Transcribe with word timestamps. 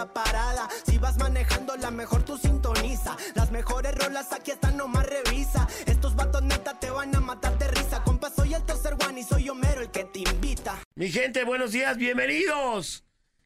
la 0.00 0.14
parada. 0.14 0.68
Si 0.86 0.96
vas 0.96 1.18
manejando, 1.18 1.76
la 1.76 1.90
mejor 1.90 2.22
tú 2.22 2.38
sintoniza. 2.38 3.16
Las 3.34 3.50
mejores 3.50 3.94
rolas 3.94 4.32
aquí 4.32 4.50
están, 4.50 4.78
nomás 4.78 5.06
revisa. 5.06 5.68
Estos 5.84 6.16
vatos 6.16 6.42
neta 6.42 6.78
te 6.80 6.90
van 6.90 7.14
a 7.14 7.20
matar 7.20 7.58
de 7.58 7.68
risa. 7.68 8.02
Compa, 8.02 8.30
soy 8.30 8.54
el 8.54 8.64
tercer 8.64 8.96
one 9.06 9.20
y 9.20 9.24
soy 9.24 9.50
Homero 9.50 9.82
el 9.82 9.90
que 9.90 10.04
te 10.04 10.20
invita. 10.20 10.78
Mi 10.94 11.10
gente, 11.10 11.44
buenos 11.44 11.72
días, 11.72 11.98
bienvenidos 11.98 13.04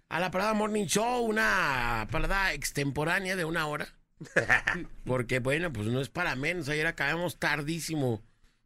a 0.09 0.21
la 0.21 0.31
Parada 0.31 0.55
Morning 0.55 0.87
Show, 0.87 1.25
una 1.25 2.07
parada 2.13 2.53
extemporánea 2.53 3.35
de 3.35 3.45
una 3.45 3.67
hora. 3.67 3.89
Porque, 5.05 5.41
bueno, 5.41 5.73
pues 5.73 5.89
no 5.89 6.01
es 6.01 6.09
para 6.09 6.37
menos. 6.37 6.69
Ayer 6.69 6.87
acabamos 6.87 7.37
tardísimo 7.41 8.23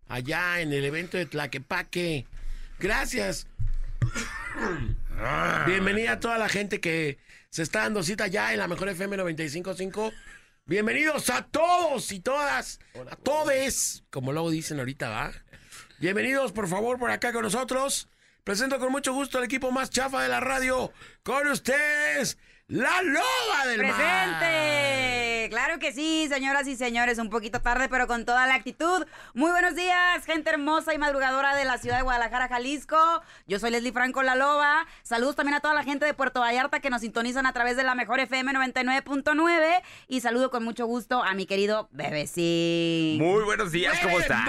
allá 0.08 0.60
en 0.60 0.74
el 0.74 0.84
evento 0.84 1.16
de 1.16 1.24
Tlaquepaque. 1.24 2.26
Gracias. 2.78 3.46
Bienvenida 5.66 6.12
a 6.12 6.20
toda 6.20 6.36
la 6.36 6.50
gente 6.50 6.80
que 6.80 7.18
se 7.50 7.62
está 7.62 7.80
dando 7.80 8.02
cita 8.02 8.26
ya 8.26 8.52
en 8.52 8.58
la 8.58 8.68
mejor 8.68 8.88
FM 8.88 9.16
955. 9.16 10.12
Bienvenidos 10.66 11.30
a 11.30 11.46
todos 11.46 12.12
y 12.12 12.20
todas, 12.20 12.78
a 13.10 13.16
todes, 13.16 14.04
como 14.10 14.32
luego 14.32 14.50
dicen 14.50 14.78
ahorita, 14.78 15.08
¿va? 15.08 15.32
Bienvenidos, 15.98 16.52
por 16.52 16.68
favor, 16.68 16.98
por 16.98 17.10
acá 17.10 17.32
con 17.32 17.42
nosotros. 17.42 18.08
Presento 18.44 18.78
con 18.78 18.92
mucho 18.92 19.14
gusto 19.14 19.38
al 19.38 19.44
equipo 19.44 19.70
más 19.72 19.90
chafa 19.90 20.22
de 20.22 20.28
la 20.28 20.40
radio. 20.40 20.92
Con 21.22 21.48
ustedes, 21.48 22.38
la 22.68 23.02
loba 23.02 23.66
del 23.66 23.82
mar. 23.82 23.94
¡Presente! 23.96 25.48
Claro 25.48 25.78
que 25.78 25.92
sí, 25.92 26.28
señoras 26.28 26.66
y 26.66 26.76
señores, 26.76 27.18
un 27.18 27.30
poquito 27.30 27.60
tarde, 27.62 27.88
pero 27.88 28.06
con 28.06 28.26
toda 28.26 28.46
la 28.46 28.54
actitud. 28.54 29.06
Muy 29.32 29.50
buenos 29.50 29.74
días, 29.74 30.24
gente 30.26 30.50
hermosa 30.50 30.92
y 30.92 30.98
madrugadora 30.98 31.56
de 31.56 31.64
la 31.64 31.78
ciudad 31.78 31.96
de 31.96 32.02
Guadalajara, 32.02 32.48
Jalisco. 32.48 32.98
Yo 33.46 33.58
soy 33.58 33.70
Leslie 33.70 33.92
Franco 33.92 34.22
La 34.22 34.36
Loba. 34.36 34.86
Saludos 35.02 35.36
también 35.36 35.54
a 35.54 35.60
toda 35.60 35.72
la 35.72 35.82
gente 35.82 36.04
de 36.04 36.12
Puerto 36.12 36.40
Vallarta 36.40 36.80
que 36.80 36.90
nos 36.90 37.00
sintonizan 37.00 37.46
a 37.46 37.54
través 37.54 37.78
de 37.78 37.84
la 37.84 37.94
mejor 37.94 38.20
FM 38.20 38.52
99.9. 38.52 39.82
Y 40.08 40.20
saludo 40.20 40.50
con 40.50 40.62
mucho 40.62 40.84
gusto 40.86 41.22
a 41.22 41.32
mi 41.32 41.46
querido 41.46 41.88
Bebecín. 41.92 43.18
Muy 43.18 43.44
buenos 43.44 43.72
días, 43.72 43.98
¿cómo 44.02 44.20
están? 44.20 44.46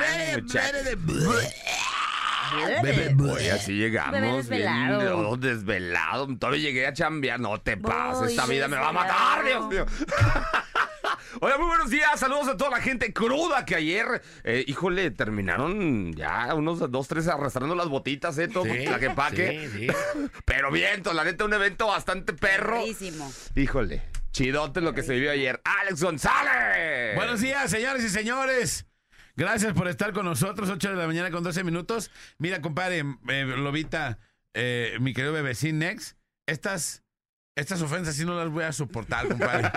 Bebé. 2.83 3.15
Oye, 3.31 3.51
así 3.51 3.73
llegamos. 3.73 4.13
Bebé 4.13 4.33
desvelado. 4.37 4.99
Bien, 4.99 5.13
oh, 5.13 5.37
desvelado. 5.37 6.27
Todavía 6.37 6.61
llegué 6.61 6.87
a 6.87 6.93
chambear. 6.93 7.39
No 7.39 7.59
te 7.61 7.77
pases. 7.77 8.31
Esta 8.31 8.45
vida 8.45 8.67
me 8.67 8.77
va 8.77 8.89
a 8.89 8.93
matar. 8.93 9.45
Dios 9.45 9.67
mío. 9.67 9.85
Oye, 11.41 11.57
muy 11.57 11.67
buenos 11.67 11.89
días. 11.89 12.19
Saludos 12.19 12.47
a 12.47 12.57
toda 12.57 12.71
la 12.71 12.81
gente 12.81 13.13
cruda 13.13 13.65
que 13.65 13.75
ayer, 13.75 14.21
eh, 14.43 14.63
híjole, 14.67 15.11
terminaron 15.11 16.13
ya 16.13 16.53
unos 16.55 16.79
dos, 16.91 17.07
tres 17.07 17.27
arrastrando 17.27 17.75
las 17.75 17.87
botitas, 17.87 18.37
¿eh? 18.39 18.47
Todo 18.47 18.65
Sí, 18.65 18.85
la 18.85 18.99
que 18.99 19.09
paque. 19.11 19.69
sí, 19.71 19.79
sí. 19.79 19.87
Pero 20.45 20.71
viento, 20.71 21.13
la 21.13 21.23
neta, 21.23 21.45
un 21.45 21.53
evento 21.53 21.87
bastante 21.87 22.33
perro. 22.33 22.79
Perrísimo. 22.79 23.31
Híjole, 23.55 24.01
chidote 24.31 24.81
lo 24.81 24.93
que 24.93 25.03
se 25.03 25.13
vivió 25.13 25.31
ayer. 25.31 25.61
¡Alex 25.63 26.03
González! 26.03 27.15
Buenos 27.15 27.41
días, 27.41 27.69
señores 27.69 28.03
y 28.03 28.09
señores. 28.09 28.85
Gracias 29.39 29.71
por 29.71 29.87
estar 29.87 30.11
con 30.11 30.25
nosotros, 30.25 30.69
8 30.69 30.89
de 30.89 30.95
la 30.97 31.07
mañana 31.07 31.31
con 31.31 31.45
12 31.45 31.63
minutos. 31.63 32.11
Mira, 32.39 32.61
compadre, 32.61 33.05
eh, 33.29 33.45
Lobita, 33.45 34.19
eh, 34.53 34.97
mi 34.99 35.13
querido 35.13 35.31
bebecín 35.31 35.79
Nex, 35.79 36.17
estas, 36.45 37.03
estas 37.55 37.81
ofensas 37.81 38.17
sí 38.17 38.25
no 38.25 38.35
las 38.35 38.49
voy 38.49 38.65
a 38.65 38.73
soportar, 38.73 39.29
compadre. 39.29 39.71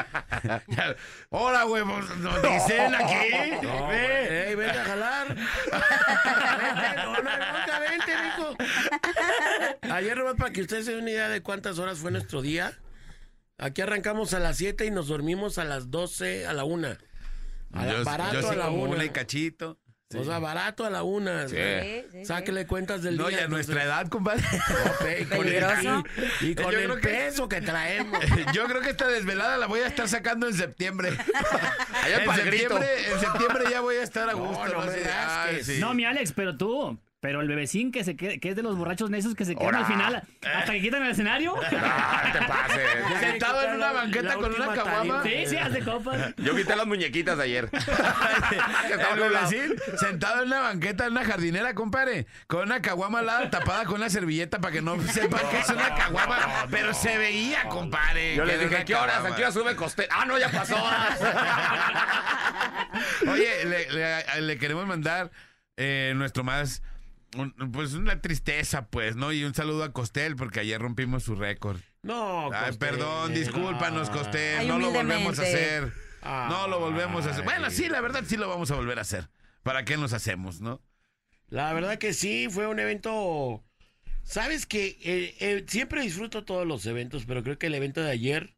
Hola, 1.30 1.64
huevos, 1.66 2.10
nos 2.16 2.42
dicen 2.42 2.92
aquí. 2.92 3.52
No, 3.62 3.86
Ve. 3.86 4.48
ey, 4.48 4.54
vente 4.56 4.78
a 4.80 4.84
jalar. 4.84 5.28
Vente, 5.36 6.96
no, 6.96 7.12
no, 7.12 7.22
nunca 7.22 7.78
vente, 7.78 8.12
mijo. 8.20 8.56
Ayer 9.94 10.18
nomás 10.18 10.34
para 10.34 10.50
que 10.50 10.62
ustedes 10.62 10.86
se 10.86 10.90
den 10.90 11.02
una 11.02 11.10
idea 11.12 11.28
de 11.28 11.40
cuántas 11.40 11.78
horas 11.78 11.98
fue 11.98 12.10
nuestro 12.10 12.42
día. 12.42 12.80
Aquí 13.58 13.80
arrancamos 13.80 14.34
a 14.34 14.40
las 14.40 14.56
7 14.56 14.86
y 14.86 14.90
nos 14.90 15.06
dormimos 15.06 15.58
a 15.58 15.64
las 15.64 15.88
12, 15.92 16.48
a 16.48 16.52
la 16.52 16.64
1. 16.64 16.96
A 17.72 17.86
la, 17.86 17.92
Yo, 17.92 18.04
barato 18.04 18.34
yo 18.34 18.42
sí 18.42 18.48
a 18.48 18.56
la 18.56 18.64
como 18.66 18.82
1. 18.84 18.92
una 18.94 19.04
y 19.04 19.10
cachito. 19.10 19.78
O 20.14 20.24
sea, 20.24 20.38
barato 20.40 20.84
a 20.84 20.90
la 20.90 21.02
1. 21.04 21.48
Sí. 21.48 21.56
Sí, 21.56 22.04
sí, 22.12 22.24
Sáquele 22.26 22.66
cuentas 22.66 23.02
del 23.02 23.16
No, 23.16 23.28
día. 23.28 23.38
ya 23.38 23.44
a 23.46 23.48
nuestra 23.48 23.82
edad, 23.82 24.08
compadre. 24.08 24.42
y 25.20 25.24
con 25.24 25.48
el, 25.48 25.64
y, 26.42 26.46
y 26.50 26.54
con 26.54 26.64
Yo 26.70 26.78
el 26.78 26.84
creo 26.84 26.96
que- 26.96 27.08
peso 27.08 27.48
que 27.48 27.62
traemos. 27.62 28.20
Yo 28.52 28.66
creo 28.66 28.82
que 28.82 28.90
esta 28.90 29.08
desvelada 29.08 29.56
la 29.56 29.66
voy 29.68 29.80
a 29.80 29.86
estar 29.86 30.06
sacando 30.08 30.46
en 30.48 30.52
septiembre. 30.54 31.10
Allá 32.02 32.24
en, 32.24 32.34
septiembre 32.34 32.86
en 33.10 33.20
septiembre 33.20 33.64
ya 33.70 33.80
voy 33.80 33.96
a 33.96 34.02
estar 34.02 34.28
a 34.28 34.34
gusto. 34.34 34.68
no 34.68 34.84
me 34.84 34.92
sé. 34.92 35.04
rasques. 35.04 35.68
Ay, 35.68 35.74
sí. 35.76 35.80
No, 35.80 35.94
mi 35.94 36.04
Alex, 36.04 36.32
pero 36.34 36.58
tú. 36.58 37.00
Pero 37.22 37.40
el 37.40 37.46
bebecín 37.46 37.92
que 37.92 38.02
se 38.02 38.16
quede- 38.16 38.40
que 38.40 38.48
es 38.50 38.56
de 38.56 38.64
los 38.64 38.76
borrachos 38.76 39.08
necios 39.08 39.36
que 39.36 39.44
se 39.44 39.54
quedan 39.54 39.76
al 39.76 39.86
final 39.86 40.24
hasta 40.56 40.72
que 40.72 40.80
quitan 40.80 41.04
el 41.04 41.12
escenario. 41.12 41.54
Ah, 41.72 42.30
te 42.32 42.38
pases. 42.40 42.80
Sentado 43.20 43.62
en 43.62 43.74
una 43.76 43.92
banqueta 43.92 44.28
la 44.30 44.34
con 44.34 44.52
una 44.54 44.74
caguama. 44.74 45.22
Sí, 45.22 45.46
sí, 45.46 45.56
haz 45.56 45.72
de 45.72 45.84
copas. 45.84 46.34
Yo 46.38 46.56
quité 46.56 46.74
las 46.74 46.86
muñequitas 46.86 47.38
ayer. 47.38 47.70
El 49.12 49.20
bebecín 49.20 49.76
sentado 49.98 50.42
en 50.42 50.48
una 50.48 50.60
banqueta 50.62 51.06
en 51.06 51.12
una 51.12 51.24
jardinera, 51.24 51.74
compadre, 51.74 52.26
con 52.48 52.62
una 52.62 52.82
caguama 52.82 53.20
al 53.20 53.26
lado 53.26 53.50
tapada 53.50 53.84
con 53.84 53.96
una 53.96 54.10
servilleta 54.10 54.60
para 54.60 54.72
que 54.72 54.82
no 54.82 55.00
sepan 55.02 55.48
que 55.48 55.58
es 55.60 55.68
una 55.68 55.94
caguama, 55.94 56.66
pero 56.72 56.92
se 56.92 57.16
veía, 57.18 57.68
compadre. 57.68 58.34
Yo 58.34 58.42
era 58.42 58.56
dije, 58.64 58.84
¿qué 58.84 58.96
horas? 58.96 59.24
¿A 59.24 59.36
qué 59.36 59.42
hora 59.42 59.52
sube 59.52 59.76
costel? 59.76 60.08
Ah, 60.10 60.24
no, 60.24 60.38
ya 60.38 60.50
pasó. 60.50 60.76
Oye, 63.30 63.64
le, 63.64 63.90
le- 63.92 64.40
le 64.42 64.58
queremos 64.58 64.86
mandar 64.86 65.30
eh, 65.76 66.12
nuestro 66.16 66.42
más, 66.44 66.82
un- 67.36 67.72
pues 67.72 67.94
una 67.94 68.20
tristeza, 68.20 68.86
pues, 68.88 69.16
¿no? 69.16 69.32
Y 69.32 69.44
un 69.44 69.54
saludo 69.54 69.84
a 69.84 69.92
Costel 69.92 70.36
porque 70.36 70.60
ayer 70.60 70.80
rompimos 70.80 71.22
su 71.24 71.34
récord. 71.34 71.80
No, 72.02 72.46
Ay, 72.52 72.70
Costel, 72.70 72.78
perdón, 72.78 73.34
discúlpanos, 73.34 74.08
no. 74.10 74.16
Costel, 74.16 74.58
Ay, 74.60 74.66
no 74.68 74.78
lo 74.78 74.90
volvemos 74.90 75.38
a 75.38 75.42
hacer. 75.42 75.92
No 76.24 76.68
lo 76.68 76.78
volvemos 76.80 77.26
a 77.26 77.30
hacer. 77.30 77.44
Bueno, 77.44 77.70
sí, 77.70 77.88
la 77.88 78.00
verdad 78.00 78.22
sí 78.26 78.36
lo 78.36 78.48
vamos 78.48 78.70
a 78.70 78.74
volver 78.76 78.98
a 78.98 79.02
hacer. 79.02 79.28
¿Para 79.62 79.84
qué 79.84 79.96
nos 79.96 80.12
hacemos, 80.12 80.60
no? 80.60 80.80
La 81.48 81.72
verdad 81.72 81.98
que 81.98 82.12
sí, 82.14 82.48
fue 82.50 82.66
un 82.66 82.78
evento. 82.80 83.62
Sabes 84.24 84.66
que 84.66 84.98
eh, 85.02 85.34
eh, 85.40 85.64
siempre 85.68 86.00
disfruto 86.02 86.44
todos 86.44 86.66
los 86.66 86.86
eventos, 86.86 87.24
pero 87.26 87.42
creo 87.42 87.58
que 87.58 87.66
el 87.66 87.74
evento 87.74 88.00
de 88.02 88.10
ayer 88.10 88.54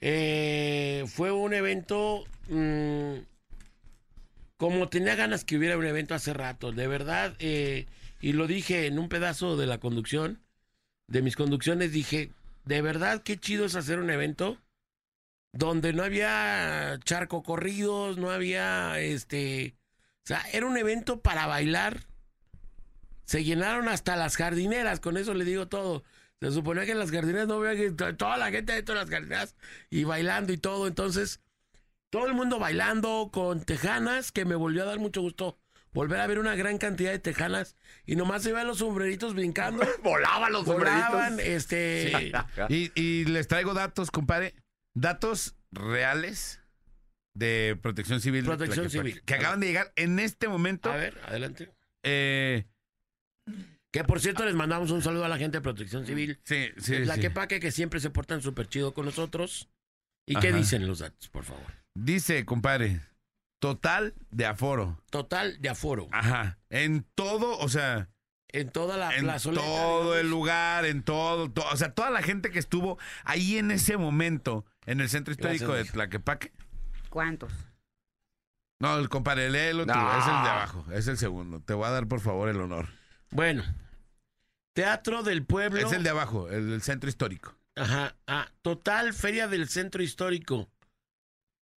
eh, 0.00 1.04
fue 1.08 1.30
un 1.32 1.52
evento 1.52 2.24
mm, 2.48 3.14
como 4.58 4.88
tenía 4.88 5.14
ganas 5.14 5.44
que 5.44 5.56
hubiera 5.56 5.78
un 5.78 5.86
evento 5.86 6.14
hace 6.14 6.34
rato. 6.34 6.72
De 6.72 6.86
verdad, 6.86 7.34
eh, 7.38 7.86
y 8.20 8.32
lo 8.32 8.46
dije 8.46 8.86
en 8.86 8.98
un 8.98 9.08
pedazo 9.08 9.56
de 9.56 9.66
la 9.66 9.78
conducción, 9.78 10.42
de 11.06 11.22
mis 11.22 11.36
conducciones, 11.36 11.92
dije, 11.92 12.32
de 12.66 12.82
verdad 12.82 13.22
qué 13.22 13.38
chido 13.38 13.64
es 13.64 13.76
hacer 13.76 13.98
un 14.00 14.10
evento 14.10 14.58
donde 15.52 15.92
no 15.92 16.02
había 16.02 16.98
charco 17.04 17.42
corridos, 17.42 18.18
no 18.18 18.30
había 18.30 19.00
este. 19.00 19.76
O 20.24 20.26
sea, 20.26 20.44
era 20.52 20.66
un 20.66 20.76
evento 20.76 21.20
para 21.20 21.46
bailar. 21.46 22.04
Se 23.24 23.44
llenaron 23.44 23.88
hasta 23.88 24.16
las 24.16 24.36
jardineras, 24.36 25.00
con 25.00 25.16
eso 25.16 25.34
le 25.34 25.44
digo 25.44 25.68
todo. 25.68 26.02
Se 26.40 26.50
suponía 26.50 26.84
que 26.84 26.92
en 26.92 26.98
las 26.98 27.10
jardineras 27.10 27.48
no 27.48 27.54
había 27.54 27.94
toda 28.16 28.36
la 28.36 28.50
gente 28.50 28.72
dentro 28.72 28.94
de 28.94 29.00
las 29.02 29.10
jardineras 29.10 29.54
y 29.90 30.04
bailando 30.04 30.52
y 30.52 30.58
todo. 30.58 30.86
Entonces, 30.86 31.40
todo 32.10 32.26
el 32.26 32.34
mundo 32.34 32.58
bailando 32.58 33.30
con 33.32 33.64
tejanas, 33.64 34.32
que 34.32 34.44
me 34.44 34.54
volvió 34.54 34.82
a 34.82 34.86
dar 34.86 34.98
mucho 34.98 35.20
gusto 35.20 35.58
volver 35.90 36.20
a 36.20 36.26
ver 36.26 36.38
una 36.38 36.54
gran 36.54 36.78
cantidad 36.78 37.10
de 37.10 37.18
tejanas 37.18 37.76
y 38.04 38.14
nomás 38.14 38.42
se 38.42 38.50
iban 38.50 38.66
los 38.66 38.78
sombreritos 38.78 39.34
brincando. 39.34 39.84
Volaban 40.04 40.52
los 40.52 40.64
Volaban, 40.64 41.30
sombreritos. 41.30 41.72
este. 41.72 42.32
Y, 42.68 42.92
y 42.94 43.24
les 43.24 43.48
traigo 43.48 43.74
datos, 43.74 44.10
compadre. 44.10 44.54
Datos 44.94 45.56
reales 45.72 46.60
de 47.34 47.76
Protección 47.80 48.20
Civil. 48.20 48.44
Protección 48.44 48.86
Tlaquepaque, 48.88 49.10
Civil. 49.10 49.24
Que 49.24 49.34
acaban 49.34 49.60
de 49.60 49.66
llegar 49.66 49.92
en 49.96 50.18
este 50.18 50.46
momento. 50.48 50.90
A 50.92 50.96
ver, 50.96 51.18
adelante. 51.26 51.70
Eh, 52.04 52.66
Que 53.90 54.04
por 54.04 54.20
cierto, 54.20 54.44
les 54.44 54.54
mandamos 54.54 54.90
un 54.90 55.02
saludo 55.02 55.24
a 55.24 55.28
la 55.28 55.38
gente 55.38 55.58
de 55.58 55.62
Protección 55.62 56.06
Civil. 56.06 56.38
sí, 56.44 56.68
sí, 56.78 56.98
la 57.04 57.14
sí. 57.14 57.20
que 57.22 57.30
paque 57.30 57.60
que 57.60 57.72
siempre 57.72 57.98
se 58.00 58.10
portan 58.10 58.42
súper 58.42 58.68
chido 58.68 58.92
con 58.94 59.06
nosotros. 59.06 59.68
¿Y 60.26 60.36
qué 60.36 60.52
dicen 60.52 60.86
los 60.86 60.98
datos, 60.98 61.28
por 61.30 61.44
favor? 61.44 61.77
Dice, 62.00 62.44
compadre, 62.44 63.00
total 63.60 64.14
de 64.30 64.46
aforo. 64.46 65.02
Total 65.10 65.60
de 65.60 65.68
aforo. 65.68 66.08
Ajá. 66.12 66.58
En 66.70 67.04
todo, 67.14 67.58
o 67.58 67.68
sea, 67.68 68.08
En 68.50 68.70
toda 68.70 68.96
la 68.96 69.14
en 69.16 69.24
plazoleta. 69.24 69.66
todo 69.66 70.16
el 70.16 70.30
lugar, 70.30 70.84
en 70.84 71.02
todo, 71.02 71.50
to- 71.50 71.66
o 71.70 71.76
sea, 71.76 71.92
toda 71.94 72.10
la 72.10 72.22
gente 72.22 72.50
que 72.50 72.58
estuvo 72.60 72.98
ahí 73.24 73.58
en 73.58 73.70
ese 73.72 73.96
momento 73.96 74.64
en 74.86 75.00
el 75.00 75.08
centro 75.08 75.32
histórico 75.32 75.66
Gracias, 75.66 75.88
de 75.88 75.92
Tlaquepaque. 75.92 76.52
¿Cuántos? 77.10 77.52
No, 78.80 78.96
el 78.96 79.08
compadre, 79.08 79.50
léelo 79.50 79.84
tú, 79.86 79.92
No. 79.92 80.10
es 80.18 80.24
el 80.24 80.42
de 80.44 80.48
abajo, 80.50 80.84
es 80.92 81.08
el 81.08 81.18
segundo. 81.18 81.60
Te 81.60 81.74
voy 81.74 81.86
a 81.86 81.90
dar 81.90 82.06
por 82.06 82.20
favor 82.20 82.48
el 82.48 82.60
honor. 82.60 82.88
Bueno, 83.30 83.64
Teatro 84.72 85.24
del 85.24 85.44
Pueblo. 85.44 85.80
Es 85.80 85.92
el 85.92 86.04
de 86.04 86.10
abajo, 86.10 86.48
el 86.48 86.70
del 86.70 86.82
centro 86.82 87.08
histórico. 87.08 87.56
Ajá. 87.74 88.14
Ah, 88.28 88.48
total, 88.62 89.12
Feria 89.14 89.48
del 89.48 89.68
Centro 89.68 90.02
Histórico. 90.02 90.68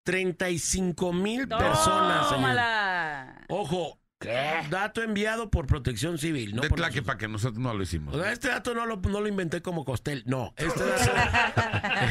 35 0.05 1.13
mil 1.13 1.49
personas. 1.49 2.29
señor. 2.29 2.41
¡Tómala! 2.41 3.45
Ojo, 3.49 4.01
dato 4.69 5.03
enviado 5.03 5.51
por 5.51 5.67
Protección 5.67 6.19
Civil. 6.19 6.55
No 6.55 6.63
de 6.63 6.69
por 6.69 6.79
Tlaquepaque, 6.79 7.29
nosotros 7.29 7.59
no 7.59 7.73
lo 7.75 7.83
hicimos. 7.83 8.15
O 8.15 8.21
sea, 8.23 8.33
este 8.33 8.49
dato 8.49 8.75
no 8.75 8.87
lo, 8.87 8.97
no 8.97 9.21
lo 9.21 9.29
inventé 9.29 9.63
como 9.63 9.85
Costel. 9.85 10.23
No, 10.27 10.55
este 10.57 10.85
dato, 10.85 11.13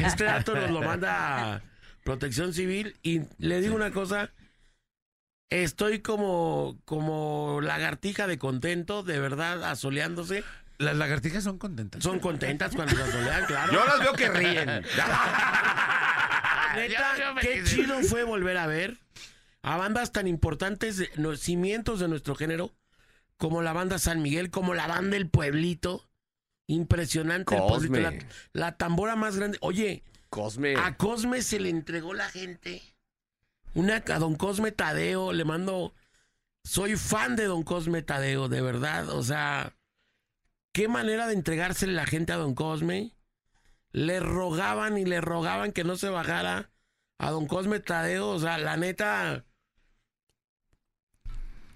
este 0.06 0.24
dato 0.24 0.56
nos 0.56 0.72
lo 0.72 0.82
manda 0.82 1.62
Protección 2.04 2.54
Civil. 2.54 2.98
Y 3.04 3.22
le 3.38 3.62
digo 3.62 3.76
una 3.76 3.92
cosa. 3.92 4.32
Estoy 5.52 6.00
como, 6.00 6.78
como 6.86 7.60
lagartija 7.62 8.28
de 8.28 8.38
contento, 8.38 9.02
de 9.02 9.20
verdad, 9.20 9.64
asoleándose. 9.64 10.44
Las 10.78 10.96
lagartijas 10.96 11.44
son 11.44 11.58
contentas. 11.58 12.04
Son 12.04 12.20
contentas 12.20 12.76
cuando 12.76 12.96
se 12.96 13.02
asolean, 13.02 13.46
claro. 13.46 13.74
Yo 13.74 13.84
las 13.84 14.00
veo 14.00 14.14
que 14.14 14.30
ríen. 14.30 14.70
Neta, 16.76 17.16
qué 17.42 17.62
quise- 17.64 17.76
chido 17.76 18.02
fue 18.04 18.24
volver 18.24 18.58
a 18.58 18.68
ver 18.68 18.98
a 19.62 19.78
bandas 19.78 20.12
tan 20.12 20.28
importantes, 20.28 20.98
de- 20.98 21.10
no, 21.18 21.36
cimientos 21.36 22.00
de 22.00 22.08
nuestro 22.08 22.36
género, 22.36 22.74
como 23.38 23.62
la 23.62 23.74
banda 23.74 24.00
San 24.00 24.22
Miguel, 24.22 24.50
como 24.52 24.74
la 24.74 24.88
banda 24.88 25.18
El 25.18 25.30
Pueblito. 25.30 26.06
Impresionante 26.68 27.56
el 27.56 27.64
pueblito, 27.64 28.00
la, 28.00 28.14
la 28.54 28.78
tambora 28.78 29.16
más 29.16 29.36
grande. 29.38 29.58
Oye, 29.62 30.04
Cosme. 30.30 30.76
a 30.78 30.98
Cosme 30.98 31.42
se 31.42 31.60
le 31.60 31.70
entregó 31.70 32.14
la 32.14 32.30
gente. 32.30 32.84
Una 33.74 34.04
a 34.08 34.20
Don 34.20 34.36
Cosme 34.36 34.72
Tadeo, 34.72 35.34
le 35.34 35.46
mando. 35.46 35.96
Soy 36.64 36.96
fan 36.96 37.36
de 37.36 37.46
Don 37.46 37.64
Cosme 37.64 38.04
Tadeo, 38.04 38.50
de 38.50 38.62
verdad. 38.62 39.10
O 39.10 39.24
sea, 39.24 39.74
qué 40.72 40.88
manera 40.88 41.26
de 41.26 41.34
entregársele 41.34 41.94
la 41.94 42.06
gente 42.06 42.34
a 42.34 42.38
Don 42.38 42.54
Cosme. 42.54 43.14
Le 43.92 44.20
rogaban 44.20 44.98
y 44.98 45.06
le 45.06 45.20
rogaban 45.22 45.72
que 45.72 45.84
no 45.84 45.96
se 45.98 46.10
bajara 46.10 46.70
a 47.18 47.32
Don 47.32 47.48
Cosme 47.48 47.80
Tadeo. 47.80 48.28
O 48.30 48.40
sea, 48.40 48.58
la 48.58 48.78
neta. 48.78 49.46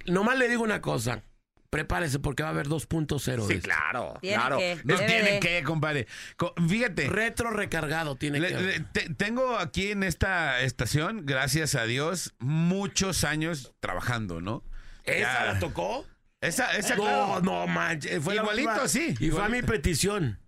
Nomás 0.06 0.38
le 0.38 0.48
digo 0.48 0.62
una 0.62 0.80
cosa. 0.80 1.22
Prepárese 1.70 2.20
porque 2.20 2.44
va 2.44 2.50
a 2.50 2.52
haber 2.52 2.68
2.0. 2.68 3.46
de 3.48 3.54
Sí, 3.56 3.60
claro. 3.60 4.14
Tiene 4.20 4.36
claro. 4.36 4.58
que. 4.58 4.78
No 4.84 4.94
debe 4.96 5.06
tienen 5.08 5.34
de. 5.34 5.40
que, 5.40 5.62
compadre. 5.64 6.06
Co- 6.36 6.54
Fíjate. 6.68 7.08
Retro 7.08 7.50
recargado 7.50 8.14
tiene 8.14 8.38
Le- 8.38 8.48
que 8.48 8.60
le- 8.60 8.80
te- 8.80 9.12
tengo 9.14 9.58
aquí 9.58 9.90
en 9.90 10.04
esta 10.04 10.60
estación, 10.60 11.26
gracias 11.26 11.74
a 11.74 11.84
Dios, 11.84 12.34
muchos 12.38 13.24
años 13.24 13.74
trabajando, 13.80 14.40
¿no? 14.40 14.62
¿Esa 15.02 15.46
Ya. 15.46 15.52
la 15.54 15.58
tocó? 15.58 16.06
Esa, 16.40 16.76
esa, 16.76 16.94
No, 16.94 17.02
claro. 17.02 17.40
no 17.40 17.66
manches. 17.66 18.22
Fue 18.22 18.36
la 18.36 18.42
Igualito, 18.42 18.68
última- 18.70 18.88
sí, 18.88 19.14
Y 19.18 19.30
fue 19.30 19.42
a 19.42 19.48
mi 19.48 19.62
petición. 19.62 20.38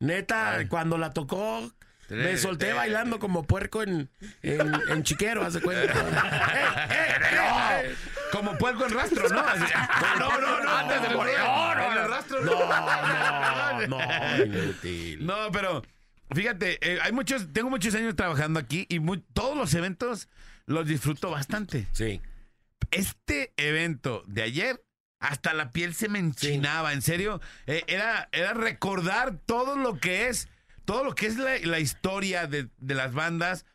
Neta, 0.00 0.54
Ay. 0.56 0.66
cuando 0.68 0.96
la 0.98 1.12
tocó, 1.12 1.70
me 2.08 2.36
solté 2.36 2.72
bailando 2.72 3.18
como 3.18 3.42
puerco 3.44 3.82
en, 3.82 4.08
en, 4.42 4.72
en 4.90 5.02
chiquero, 5.02 5.44
hace 5.44 5.60
cuenta. 5.60 5.92
Eh, 6.90 6.94
eh, 6.94 7.16
eh, 7.20 7.90
eh. 7.90 7.94
Como 8.32 8.56
puerco 8.58 8.86
en 8.86 8.92
rastro, 8.92 9.28
¿no? 9.28 9.40
Así- 9.40 9.64
No, 10.18 10.40
no, 10.40 10.62
no. 10.64 10.70
Antes 10.76 11.02
del 11.02 11.16
morir. 11.16 11.34
En 11.36 11.92
el 11.98 12.08
rastro. 12.08 12.40
No, 12.44 13.86
no, 13.86 13.98
no, 13.98 14.44
inútil. 14.44 15.26
No, 15.26 15.50
pero 15.52 15.82
fíjate, 16.34 16.78
eh, 16.80 16.98
hay 17.02 17.12
muchos, 17.12 17.52
tengo 17.52 17.68
muchos 17.70 17.94
años 17.94 18.14
trabajando 18.16 18.58
aquí 18.60 18.86
y 18.88 19.00
mu- 19.00 19.20
todos 19.32 19.56
los 19.56 19.74
eventos 19.74 20.28
los 20.66 20.86
disfruto 20.86 21.30
bastante. 21.30 21.86
Sí. 21.92 22.20
Este 22.90 23.52
evento 23.56 24.24
de 24.26 24.42
ayer, 24.42 24.82
hasta 25.20 25.52
la 25.54 25.70
piel 25.70 25.94
se 25.94 26.08
me 26.08 26.18
enchinaba, 26.18 26.92
en 26.92 27.02
serio. 27.02 27.40
eh, 27.66 27.82
era, 27.86 28.28
era 28.32 28.54
recordar 28.54 29.36
todo 29.46 29.76
lo 29.76 29.98
que 29.98 30.28
es, 30.28 30.48
todo 30.84 31.04
lo 31.04 31.14
que 31.14 31.26
es 31.26 31.36
la, 31.36 31.58
la 31.58 31.80
historia 31.80 32.46
de, 32.46 32.68
de 32.78 32.94
las 32.94 33.12
bandas. 33.12 33.66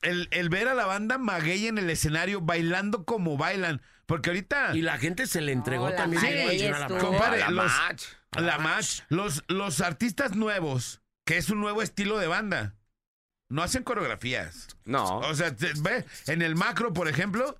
El, 0.00 0.28
el 0.32 0.48
ver 0.48 0.66
a 0.68 0.74
la 0.74 0.86
banda 0.86 1.16
Maguey 1.18 1.68
en 1.68 1.78
el 1.78 1.88
escenario 1.88 2.40
bailando 2.40 3.04
como 3.04 3.36
bailan. 3.36 3.80
Porque 4.06 4.30
ahorita. 4.30 4.74
Y 4.74 4.82
la 4.82 4.98
gente 4.98 5.26
se 5.28 5.40
le 5.40 5.52
entregó 5.52 5.90
No, 5.90 5.94
también. 5.96 6.74
A 6.74 6.78
la. 6.80 6.88
Compadre, 6.88 7.38
La 7.38 7.50
los- 7.50 7.72
match. 7.72 8.02
La 8.32 8.58
match, 8.58 9.00
los, 9.10 9.44
los 9.48 9.80
artistas 9.82 10.34
nuevos, 10.34 11.02
que 11.26 11.36
es 11.36 11.50
un 11.50 11.60
nuevo 11.60 11.82
estilo 11.82 12.18
de 12.18 12.26
banda, 12.28 12.74
no 13.50 13.62
hacen 13.62 13.82
coreografías. 13.84 14.68
No. 14.86 15.18
O 15.18 15.34
sea, 15.34 15.54
te- 15.54 15.72
ve, 15.80 16.04
en 16.26 16.40
el 16.42 16.56
macro, 16.56 16.92
por 16.94 17.08
ejemplo, 17.08 17.58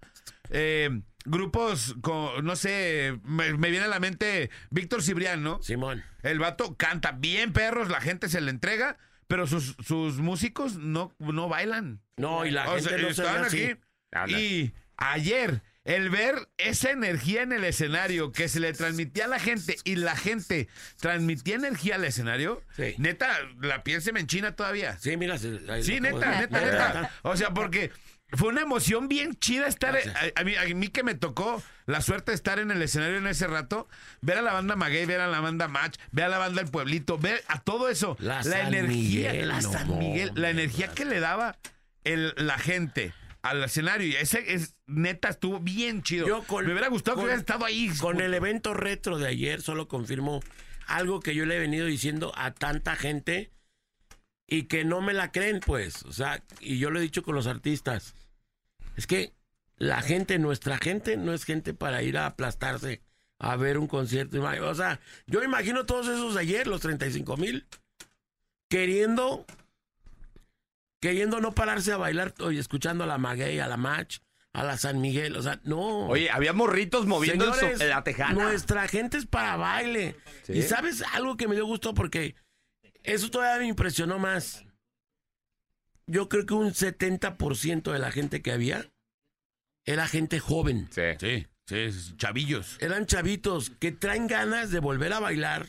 eh, 0.48 1.02
grupos, 1.24 1.94
con, 2.00 2.44
no 2.44 2.56
sé, 2.56 3.18
me, 3.24 3.52
me 3.54 3.70
viene 3.70 3.86
a 3.86 3.88
la 3.88 4.00
mente 4.00 4.50
Víctor 4.70 5.02
Cibrián, 5.02 5.42
¿no? 5.42 5.62
Simón. 5.62 6.02
El 6.22 6.38
vato 6.38 6.76
canta 6.76 7.12
bien 7.12 7.52
perros, 7.52 7.88
la 7.88 8.00
gente 8.00 8.28
se 8.28 8.40
le 8.40 8.50
entrega, 8.50 8.96
pero 9.26 9.46
sus, 9.46 9.76
sus 9.84 10.18
músicos 10.18 10.76
no, 10.76 11.14
no 11.18 11.48
bailan. 11.48 12.00
No, 12.16 12.44
y 12.46 12.50
la 12.50 12.68
O 12.70 12.74
gente 12.74 12.88
sea, 12.90 12.98
no 12.98 12.98
se 12.98 13.04
ve 13.04 13.10
estaban 13.10 13.44
así. 13.44 13.76
aquí. 14.12 14.34
Y 14.34 14.74
ayer, 14.96 15.62
el 15.84 16.10
ver 16.10 16.48
esa 16.58 16.90
energía 16.90 17.42
en 17.42 17.52
el 17.52 17.64
escenario 17.64 18.30
que 18.30 18.48
se 18.48 18.60
le 18.60 18.72
transmitía 18.72 19.24
a 19.24 19.28
la 19.28 19.40
gente 19.40 19.76
y 19.84 19.96
la 19.96 20.14
gente 20.16 20.68
transmitía 21.00 21.56
energía 21.56 21.96
al 21.96 22.04
escenario, 22.04 22.62
Sí. 22.76 22.94
neta, 22.98 23.28
la 23.60 23.82
piel 23.82 24.00
se 24.02 24.12
me 24.12 24.20
enchina 24.20 24.54
todavía. 24.54 24.96
Sí, 24.98 25.16
mira. 25.16 25.38
se- 25.38 25.60
ahí 25.68 25.82
Sí, 25.82 25.98
neta, 25.98 26.40
neta, 26.40 26.60
neta. 26.60 27.10
O 27.22 27.36
sea, 27.36 27.52
porque 27.52 27.90
fue 28.32 28.48
una 28.48 28.62
emoción 28.62 29.08
bien 29.08 29.34
chida 29.34 29.66
estar. 29.66 29.92
Gracias. 29.92 30.14
A, 30.36 30.40
a 30.40 30.44
mí, 30.44 30.54
a 30.56 30.64
mí 30.74 30.88
que 30.88 31.02
me 31.02 31.14
tocó 31.14 31.62
la 31.86 32.00
suerte 32.00 32.30
de 32.32 32.36
estar 32.36 32.58
en 32.58 32.70
el 32.70 32.80
escenario 32.82 33.18
en 33.18 33.26
ese 33.26 33.46
rato, 33.46 33.88
ver 34.20 34.38
a 34.38 34.42
la 34.42 34.52
banda 34.52 34.76
Maguey, 34.76 35.04
ver 35.06 35.20
a 35.20 35.26
la 35.28 35.40
banda 35.40 35.68
Match, 35.68 35.96
ver 36.12 36.24
a 36.26 36.28
la 36.28 36.38
banda 36.38 36.62
El 36.62 36.68
Pueblito, 36.70 37.18
ver 37.18 37.42
a 37.48 37.60
todo 37.60 37.88
eso. 37.88 38.16
La 38.18 38.68
energía, 38.68 39.32
Miguel, 39.32 39.48
la 39.48 39.60
San 39.60 39.98
Miguel, 39.98 40.32
la 40.34 40.50
energía 40.50 40.88
que 40.88 41.04
le 41.04 41.20
daba 41.20 41.58
el- 42.04 42.32
la 42.36 42.58
gente 42.58 43.12
al 43.42 43.62
escenario. 43.64 44.06
Y 44.06 44.14
ese 44.16 44.54
es 44.54 44.74
neta, 44.86 45.28
estuvo 45.28 45.58
bien 45.60 46.02
chido. 46.02 46.26
Yo 46.28 46.42
con- 46.44 46.64
me 46.64 46.72
hubiera 46.72 46.88
gustado 46.88 47.16
con- 47.16 47.24
que 47.24 47.26
hubiera 47.26 47.40
estado 47.40 47.64
ahí. 47.64 47.90
Con 48.00 48.20
el 48.20 48.32
evento 48.34 48.72
retro 48.74 49.18
de 49.18 49.28
ayer 49.28 49.60
solo 49.62 49.88
confirmo 49.88 50.40
algo 50.86 51.20
que 51.20 51.34
yo 51.34 51.44
le 51.46 51.56
he 51.56 51.58
venido 51.58 51.86
diciendo 51.86 52.32
a 52.36 52.52
tanta 52.52 52.94
gente 52.96 53.50
y 54.48 54.64
que 54.64 54.84
no 54.84 55.00
me 55.00 55.12
la 55.14 55.32
creen, 55.32 55.60
pues. 55.60 56.02
O 56.04 56.12
sea, 56.12 56.42
y 56.60 56.78
yo 56.78 56.90
lo 56.90 56.98
he 56.98 57.02
dicho 57.02 57.22
con 57.22 57.34
los 57.34 57.46
artistas. 57.46 58.14
Es 58.96 59.06
que 59.06 59.32
la 59.76 60.00
gente, 60.02 60.38
nuestra 60.38 60.78
gente, 60.78 61.16
no 61.16 61.32
es 61.32 61.44
gente 61.44 61.74
para 61.74 62.02
ir 62.02 62.16
a 62.18 62.26
aplastarse 62.26 63.02
a 63.38 63.56
ver 63.56 63.78
un 63.78 63.88
concierto. 63.88 64.40
O 64.42 64.74
sea, 64.74 65.00
yo 65.26 65.42
imagino 65.42 65.84
todos 65.86 66.06
esos 66.08 66.34
de 66.34 66.40
ayer, 66.40 66.66
los 66.66 66.80
35 66.80 67.36
mil, 67.36 67.66
queriendo, 68.68 69.44
queriendo 71.00 71.40
no 71.40 71.52
pararse 71.52 71.92
a 71.92 71.96
bailar, 71.96 72.34
oye, 72.40 72.60
escuchando 72.60 73.04
a 73.04 73.06
la 73.06 73.18
Maguey, 73.18 73.58
a 73.58 73.66
la 73.66 73.76
Match, 73.76 74.18
a 74.52 74.62
la 74.62 74.76
San 74.76 75.00
Miguel. 75.00 75.36
O 75.36 75.42
sea, 75.42 75.60
no. 75.64 76.06
Oye, 76.06 76.30
había 76.30 76.52
morritos 76.52 77.06
moviendo 77.06 77.52
so- 77.54 77.68
la 77.84 78.04
tejana. 78.04 78.34
Nuestra 78.34 78.86
gente 78.86 79.18
es 79.18 79.26
para 79.26 79.56
baile. 79.56 80.14
Sí. 80.44 80.52
Y 80.52 80.62
sabes 80.62 81.02
algo 81.12 81.36
que 81.36 81.48
me 81.48 81.54
dio 81.54 81.66
gusto 81.66 81.94
porque 81.94 82.36
eso 83.02 83.30
todavía 83.30 83.60
me 83.60 83.66
impresionó 83.68 84.18
más. 84.18 84.64
Yo 86.12 86.28
creo 86.28 86.44
que 86.46 86.54
un 86.54 86.72
70% 86.74 87.90
de 87.90 87.98
la 87.98 88.10
gente 88.12 88.42
que 88.42 88.52
había 88.52 88.86
era 89.86 90.06
gente 90.06 90.40
joven. 90.40 90.88
Sí. 90.90 91.02
Sí, 91.18 91.90
sí, 91.92 92.16
chavillos. 92.16 92.76
Eran 92.80 93.06
chavitos 93.06 93.70
que 93.70 93.92
traen 93.92 94.26
ganas 94.26 94.70
de 94.70 94.80
volver 94.80 95.12
a 95.12 95.20
bailar, 95.20 95.68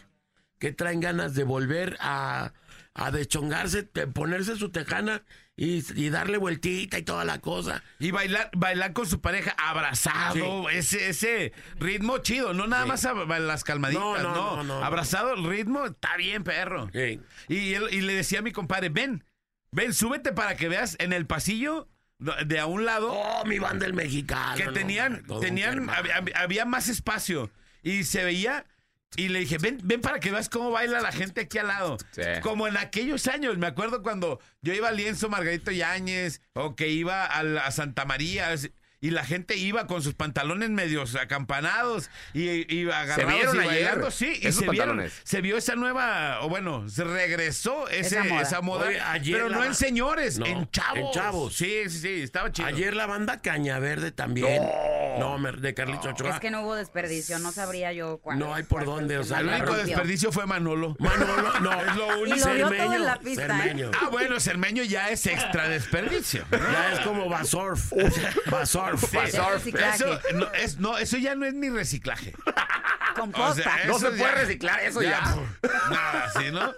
que 0.60 0.72
traen 0.74 1.00
ganas 1.00 1.34
de 1.36 1.44
volver 1.46 1.96
a, 2.02 2.54
a 2.94 3.12
deschongarse, 3.12 3.84
de 3.94 4.08
ponerse 4.08 4.58
su 4.58 4.70
tejana 4.70 5.24
y, 5.56 5.84
y 6.00 6.10
darle 6.10 6.38
vueltita 6.38 6.98
y 6.98 7.04
toda 7.04 7.24
la 7.24 7.40
cosa. 7.40 7.84
Y 8.00 8.12
bailar, 8.12 8.50
bailar 8.56 8.92
con 8.94 9.06
su 9.06 9.22
pareja 9.22 9.56
abrazado, 9.58 10.70
ese, 10.70 11.10
ese 11.10 11.54
ritmo 11.80 12.18
chido, 12.18 12.54
no 12.54 12.68
nada 12.68 12.84
Sí. 12.84 12.90
más 12.90 13.06
a, 13.06 13.12
a 13.12 13.40
las 13.40 13.64
calmaditas, 13.64 14.04
No, 14.04 14.18
no, 14.18 14.34
no, 14.34 14.56
no, 14.58 14.64
no. 14.64 14.84
Abrazado 14.84 15.36
el 15.36 15.44
ritmo, 15.46 15.86
está 15.86 16.18
bien, 16.18 16.44
perro. 16.44 16.90
Sí. 16.92 17.22
Y, 17.48 17.74
él- 17.76 17.90
y 17.92 18.02
le 18.02 18.14
decía 18.16 18.40
a 18.40 18.42
mi 18.42 18.52
compadre, 18.52 18.90
ven, 18.90 19.24
ven, 19.74 19.94
súbete 19.94 20.32
para 20.32 20.56
que 20.56 20.70
veas 20.70 20.96
en 21.00 21.14
el 21.14 21.26
pasillo 21.26 21.90
de 22.46 22.60
a 22.60 22.66
un 22.68 22.86
lado 22.86 23.12
Oh, 23.12 23.44
mi 23.46 23.60
banda 23.60 23.86
el 23.86 23.94
mexicano. 23.94 24.56
que 24.56 24.72
tenían, 24.72 25.24
tenían, 25.42 25.90
había, 26.36 26.66
más 26.66 26.88
espacio 26.90 27.50
y 27.82 28.04
se 28.06 28.24
veía. 28.24 28.66
Y 29.16 29.28
le 29.30 29.40
dije, 29.42 29.60
ven, 29.60 29.80
ven 29.84 30.02
para 30.02 30.20
que 30.20 30.32
veas 30.32 30.50
cómo 30.50 30.72
baila 30.72 31.00
la 31.00 31.12
gente 31.12 31.42
aquí 31.42 31.60
al 31.60 31.68
lado. 31.68 31.98
Sí. 32.12 32.22
Como 32.42 32.68
en 32.68 32.78
aquellos 32.78 33.28
años, 33.28 33.60
me 33.60 33.68
acuerdo 33.68 34.02
cuando 34.02 34.40
yo 34.64 34.74
iba 34.74 34.88
al 34.90 34.98
lienzo 34.98 35.30
Margarito 35.30 35.70
Yáñez 35.70 36.42
o 36.54 36.76
que 36.76 36.88
iba 36.88 37.24
a, 37.26 37.44
la- 37.44 37.62
a 37.66 37.70
Santa 37.72 38.06
María 38.06 38.52
y 39.04 39.10
la 39.10 39.26
gente 39.26 39.58
iba 39.58 39.86
con 39.86 40.02
sus 40.02 40.14
pantalones 40.14 40.70
medios 40.70 41.16
acampanados 41.16 42.10
y 42.34 42.74
iba 42.74 43.02
agarrados 43.02 43.34
vieron 43.34 43.56
y 43.58 43.60
ayer 43.60 43.84
bailando, 43.86 44.12
sí, 44.12 44.40
y 44.42 44.48
esos 44.48 44.62
se 44.64 44.70
vieron, 44.70 44.90
pantalones. 44.98 45.14
se 45.26 45.42
vio 45.42 45.58
esa 45.58 45.76
nueva, 45.76 46.40
o 46.42 46.48
bueno, 46.48 46.88
se 46.88 47.04
regresó 47.04 47.90
ese, 47.90 48.20
Esa 48.20 48.42
esa 48.42 48.62
moda. 48.62 48.86
moda, 48.86 48.88
Oye, 48.88 49.02
ayer 49.02 49.36
pero 49.36 49.50
la- 49.50 49.58
no 49.58 49.64
en 49.66 49.76
señores, 49.76 50.40
No, 50.40 50.46
en 50.46 50.70
chavos. 50.72 50.98
en 50.98 51.12
chavos. 51.12 51.54
Sí, 51.56 51.82
sí, 51.90 52.00
sí, 52.00 52.22
estaba 52.22 52.50
chido. 52.54 52.66
Ayer 52.70 52.96
la 52.96 53.06
banda 53.06 53.42
Caña 53.42 53.78
Verde 53.80 54.12
también. 54.14 54.64
No, 54.64 54.72
me- 55.38 55.52
de 55.52 55.74
Carlitos 55.74 56.06
Ochoa. 56.08 56.32
Es 56.32 56.40
que 56.40 56.52
no 56.52 56.62
hubo 56.62 56.76
desperdicio, 56.76 57.40
no 57.40 57.52
sabría 57.52 57.92
yo 57.94 58.18
cuál. 58.20 58.40
No 58.40 58.54
hay 58.54 58.64
por 58.64 58.86
dónde, 58.86 59.16
el 59.16 59.22
o 59.22 59.24
sea, 59.24 59.40
el 59.40 59.48
único 59.48 59.74
desperdicio 59.76 60.32
fue 60.32 60.46
Manolo. 60.46 60.96
Manolo, 61.00 61.60
no, 61.60 61.72
Es 61.84 61.96
lo 61.96 62.18
Y 62.18 62.32
único. 62.32 62.48
lo 62.50 62.54
vio 62.54 62.84
todo 62.84 62.94
en 62.94 63.06
la 63.06 63.20
pista, 63.20 63.44
¿eh? 63.46 63.48
Cermeño. 63.48 63.92
Ah, 64.02 64.10
bueno, 64.12 64.40
Cermeño 64.40 64.84
ya 64.84 65.10
es 65.10 65.26
extra 65.28 65.68
desperdicio. 65.70 66.46
Ya 66.52 66.94
es 66.94 67.00
como 67.02 67.30
Basorf. 67.30 67.92
Basorf. 68.50 69.04
Sí, 69.10 69.18
reciclaje. 69.18 69.96
Eso, 69.96 70.20
no, 70.34 70.52
es, 70.54 70.78
no, 70.80 70.98
eso 70.98 71.18
ya 71.18 71.36
no 71.36 71.46
es 71.46 71.54
ni 71.54 71.70
reciclaje. 71.70 72.34
Composta. 73.16 73.50
O 73.50 73.56
sea, 73.56 73.86
No 73.86 74.00
se 74.00 74.08
puede 74.08 74.20
ya- 74.20 74.32
reciclar 74.36 74.80
eso 74.82 75.02
ya. 75.02 75.22
Nada, 75.90 76.26
así, 76.26 76.52
¿no? 76.52 76.74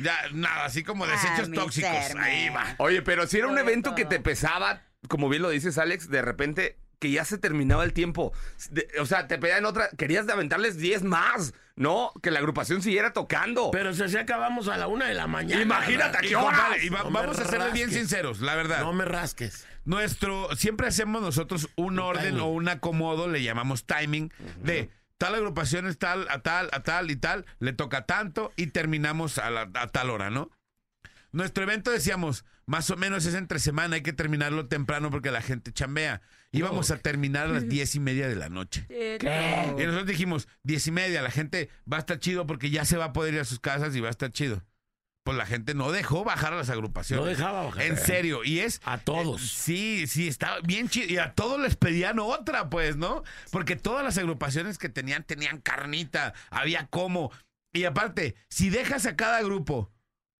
Ya, 0.00 0.16
nada, 0.32 0.64
así 0.66 0.82
como 0.84 1.06
desechos 1.06 1.48
Ah, 1.50 1.54
tóxicos. 1.54 1.90
Cerme. 2.06 2.22
Ahí 2.22 2.48
va. 2.50 2.74
Oye, 2.78 3.02
pero 3.02 3.26
si 3.26 3.38
era 3.38 3.48
un 3.48 3.58
evento 3.58 3.94
que 3.94 4.04
te 4.04 4.20
pesaba, 4.20 4.82
como 5.08 5.28
bien 5.28 5.42
lo 5.42 5.50
dices, 5.50 5.78
Alex, 5.78 6.08
de 6.10 6.22
repente 6.22 6.78
que 6.98 7.10
ya 7.10 7.24
se 7.24 7.38
terminaba 7.38 7.84
el 7.84 7.92
tiempo. 7.92 8.32
De- 8.70 8.88
o 9.00 9.06
sea, 9.06 9.26
te 9.28 9.38
pedían 9.38 9.64
otra, 9.64 9.88
querías 9.96 10.26
de 10.26 10.32
aventarles 10.32 10.78
10 10.78 11.02
más, 11.04 11.54
¿no? 11.76 12.12
Que 12.22 12.30
la 12.30 12.40
agrupación 12.40 12.82
siguiera 12.82 13.12
tocando. 13.12 13.70
Pero 13.70 13.94
si 13.94 14.02
así 14.02 14.16
acabamos 14.16 14.68
a 14.68 14.76
la 14.76 14.86
una 14.88 15.06
de 15.06 15.14
la 15.14 15.26
mañana. 15.26 15.62
Imagínate 15.62 16.18
a 16.18 16.20
qué 16.20 16.34
hora. 16.36 16.56
Compadre, 16.56 16.84
y 16.84 16.88
va- 16.88 17.02
No 17.04 17.10
me 17.10 17.20
vamos 17.20 17.38
a 17.38 17.44
serles 17.44 17.72
bien 17.72 17.86
rasques. 17.88 18.00
sinceros, 18.08 18.40
la 18.40 18.54
verdad. 18.56 18.80
No 18.80 18.92
me 18.92 19.04
rasques. 19.04 19.66
Nuestro, 19.84 20.54
siempre 20.56 20.86
hacemos 20.88 21.22
nosotros 21.22 21.68
un 21.76 21.98
orden 21.98 22.24
timing. 22.34 22.40
o 22.40 22.46
un 22.48 22.68
acomodo, 22.68 23.28
le 23.28 23.42
llamamos 23.42 23.86
timing, 23.86 24.30
de 24.62 24.90
tal 25.16 25.34
agrupación 25.34 25.86
es 25.86 25.98
tal, 25.98 26.26
a 26.30 26.40
tal, 26.42 26.68
a 26.72 26.82
tal 26.82 27.10
y 27.10 27.16
tal, 27.16 27.46
le 27.58 27.72
toca 27.72 28.04
tanto 28.04 28.52
y 28.56 28.66
terminamos 28.68 29.38
a, 29.38 29.48
la- 29.50 29.70
a 29.74 29.86
tal 29.88 30.10
hora, 30.10 30.28
¿no? 30.30 30.50
Nuestro 31.32 31.62
evento 31.64 31.90
decíamos, 31.90 32.44
más 32.66 32.90
o 32.90 32.96
menos 32.96 33.24
es 33.26 33.34
entre 33.34 33.58
semana, 33.58 33.96
hay 33.96 34.02
que 34.02 34.12
terminarlo 34.12 34.66
temprano 34.66 35.10
porque 35.10 35.30
la 35.30 35.42
gente 35.42 35.72
chambea. 35.72 36.20
Íbamos 36.50 36.90
a 36.90 36.98
terminar 36.98 37.46
a 37.46 37.50
las 37.50 37.68
diez 37.68 37.94
y 37.94 38.00
media 38.00 38.28
de 38.28 38.36
la 38.36 38.48
noche. 38.48 38.86
Y 38.88 39.82
nosotros 39.82 40.06
dijimos, 40.06 40.48
diez 40.62 40.86
y 40.86 40.90
media, 40.90 41.20
la 41.22 41.30
gente 41.30 41.68
va 41.90 41.98
a 41.98 42.00
estar 42.00 42.18
chido 42.18 42.46
porque 42.46 42.70
ya 42.70 42.84
se 42.84 42.96
va 42.96 43.06
a 43.06 43.12
poder 43.12 43.34
ir 43.34 43.40
a 43.40 43.44
sus 43.44 43.60
casas 43.60 43.94
y 43.94 44.00
va 44.00 44.08
a 44.08 44.10
estar 44.10 44.32
chido. 44.32 44.64
Pues 45.24 45.36
la 45.36 45.44
gente 45.44 45.74
no 45.74 45.92
dejó 45.92 46.24
bajar 46.24 46.54
a 46.54 46.56
las 46.56 46.70
agrupaciones. 46.70 47.22
No 47.22 47.28
dejaba 47.28 47.64
bajar. 47.64 47.82
En 47.82 47.98
serio, 47.98 48.44
y 48.44 48.60
es... 48.60 48.80
A 48.84 48.96
todos. 48.96 49.42
eh, 49.42 49.46
sí, 49.46 50.06
sí, 50.06 50.26
estaba 50.26 50.60
bien 50.60 50.88
chido. 50.88 51.12
Y 51.12 51.18
a 51.18 51.34
todos 51.34 51.60
les 51.60 51.76
pedían 51.76 52.18
otra, 52.18 52.70
pues, 52.70 52.96
¿no? 52.96 53.22
Porque 53.50 53.76
todas 53.76 54.02
las 54.02 54.16
agrupaciones 54.16 54.78
que 54.78 54.88
tenían, 54.88 55.24
tenían 55.24 55.60
carnita, 55.60 56.32
había 56.48 56.86
como. 56.86 57.30
Y 57.74 57.84
aparte, 57.84 58.36
si 58.48 58.70
dejas 58.70 59.04
a 59.04 59.16
cada 59.16 59.42
grupo 59.42 59.92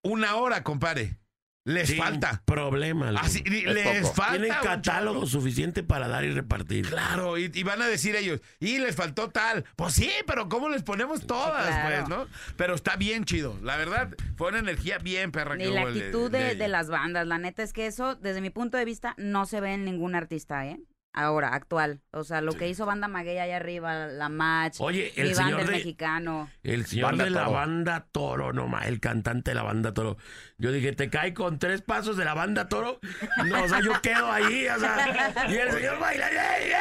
una 0.03 0.37
hora, 0.37 0.62
compadre, 0.65 1.19
les 1.68 1.88
Sin 1.88 1.98
falta. 1.98 2.42
Problema. 2.44 3.10
loco. 3.12 3.25
Así, 3.26 3.42
y 3.46 3.58
Es 3.58 3.75
les 3.75 4.00
poco. 4.02 4.14
falta. 4.14 4.32
Tienen 4.38 4.52
un 4.52 4.64
catálogo 4.64 5.26
suficiente 5.26 5.82
para 5.82 6.08
dar 6.08 6.25
y 6.25 6.32
repartir. 6.32 6.88
Claro, 6.88 7.37
y, 7.38 7.50
y 7.54 7.62
van 7.62 7.82
a 7.82 7.87
decir 7.87 8.16
ellos, 8.16 8.40
y 8.58 8.78
les 8.78 8.96
faltó 8.96 9.28
tal. 9.30 9.64
Pues 9.76 9.94
sí, 9.94 10.10
pero 10.26 10.48
¿cómo 10.48 10.68
les 10.68 10.82
ponemos 10.82 11.26
todas, 11.26 11.66
claro. 11.66 12.06
pues, 12.06 12.08
no? 12.08 12.26
Pero 12.56 12.75
está 12.75 12.96
bien 12.96 13.25
chido. 13.25 13.58
La 13.62 13.76
verdad, 13.76 14.14
fue 14.37 14.48
una 14.48 14.58
energía 14.60 14.98
bien 14.98 15.30
perra 15.30 15.56
Ni 15.56 15.64
que 15.64 15.70
la 15.70 15.80
hubo 15.82 15.88
el- 15.88 15.98
actitud 15.98 16.30
de 16.30 16.68
las 16.68 16.88
bandas. 16.88 17.26
La 17.26 17.38
neta 17.38 17.62
es 17.62 17.72
que 17.72 17.87
eso, 17.87 18.14
desde 18.16 18.40
mi 18.40 18.50
punto 18.50 18.76
de 18.78 18.84
vista, 18.84 19.14
no 19.18 19.44
se 19.46 19.60
ve 19.60 19.75
en 19.75 19.84
ningún 19.84 20.14
artista, 20.14 20.66
¿eh? 20.66 20.80
Ahora, 21.18 21.48
actual. 21.54 22.00
O 22.12 22.22
sea, 22.22 22.40
lo 22.40 22.52
que 22.52 22.68
hizo 22.68 22.87
Banda 22.87 23.08
Maguey 23.08 23.38
allá 23.38 23.56
arriba, 23.56 24.06
la 24.06 24.28
Match, 24.28 24.76
Oye, 24.78 25.12
el 25.16 25.28
mi 25.30 25.34
banda 25.34 25.44
señor 25.44 25.60
el 25.60 25.66
de- 25.66 25.72
mexicano. 25.72 26.50
El 26.62 26.87
señor 26.87 27.06
Banda 27.06 27.25
de 27.25 27.30
la 27.30 27.40
Toro. 27.44 27.52
banda 27.52 28.06
Toro, 28.12 28.52
nomás, 28.52 28.87
el 28.87 29.00
cantante 29.00 29.50
de 29.50 29.54
la 29.56 29.62
banda 29.64 29.92
Toro. 29.92 30.16
Yo 30.58 30.70
dije, 30.70 30.92
te 30.92 31.10
cae 31.10 31.34
con 31.34 31.58
tres 31.58 31.82
pasos 31.82 32.16
de 32.16 32.25
la 32.25 32.34
banda 32.34 32.68
Toro. 32.68 33.00
No, 33.46 33.64
o 33.64 33.68
sea, 33.68 33.80
yo 33.80 34.00
quedo 34.00 34.30
ahí, 34.30 34.68
o 34.68 34.78
sea, 34.78 35.44
y 35.48 35.54
el 35.56 35.72
señor 35.72 35.98
baila. 35.98 36.28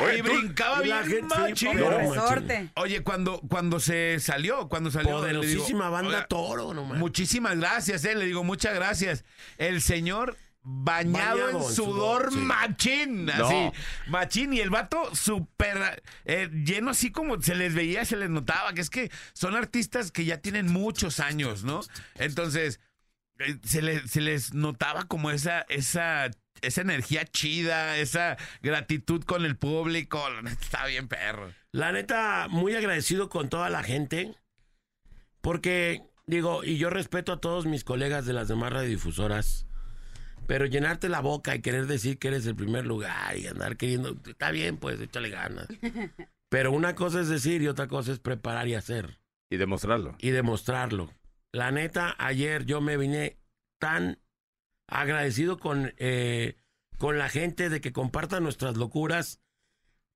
Oye, 0.01 0.21
brincaba 0.21 0.85
y 0.85 0.89
la 0.89 1.01
bien 1.01 1.29
gente- 1.29 1.87
resorte. 1.97 2.69
Oye, 2.75 3.01
cuando, 3.03 3.39
cuando 3.49 3.79
se 3.79 4.19
salió, 4.19 4.67
cuando 4.69 4.91
salió. 4.91 5.07
digo, 5.25 5.41
Poderosísima 5.41 5.89
banda 5.89 6.09
oiga, 6.09 6.27
Toro, 6.27 6.73
nomás. 6.73 6.99
Muchísimas 6.99 7.57
gracias, 7.57 8.05
eh. 8.05 8.15
Le 8.15 8.25
digo, 8.25 8.43
muchas 8.43 8.73
gracias. 8.75 9.25
El 9.57 9.81
señor 9.81 10.35
bañado, 10.69 11.37
Bañado 11.37 11.49
en 11.49 11.55
en 11.55 11.63
sudor, 11.63 11.73
sudor, 11.73 12.33
sí. 12.33 12.39
machín. 12.39 13.29
Así. 13.29 13.71
Machín. 14.07 14.53
Y 14.53 14.59
el 14.59 14.69
vato 14.69 15.15
súper 15.15 16.03
eh, 16.25 16.49
lleno, 16.51 16.91
así 16.91 17.11
como 17.11 17.41
se 17.41 17.55
les 17.55 17.73
veía, 17.73 18.03
se 18.03 18.17
les 18.17 18.29
notaba. 18.29 18.73
Que 18.73 18.81
es 18.81 18.89
que 18.89 19.09
son 19.33 19.55
artistas 19.55 20.11
que 20.11 20.25
ya 20.25 20.41
tienen 20.41 20.67
muchos 20.67 21.21
años, 21.21 21.63
¿no? 21.63 21.81
Entonces, 22.15 22.81
eh, 23.39 23.57
se, 23.63 23.81
les, 23.81 24.11
se 24.11 24.19
les 24.19 24.53
notaba 24.53 25.05
como 25.05 25.31
esa, 25.31 25.61
esa, 25.69 26.29
esa 26.61 26.81
energía 26.81 27.23
chida, 27.25 27.97
esa 27.97 28.35
gratitud 28.61 29.23
con 29.23 29.45
el 29.45 29.55
público. 29.55 30.21
Está 30.61 30.85
bien, 30.85 31.07
perro. 31.07 31.53
La 31.71 31.93
neta, 31.93 32.47
muy 32.49 32.75
agradecido 32.75 33.29
con 33.29 33.47
toda 33.47 33.69
la 33.69 33.83
gente. 33.83 34.35
Porque, 35.39 36.03
digo, 36.25 36.65
y 36.65 36.77
yo 36.77 36.89
respeto 36.89 37.31
a 37.31 37.39
todos 37.39 37.65
mis 37.65 37.85
colegas 37.85 38.25
de 38.25 38.33
las 38.33 38.49
demás 38.49 38.73
radiodifusoras. 38.73 39.67
Pero 40.47 40.65
llenarte 40.65 41.09
la 41.09 41.19
boca 41.19 41.55
y 41.55 41.61
querer 41.61 41.87
decir 41.87 42.17
que 42.17 42.29
eres 42.29 42.45
el 42.47 42.55
primer 42.55 42.85
lugar 42.85 43.37
y 43.37 43.47
andar 43.47 43.75
queriendo. 43.75 44.15
Está 44.25 44.49
bien, 44.51 44.77
pues, 44.77 44.99
échale 44.99 45.29
ganas. 45.29 45.67
Pero 46.49 46.71
una 46.71 46.95
cosa 46.95 47.19
es 47.19 47.27
decir 47.27 47.61
y 47.61 47.67
otra 47.67 47.87
cosa 47.87 48.13
es 48.13 48.19
preparar 48.19 48.67
y 48.67 48.75
hacer. 48.75 49.19
Y 49.49 49.57
demostrarlo. 49.57 50.15
y 50.19 50.31
demostrarlo. 50.31 51.13
La 51.53 51.71
neta, 51.71 52.15
ayer 52.17 52.65
yo 52.65 52.81
me 52.81 52.97
vine 52.97 53.37
tan 53.79 54.19
agradecido 54.89 55.57
con, 55.57 55.93
eh, 55.97 56.55
con 56.97 57.17
la 57.17 57.29
gente 57.29 57.69
de 57.69 57.79
que 57.79 57.93
compartan 57.93 58.43
nuestras 58.43 58.75
locuras, 58.75 59.41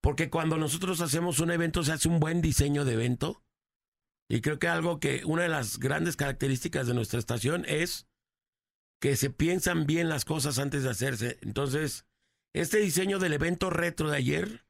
porque 0.02 0.30
cuando 0.30 0.58
nosotros 0.58 1.00
hacemos 1.02 1.40
un 1.40 1.52
evento 1.52 1.84
se 1.84 1.94
hace 1.94 2.10
un 2.10 2.20
buen 2.20 2.42
diseño 2.42 2.86
de 2.86 2.94
evento. 2.94 3.44
Y 4.30 4.42
creo 4.42 4.60
que 4.60 4.68
algo 4.70 5.00
que 5.00 5.24
una 5.26 5.44
de 5.44 5.50
las 5.50 5.78
grandes 5.78 6.16
características 6.16 6.88
de 6.88 6.94
nuestra 6.94 7.20
estación 7.20 7.66
es 7.68 8.08
que 9.02 9.18
se 9.18 9.32
piensan 9.32 9.86
bien 9.88 10.08
las 10.08 10.24
cosas 10.26 10.60
antes 10.60 10.84
de 10.84 10.92
hacerse. 10.92 11.40
Entonces, 11.42 12.06
este 12.54 12.78
diseño 12.78 13.18
del 13.20 13.34
evento 13.34 13.70
retro 13.72 14.10
de 14.12 14.18
ayer, 14.18 14.64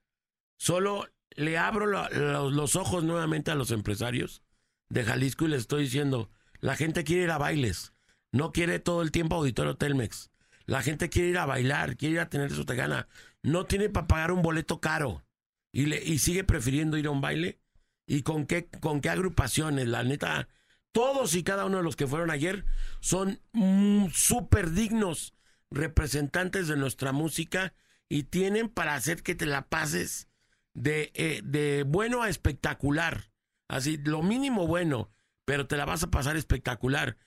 solo 0.58 1.08
le 1.36 1.58
abro 1.58 1.86
los- 1.86 2.76
ojos 2.76 3.04
nuevamente 3.04 3.52
a 3.52 3.56
los 3.56 3.72
empresarios 3.72 4.42
de 4.90 5.04
Jalisco 5.04 5.46
y 5.46 5.50
les 5.50 5.62
estoy 5.62 5.84
diciendo, 5.84 6.30
la 6.60 6.76
gente 6.78 7.04
quiere 7.04 7.24
ir 7.24 7.32
a 7.32 7.38
bailes, 7.38 7.94
no 8.32 8.54
quiere 8.54 8.80
todo 8.80 9.02
el 9.02 9.12
tiempo 9.12 9.36
auditorio 9.36 9.76
Telmex. 9.76 10.32
La 10.66 10.82
gente 10.82 11.10
quiere 11.10 11.30
ir 11.30 11.38
a 11.38 11.46
bailar, 11.46 11.98
quiere 11.98 12.14
ir 12.16 12.20
a 12.22 12.30
tener 12.30 12.66
te 12.66 12.76
gana. 12.76 13.10
No 13.44 13.66
tiene 13.66 13.90
para 13.90 14.08
pagar 14.08 14.32
un 14.32 14.42
boleto 14.42 14.80
caro 14.80 15.26
y, 15.74 15.88
le, 15.88 16.02
y 16.02 16.20
sigue 16.20 16.46
prefiriendo 16.46 16.98
ir 16.98 17.08
a 17.08 17.12
un 17.12 17.20
baile. 17.20 17.60
¿Y 18.08 18.22
con 18.22 18.46
qué, 18.46 18.70
con 18.80 19.02
qué 19.02 19.10
agrupaciones? 19.10 19.88
La 19.88 20.04
neta, 20.04 20.48
todos 20.92 21.36
y 21.36 21.44
cada 21.44 21.66
uno 21.66 21.78
de 21.78 21.84
los 21.84 21.96
que 21.96 22.08
fueron 22.08 22.32
ayer 22.32 22.66
son 23.00 23.40
mm, 23.54 24.08
súper 24.14 24.72
dignos 24.72 25.34
representantes 25.70 26.68
de 26.68 26.78
nuestra 26.78 27.12
música 27.12 27.74
y 28.10 28.24
tienen 28.24 28.70
para 28.70 28.96
hacer 28.96 29.24
que 29.24 29.36
te 29.36 29.46
la 29.46 29.70
pases 29.70 30.28
de, 30.74 31.12
eh, 31.16 31.42
de 31.44 31.84
bueno 31.84 32.24
a 32.24 32.30
espectacular. 32.30 33.32
Así, 33.70 33.98
lo 33.98 34.22
mínimo 34.22 34.68
bueno, 34.68 35.10
pero 35.46 35.66
te 35.66 35.78
la 35.78 35.86
vas 35.86 36.04
a 36.04 36.12
pasar 36.12 36.36
espectacular. 36.36 37.18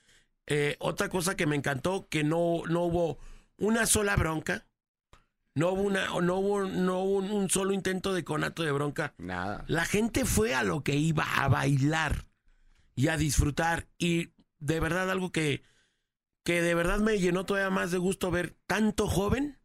Eh, 0.47 0.76
otra 0.78 1.09
cosa 1.09 1.37
que 1.37 1.47
me 1.47 1.56
encantó, 1.56 2.06
que 2.09 2.23
no, 2.23 2.62
no 2.68 2.83
hubo 2.83 3.18
una 3.56 3.87
sola 3.87 4.14
bronca. 4.16 4.66
No 5.54 5.71
hubo, 5.71 5.83
una, 5.83 6.06
no 6.21 6.37
hubo, 6.37 6.64
no 6.64 6.99
hubo 7.00 7.18
un, 7.18 7.30
un 7.30 7.49
solo 7.49 7.73
intento 7.73 8.12
de 8.12 8.25
conato 8.25 8.62
de 8.62 8.73
bronca. 8.73 9.14
Nada. 9.18 9.64
La 9.68 9.85
gente 9.87 10.25
fue 10.25 10.52
a 10.52 10.64
lo 10.64 10.83
que 10.83 10.97
iba, 10.97 11.25
a 11.25 11.49
bailar 11.49 12.26
y 12.94 13.08
a 13.08 13.16
disfrutar. 13.16 13.88
Y 13.98 14.30
de 14.58 14.80
verdad 14.80 15.10
algo 15.10 15.32
que, 15.32 15.62
que 16.44 16.62
de 16.62 16.74
verdad 16.74 17.00
me 17.00 17.18
llenó 17.18 17.44
todavía 17.44 17.70
más 17.70 17.90
de 17.90 17.98
gusto 17.98 18.30
ver 18.30 18.56
tanto 18.66 19.08
joven. 19.08 19.58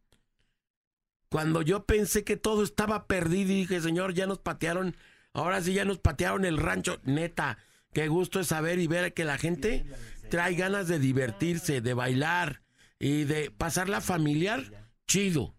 Cuando 1.30 1.62
yo 1.62 1.86
pensé 1.86 2.24
que 2.24 2.36
todo 2.36 2.64
estaba 2.64 3.06
perdido 3.06 3.52
y 3.52 3.60
dije, 3.60 3.80
Señor, 3.80 4.14
ya 4.14 4.26
nos 4.26 4.38
patearon, 4.38 4.96
ahora 5.32 5.62
sí 5.62 5.72
ya 5.72 5.84
nos 5.84 5.98
patearon 5.98 6.44
el 6.44 6.58
rancho. 6.58 7.00
Neta, 7.04 7.58
qué 7.92 8.08
gusto 8.08 8.40
es 8.40 8.48
saber 8.48 8.80
y 8.80 8.88
ver 8.88 9.14
que 9.14 9.24
la 9.24 9.38
gente 9.38 9.86
trae 10.28 10.54
ganas 10.54 10.88
de 10.88 10.98
divertirse, 10.98 11.80
de 11.80 11.94
bailar 11.94 12.62
y 12.98 13.24
de 13.24 13.50
pasarla 13.50 14.00
familiar, 14.00 14.90
chido. 15.06 15.54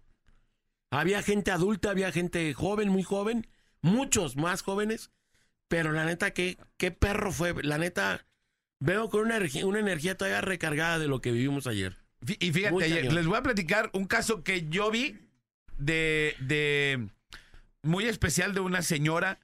Había 0.92 1.24
gente 1.24 1.52
adulta, 1.52 1.90
había 1.90 2.12
gente 2.12 2.54
joven, 2.54 2.90
muy 2.90 3.04
joven, 3.04 3.48
muchos 3.82 4.36
más 4.36 4.62
jóvenes, 4.62 5.12
pero 5.72 5.94
la 5.94 6.04
neta, 6.04 6.32
qué, 6.32 6.58
qué 6.76 6.92
perro 6.92 7.32
fue. 7.32 7.54
La 7.64 7.78
neta, 7.78 8.26
veo 8.82 9.10
con 9.10 9.22
una, 9.22 9.38
energía- 9.38 9.66
una 9.66 9.80
energía 9.80 10.18
todavía 10.18 10.42
recargada 10.42 11.00
de 11.00 11.08
lo 11.08 11.22
que 11.22 11.32
vivimos 11.32 11.66
ayer. 11.66 11.98
Y 12.28 12.52
fíjate, 12.52 12.84
ayer, 12.84 13.14
les 13.14 13.26
voy 13.26 13.38
a 13.38 13.42
platicar 13.42 13.90
un 13.94 14.06
caso 14.06 14.44
que 14.44 14.68
yo 14.68 14.92
vi 14.92 15.18
de, 15.78 16.36
de 16.40 17.08
muy 17.84 18.04
especial 18.06 18.54
de 18.54 18.60
una 18.60 18.82
señora, 18.82 19.40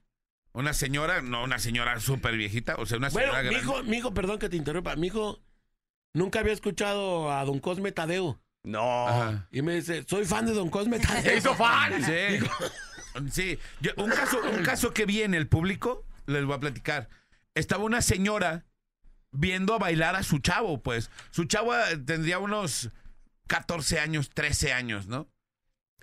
una 0.51 0.73
señora, 0.73 1.21
no 1.21 1.45
una 1.45 1.59
señora 1.59 1.97
súper 2.01 2.35
viejita, 2.35 2.75
o 2.75 2.85
sea, 2.85 2.97
una 2.97 3.07
Bueno, 3.09 3.31
señora 3.31 3.43
mi 3.43 3.55
grande. 3.55 3.63
hijo, 3.71 3.83
mi 3.83 3.97
hijo, 3.97 4.13
perdón 4.13 4.37
que 4.37 4.49
te 4.49 4.57
interrumpa, 4.57 4.97
mi 4.97 5.07
hijo 5.07 5.41
nunca 6.13 6.39
había 6.41 6.51
escuchado 6.53 7.31
a 7.31 7.45
don 7.45 7.59
Cosme 7.59 7.93
Tadeo. 7.93 8.37
No. 8.63 9.07
Ajá. 9.07 9.47
Y 9.49 9.61
me 9.61 9.75
dice, 9.75 10.03
soy 10.07 10.25
fan 10.25 10.45
de 10.45 10.51
don 10.53 10.69
Cosme 10.69 10.99
Se 10.99 11.07
Tadeo. 11.07 11.37
hizo 11.37 11.55
fan. 11.55 11.93
Sí. 12.03 12.39
Sí. 13.31 13.59
Yo- 13.81 13.93
un, 13.97 14.11
caso, 14.11 14.39
un 14.43 14.61
caso 14.63 14.93
que 14.93 15.05
vi 15.07 15.23
en 15.23 15.33
el 15.33 15.47
público, 15.47 16.05
les 16.27 16.45
voy 16.45 16.55
a 16.55 16.59
platicar. 16.59 17.09
Estaba 17.55 17.83
una 17.83 18.01
señora 18.01 18.65
viendo 19.31 19.73
a 19.73 19.79
bailar 19.79 20.15
a 20.15 20.23
su 20.23 20.39
chavo, 20.39 20.81
pues. 20.83 21.09
Su 21.31 21.45
chavo 21.45 21.75
eh, 21.75 21.97
tendría 21.97 22.39
unos 22.39 22.91
14 23.47 23.99
años, 23.99 24.29
13 24.29 24.73
años, 24.73 25.07
¿no? 25.07 25.27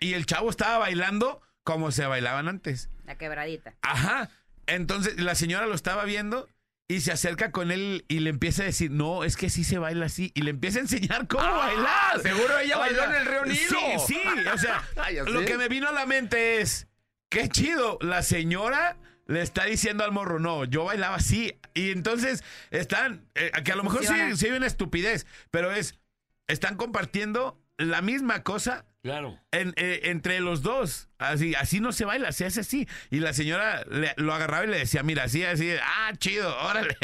Y 0.01 0.15
el 0.15 0.27
chavo 0.27 0.51
estaba 0.51 0.79
bailando 0.79 1.41
como 1.63 1.93
se 1.93 2.07
bailaban 2.07 2.49
antes. 2.49 2.91
La 3.05 3.17
quebradita. 3.17 3.75
Ajá. 3.83 4.31
Entonces 4.67 5.19
la 5.21 5.35
señora 5.35 5.67
lo 5.67 5.75
estaba 5.75 6.05
viendo 6.05 6.49
y 6.89 7.01
se 7.01 7.13
acerca 7.13 7.51
con 7.51 7.71
él 7.71 8.05
y 8.09 8.21
le 8.21 8.31
empieza 8.31 8.63
a 8.63 8.67
decir, 8.67 8.91
no, 8.91 9.25
es 9.25 9.37
que 9.37 9.49
sí 9.51 9.65
se 9.65 9.79
baila 9.79 10.07
así. 10.07 10.33
Y 10.35 10.43
le 10.43 10.51
empieza 10.51 10.79
a 10.79 10.83
enseñar 10.83 11.27
cómo 11.29 11.45
Ah, 11.45 11.57
bailar. 11.57 12.21
seguro 12.23 12.59
ella 12.59 12.77
O 12.77 12.81
bailó 12.81 12.97
sea, 12.99 13.09
en 13.09 13.15
el 13.15 13.27
Río 13.27 13.45
Nilo. 13.45 13.79
Sí, 14.07 14.15
sí. 14.15 14.21
O 14.53 14.59
sea, 14.59 14.83
lo 15.27 15.45
que 15.45 15.57
me 15.57 15.69
vino 15.69 15.89
a 15.89 15.93
la 15.93 16.07
mente 16.07 16.61
es, 16.61 16.89
qué 17.31 17.49
chido. 17.49 17.99
La 18.03 18.23
señora 18.23 18.97
le 19.27 19.41
está 19.43 19.65
diciendo 19.65 20.05
al 20.05 20.13
morro, 20.13 20.39
no, 20.39 20.65
yo 20.65 20.85
bailaba 20.85 21.17
así. 21.17 21.59
Y 21.75 21.91
entonces 21.91 22.45
están, 22.71 23.27
eh, 23.35 23.51
que 23.65 23.73
a 23.73 23.77
lo 23.77 23.85
mejor 23.85 24.05
sí, 24.05 24.15
sí 24.37 24.47
hay 24.47 24.53
una 24.53 24.67
estupidez, 24.67 25.27
pero 25.51 25.73
es, 25.73 25.99
están 26.47 26.77
compartiendo 26.77 27.61
la 27.77 28.03
misma 28.03 28.43
cosa 28.45 28.85
Claro. 29.03 29.39
en- 29.51 29.75
eh, 29.77 30.03
entre 30.05 30.39
los 30.41 30.63
dos. 30.63 31.09
Así, 31.19 31.55
así 31.57 31.81
no 31.81 31.91
se 31.93 32.05
baila, 32.05 32.31
se 32.33 32.47
hace 32.47 32.61
así. 32.61 32.87
Y 33.11 33.19
la 33.21 33.33
señora 33.33 33.85
le- 33.91 34.15
lo 34.17 34.33
agarraba 34.33 34.65
y 34.65 34.69
le 34.69 34.79
decía, 34.79 35.03
mira, 35.03 35.25
así, 35.25 35.43
así, 35.43 35.71
ah, 35.83 36.13
chido, 36.19 36.55
órale. 36.63 36.97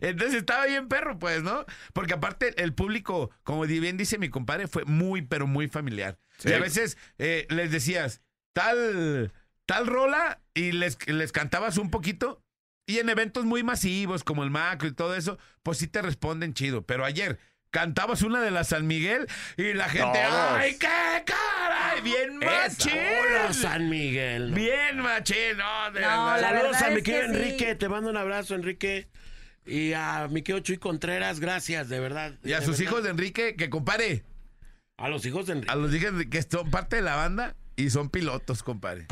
Entonces 0.00 0.36
estaba 0.36 0.64
bien 0.66 0.88
perro, 0.88 1.18
pues, 1.18 1.42
¿no? 1.42 1.64
Porque 1.92 2.14
aparte 2.14 2.54
el 2.62 2.72
público, 2.72 3.30
como 3.42 3.62
bien 3.66 3.96
dice 3.96 4.16
mi 4.18 4.30
compadre, 4.30 4.66
fue 4.68 4.84
muy, 4.84 5.22
pero 5.22 5.46
muy 5.46 5.68
familiar. 5.68 6.18
Sí. 6.38 6.48
Y 6.48 6.52
a 6.54 6.58
veces 6.58 6.96
eh, 7.18 7.46
les 7.50 7.70
decías, 7.70 8.22
tal, 8.54 9.32
tal 9.66 9.86
rola, 9.86 10.40
y 10.54 10.72
les, 10.72 10.96
les 11.08 11.32
cantabas 11.32 11.78
un 11.78 11.90
poquito. 11.90 12.40
Y 12.86 12.98
en 12.98 13.08
eventos 13.08 13.46
muy 13.46 13.62
masivos, 13.62 14.24
como 14.24 14.44
el 14.44 14.50
macro 14.50 14.86
y 14.88 14.92
todo 14.92 15.14
eso, 15.16 15.38
pues 15.62 15.78
sí 15.78 15.86
te 15.88 16.02
responden 16.02 16.52
chido. 16.52 16.82
Pero 16.82 17.04
ayer 17.06 17.38
cantabas 17.70 18.20
una 18.22 18.40
de 18.42 18.50
la 18.50 18.62
San 18.62 18.86
Miguel 18.86 19.26
y 19.56 19.72
la 19.72 19.88
gente, 19.88 20.18
Todos. 20.22 20.52
¡ay, 20.52 20.76
qué 20.78 21.24
caray! 21.24 22.02
Bien 22.02 22.38
machín. 22.38 22.92
Hola, 22.92 23.52
San 23.54 23.88
Miguel. 23.88 24.50
¿no? 24.50 24.56
Bien 24.56 25.00
machín, 25.00 25.56
no, 25.56 25.90
de 25.92 26.00
No, 26.02 26.36
la 26.36 26.40
Saludos 26.40 26.82
a 26.82 26.90
mi 26.90 26.96
que 26.96 27.02
querido 27.02 27.32
sí. 27.32 27.40
Enrique, 27.40 27.74
te 27.74 27.88
mando 27.88 28.10
un 28.10 28.16
abrazo, 28.18 28.54
Enrique. 28.54 29.08
Y 29.66 29.94
a 29.94 30.28
mi 30.30 30.42
querido 30.42 30.62
Chuy 30.62 30.76
Contreras, 30.76 31.40
gracias, 31.40 31.88
de 31.88 31.98
verdad. 32.00 32.34
Y 32.44 32.52
a 32.52 32.58
sus 32.60 32.76
verdad. 32.76 32.82
hijos 32.82 33.02
de 33.04 33.10
Enrique, 33.10 33.56
que 33.56 33.70
compare, 33.70 34.24
A 34.98 35.08
los 35.08 35.24
hijos 35.24 35.46
de 35.46 35.54
Enrique. 35.54 35.72
a 35.72 35.76
los 35.76 35.92
hijos 35.94 36.18
de- 36.18 36.28
que 36.28 36.42
son 36.42 36.70
parte 36.70 36.96
de 36.96 37.02
la 37.02 37.16
banda 37.16 37.56
y 37.76 37.88
son 37.88 38.10
pilotos, 38.10 38.62
compadre. 38.62 39.06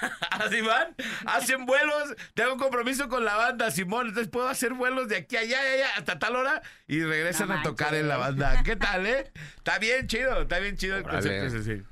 Así 0.30 0.60
van, 0.62 0.94
hacen 1.26 1.66
vuelos, 1.66 2.14
tengo 2.34 2.54
un 2.54 2.58
compromiso 2.58 3.08
con 3.08 3.24
la 3.24 3.36
banda, 3.36 3.70
Simón, 3.70 4.08
entonces 4.08 4.30
puedo 4.30 4.48
hacer 4.48 4.72
vuelos 4.72 5.08
de 5.08 5.16
aquí 5.16 5.36
a 5.36 5.40
allá, 5.40 5.60
allá, 5.60 5.86
hasta 5.96 6.18
tal 6.18 6.36
hora 6.36 6.62
y 6.86 7.02
regresan 7.02 7.48
No 7.48 7.54
a 7.58 7.62
tocar 7.62 7.94
en 7.94 8.08
la 8.08 8.16
banda. 8.16 8.62
¿Qué 8.62 8.76
tal, 8.76 9.06
eh? 9.06 9.30
Está 9.56 9.78
bien 9.78 10.06
chido, 10.06 10.42
está 10.42 10.58
bien 10.58 10.76
chido 10.76 10.96
el 10.96 11.04
Órale. 11.04 11.20
concepto 11.20 11.58
ese, 11.58 11.76
sí. 11.76 11.84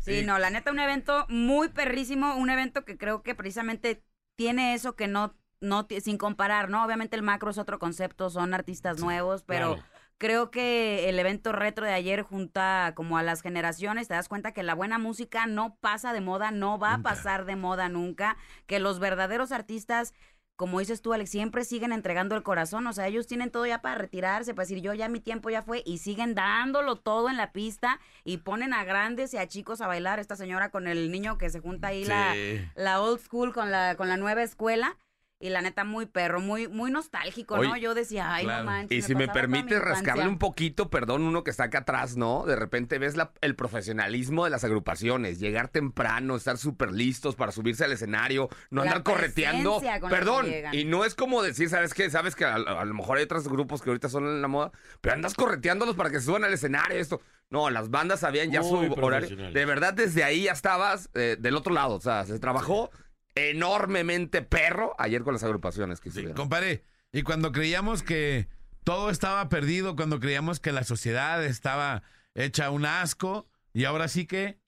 Sí, 0.00 0.24
no, 0.24 0.38
la 0.38 0.50
neta, 0.50 0.70
un 0.70 0.78
evento 0.78 1.26
muy 1.28 1.68
perrísimo, 1.68 2.34
un 2.36 2.50
evento 2.50 2.84
que 2.84 2.96
creo 2.96 3.22
que 3.22 3.34
precisamente 3.34 4.02
tiene 4.36 4.74
eso 4.74 4.96
que 4.96 5.06
no, 5.06 5.36
no, 5.60 5.86
sin 6.02 6.16
comparar, 6.18 6.70
¿no? 6.70 6.84
Obviamente 6.84 7.16
el 7.16 7.22
macro 7.22 7.50
es 7.50 7.58
otro 7.58 7.78
concepto, 7.78 8.30
son 8.30 8.54
artistas 8.54 9.00
nuevos, 9.00 9.42
pero 9.42 9.74
claro. 9.74 9.97
Creo 10.18 10.50
que 10.50 11.08
el 11.08 11.18
evento 11.18 11.52
retro 11.52 11.86
de 11.86 11.92
ayer 11.92 12.22
junta 12.22 12.92
como 12.94 13.18
a 13.18 13.22
las 13.22 13.40
generaciones, 13.40 14.08
te 14.08 14.14
das 14.14 14.28
cuenta 14.28 14.52
que 14.52 14.62
la 14.62 14.74
buena 14.74 14.98
música 14.98 15.46
no 15.46 15.76
pasa 15.80 16.12
de 16.12 16.20
moda, 16.20 16.50
no 16.50 16.78
va 16.78 16.96
Nunca. 16.96 17.10
a 17.10 17.14
pasar 17.14 17.44
de 17.44 17.56
moda 17.56 17.88
nunca, 17.88 18.36
que 18.66 18.78
los 18.78 18.98
verdaderos 18.98 19.52
artistas 19.52 20.12
como 20.56 20.80
dices 20.80 21.02
tú, 21.02 21.12
Alex, 21.12 21.30
siempre 21.30 21.62
siguen 21.62 21.92
entregando 21.92 22.34
el 22.34 22.42
corazón. 22.42 22.84
O 22.88 22.92
sea, 22.92 23.06
ellos 23.06 23.28
tienen 23.28 23.52
todo 23.52 23.64
ya 23.64 23.80
para 23.80 23.94
retirarse, 23.94 24.54
para 24.54 24.64
decir, 24.64 24.82
yo 24.82 24.92
ya 24.92 25.08
mi 25.08 25.20
tiempo 25.20 25.50
ya 25.50 25.62
fue, 25.62 25.84
y 25.86 25.98
siguen 25.98 26.34
dándolo 26.34 26.96
todo 26.96 27.28
en 27.30 27.36
la 27.36 27.52
pista 27.52 28.00
y 28.24 28.38
ponen 28.38 28.72
a 28.72 28.82
grandes 28.82 29.32
y 29.34 29.38
a 29.38 29.46
chicos 29.46 29.80
a 29.80 29.86
bailar. 29.86 30.18
Esta 30.18 30.34
señora 30.34 30.72
con 30.72 30.88
el 30.88 31.12
niño 31.12 31.38
que 31.38 31.48
se 31.48 31.60
junta 31.60 31.88
ahí 31.88 32.04
la, 32.04 32.34
la 32.74 33.00
old 33.00 33.20
school 33.20 33.54
con 33.54 33.70
la, 33.70 33.94
con 33.94 34.08
la 34.08 34.16
nueva 34.16 34.42
escuela. 34.42 34.98
Y 35.40 35.50
la 35.50 35.62
neta, 35.62 35.84
muy 35.84 36.06
perro, 36.06 36.40
muy, 36.40 36.66
muy 36.66 36.90
nostálgico, 36.90 37.58
¿no? 37.58 37.76
Yo 37.76 37.94
decía, 37.94 38.34
ay, 38.34 38.44
claro. 38.44 38.64
no 38.64 38.70
manches. 38.72 38.98
Y 38.98 39.02
si 39.02 39.14
me 39.14 39.28
mi 39.28 39.32
permite 39.32 39.78
rascarle 39.78 40.22
infancia". 40.22 40.28
un 40.28 40.38
poquito, 40.38 40.90
perdón, 40.90 41.22
uno 41.22 41.44
que 41.44 41.50
está 41.52 41.64
acá 41.64 41.78
atrás, 41.78 42.16
¿no? 42.16 42.44
De 42.44 42.56
repente 42.56 42.98
ves 42.98 43.16
la- 43.16 43.30
el 43.40 43.54
profesionalismo 43.54 44.44
de 44.44 44.50
las 44.50 44.64
agrupaciones, 44.64 45.38
llegar 45.38 45.68
temprano, 45.68 46.34
estar 46.34 46.58
súper 46.58 46.90
listos 46.90 47.36
para 47.36 47.52
subirse 47.52 47.84
al 47.84 47.92
escenario, 47.92 48.48
no 48.70 48.82
La 48.82 48.90
andar 48.90 49.04
correteando. 49.04 49.80
Perdón, 50.10 50.46
y 50.72 50.84
no 50.84 51.04
es 51.04 51.14
como 51.14 51.40
decir, 51.40 51.68
¿sabes 51.68 51.94
qué? 51.94 52.10
Sabes 52.10 52.34
que 52.34 52.44
a, 52.44 52.54
a 52.54 52.84
lo 52.84 52.94
mejor 52.94 53.18
hay 53.18 53.24
otros 53.24 53.46
grupos 53.48 53.80
que 53.80 53.90
ahorita 53.90 54.08
son 54.08 54.24
en 54.26 54.42
la 54.42 54.48
moda, 54.48 54.72
pero 55.00 55.14
andas 55.14 55.34
correteándolos 55.34 55.94
para 55.94 56.10
que 56.10 56.18
se 56.18 56.26
suban 56.26 56.42
al 56.42 56.52
escenario, 56.52 56.98
esto. 56.98 57.20
No, 57.50 57.70
las 57.70 57.90
bandas 57.90 58.20
sabían 58.20 58.50
ya 58.50 58.60
Muy 58.60 58.88
su 58.88 58.92
horario. 59.00 59.34
De 59.52 59.64
verdad, 59.64 59.94
desde 59.94 60.24
ahí 60.24 60.42
ya 60.44 60.52
estabas 60.52 61.08
eh, 61.14 61.36
del 61.38 61.54
otro 61.54 61.72
lado, 61.72 61.94
o 61.94 62.00
sea, 62.00 62.24
se 62.26 62.38
trabajó 62.40 62.90
enormemente 63.38 64.42
perro 64.42 64.94
ayer 64.98 65.22
con 65.22 65.34
las 65.34 65.44
agrupaciones 65.44 66.00
que 66.00 66.10
Sí, 66.10 66.18
estuvieron. 66.18 66.36
compadre, 66.36 66.82
y 67.12 67.22
cuando 67.22 67.52
creíamos 67.52 68.02
que 68.02 68.48
todo 68.84 69.10
estaba 69.10 69.48
perdido, 69.48 69.96
cuando 69.96 70.20
creíamos 70.20 70.60
que 70.60 70.72
la 70.72 70.84
sociedad 70.84 71.42
estaba 71.44 72.02
hecha 72.34 72.70
un 72.70 72.84
asco, 72.86 73.48
y 73.72 73.84
ahora 73.84 74.08
sí 74.08 74.26
que... 74.26 74.58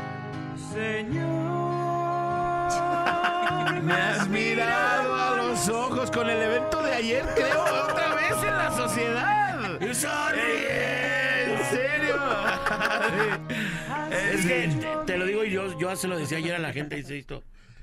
Me 3.82 3.92
has 3.94 4.28
mirado 4.28 5.14
a 5.14 5.36
los 5.36 5.68
ojos 5.68 6.10
con 6.10 6.28
el 6.28 6.40
evento 6.42 6.82
de 6.82 6.92
ayer, 6.92 7.24
creo, 7.34 7.62
otra 7.62 8.14
vez 8.14 8.32
en 8.42 8.56
la 8.56 8.70
sociedad. 8.76 9.82
Eh, 9.82 9.86
¿En 11.58 11.64
serio? 11.64 12.16
Es 14.10 14.46
que 14.46 14.68
te, 14.80 14.88
te 15.06 15.18
lo 15.18 15.24
digo 15.26 15.44
y 15.44 15.50
yo, 15.50 15.78
yo 15.78 15.94
se 15.96 16.08
lo 16.08 16.18
decía 16.18 16.38
ayer 16.38 16.54
a 16.54 16.58
la 16.58 16.72
gente, 16.72 16.96
dice 16.96 17.18
esto. 17.18 17.42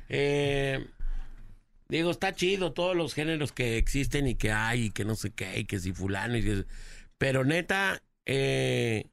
Eh, 0.10 0.88
digo, 1.90 2.12
está 2.12 2.34
chido 2.34 2.74
todos 2.74 2.96
los 2.96 3.14
géneros 3.14 3.52
que 3.52 3.78
existen 3.78 4.28
y 4.28 4.36
que 4.36 4.52
hay 4.52 4.86
y 4.86 4.92
que 4.92 5.06
no 5.06 5.16
sé 5.16 5.32
qué, 5.32 5.60
y 5.60 5.66
que 5.66 5.80
si 5.80 5.94
fulano 5.94 6.38
y 6.38 6.44
que... 6.44 6.66
Pero 7.18 7.44
neta, 7.44 8.02
eh, 8.26 9.06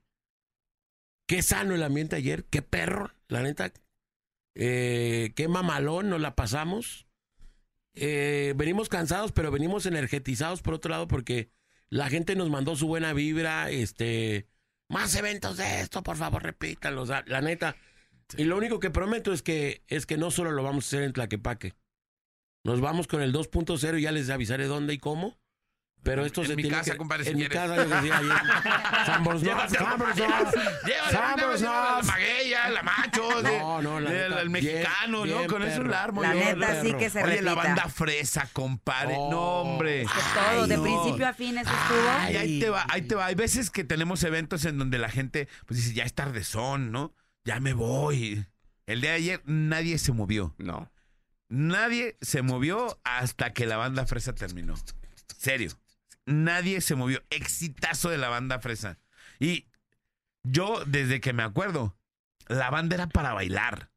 qué 1.27 1.43
sano 1.43 1.75
el 1.75 1.83
ambiente 1.83 2.17
ayer, 2.17 2.45
qué 2.45 2.63
perro, 2.63 3.13
la 3.29 3.43
neta. 3.43 3.73
Eh, 4.55 5.33
qué 5.35 5.49
mamalón 5.49 6.11
nos 6.11 6.21
la 6.21 6.35
pasamos. 6.37 7.07
Venimos 7.95 8.89
cansados, 8.89 9.33
pero 9.33 9.51
venimos 9.51 9.87
energetizados 9.87 10.63
por 10.63 10.75
otro 10.75 10.91
lado 10.91 11.07
porque 11.07 11.51
la 11.89 12.09
gente 12.09 12.35
nos 12.35 12.51
mandó 12.51 12.75
su 12.75 12.89
buena 12.89 13.13
vibra, 13.13 13.71
este, 13.71 14.49
más 14.89 15.15
eventos 15.15 15.57
de 15.57 15.81
esto, 15.81 16.03
por 16.03 16.17
favor, 16.17 16.43
repítanlos, 16.43 17.09
la, 17.09 17.23
la 17.27 17.41
Y 18.37 18.45
lo 18.45 18.57
único 18.57 18.81
que 18.81 18.91
prometo 18.91 19.33
es 19.33 19.43
que 19.43 19.83
es 19.89 20.07
que 20.07 20.17
no 20.17 20.31
solo 20.31 20.51
lo 20.53 20.63
vamos 20.63 20.85
a 20.85 20.89
hacer 20.89 21.03
en 21.03 21.13
Tlaquepaque. 21.13 21.75
Nos 22.65 22.81
vamos 22.81 23.07
con 23.07 23.21
el 23.23 23.33
2.0 23.33 23.99
y 23.99 24.03
ya 24.03 24.13
les 24.13 24.31
avisaré 24.31 24.67
dónde 24.67 24.95
y 24.95 24.99
cómo. 24.99 25.39
Pero 26.03 26.27
esto 26.27 26.43
En 26.43 26.49
se 26.49 26.57
mi 26.57 26.63
tiene 26.63 26.77
casa, 26.77 26.93
que- 26.93 26.99
compadre, 26.99 27.25
si 27.25 27.31
En 27.31 27.37
mi 27.39 27.47
quieres. 27.47 27.59
casa, 27.59 27.77
yo 27.77 27.89
decía 27.89 28.19
ayer. 28.19 28.33
Llévale, 29.43 29.79
Samborsdorf. 31.11 31.63
la 31.63 32.03
magueya, 32.05 32.69
la 32.71 32.83
macho, 32.83 33.43
de- 33.43 33.59
No, 33.59 33.81
no, 33.83 34.01
la 34.01 34.11
neta, 34.11 34.41
el 34.43 34.51
mexicano, 34.51 35.23
bien, 35.23 35.35
¿no? 35.35 35.39
bien 35.41 35.51
Con 35.51 35.63
eso 35.63 35.77
perro. 35.79 35.91
la 35.91 36.03
armo 36.03 36.23
La 36.23 36.35
yo, 36.35 36.41
neta 36.41 36.83
sí 36.83 36.93
que 36.95 37.09
se 37.11 37.23
Oye, 37.25 37.41
la 37.43 37.55
banda 37.55 37.89
fresa, 37.89 38.49
compadre. 38.53 39.15
Oh. 39.19 39.31
No, 39.31 39.41
hombre. 39.63 40.03
Que 40.05 40.55
todo, 40.55 40.67
de 40.67 40.77
no. 40.77 40.83
principio 40.83 41.27
a 41.27 41.33
fin 41.33 41.57
eso 41.59 41.71
estuvo. 41.71 42.11
Ay, 42.19 42.37
ahí 42.37 42.61
te 42.61 42.69
va, 42.71 42.85
ahí 42.91 43.03
te 43.03 43.15
va. 43.15 43.27
Hay 43.27 43.35
veces 43.35 43.71
que 43.71 43.85
tenemos 43.85 44.23
eventos 44.25 44.65
en 44.67 44.77
donde 44.79 44.99
la 44.99 45.09
gente 45.09 45.49
pues 45.67 45.81
dice, 45.81 45.95
ya 45.95 46.05
es 46.05 46.13
tardezón, 46.15 46.93
¿no? 46.93 47.15
Ya 47.45 47.61
me 47.61 47.73
voy. 47.75 48.47
El 48.87 49.01
día 49.01 49.11
de 49.11 49.17
ayer 49.17 49.43
nadie 49.45 49.99
se 49.99 50.13
movió. 50.13 50.55
No. 50.59 50.91
Nadie 51.49 52.17
se 52.21 52.43
movió 52.43 52.99
hasta 53.05 53.53
que 53.53 53.67
la 53.67 53.77
banda 53.77 54.07
fresa 54.07 54.35
terminó. 54.35 54.75
Serio. 55.37 55.71
Nadie 56.27 56.81
se 56.81 56.95
movió. 56.95 57.23
Exitazo 57.31 58.09
de 58.11 58.19
la 58.19 58.29
banda 58.29 58.61
fresa. 58.61 58.99
Y 59.39 59.67
yo, 60.43 60.85
desde 60.87 61.21
que 61.21 61.33
me 61.33 61.43
acuerdo, 61.43 61.97
la 62.49 62.71
banda 62.71 62.95
era 62.97 63.09
para 63.09 63.35
bailar. 63.35 63.91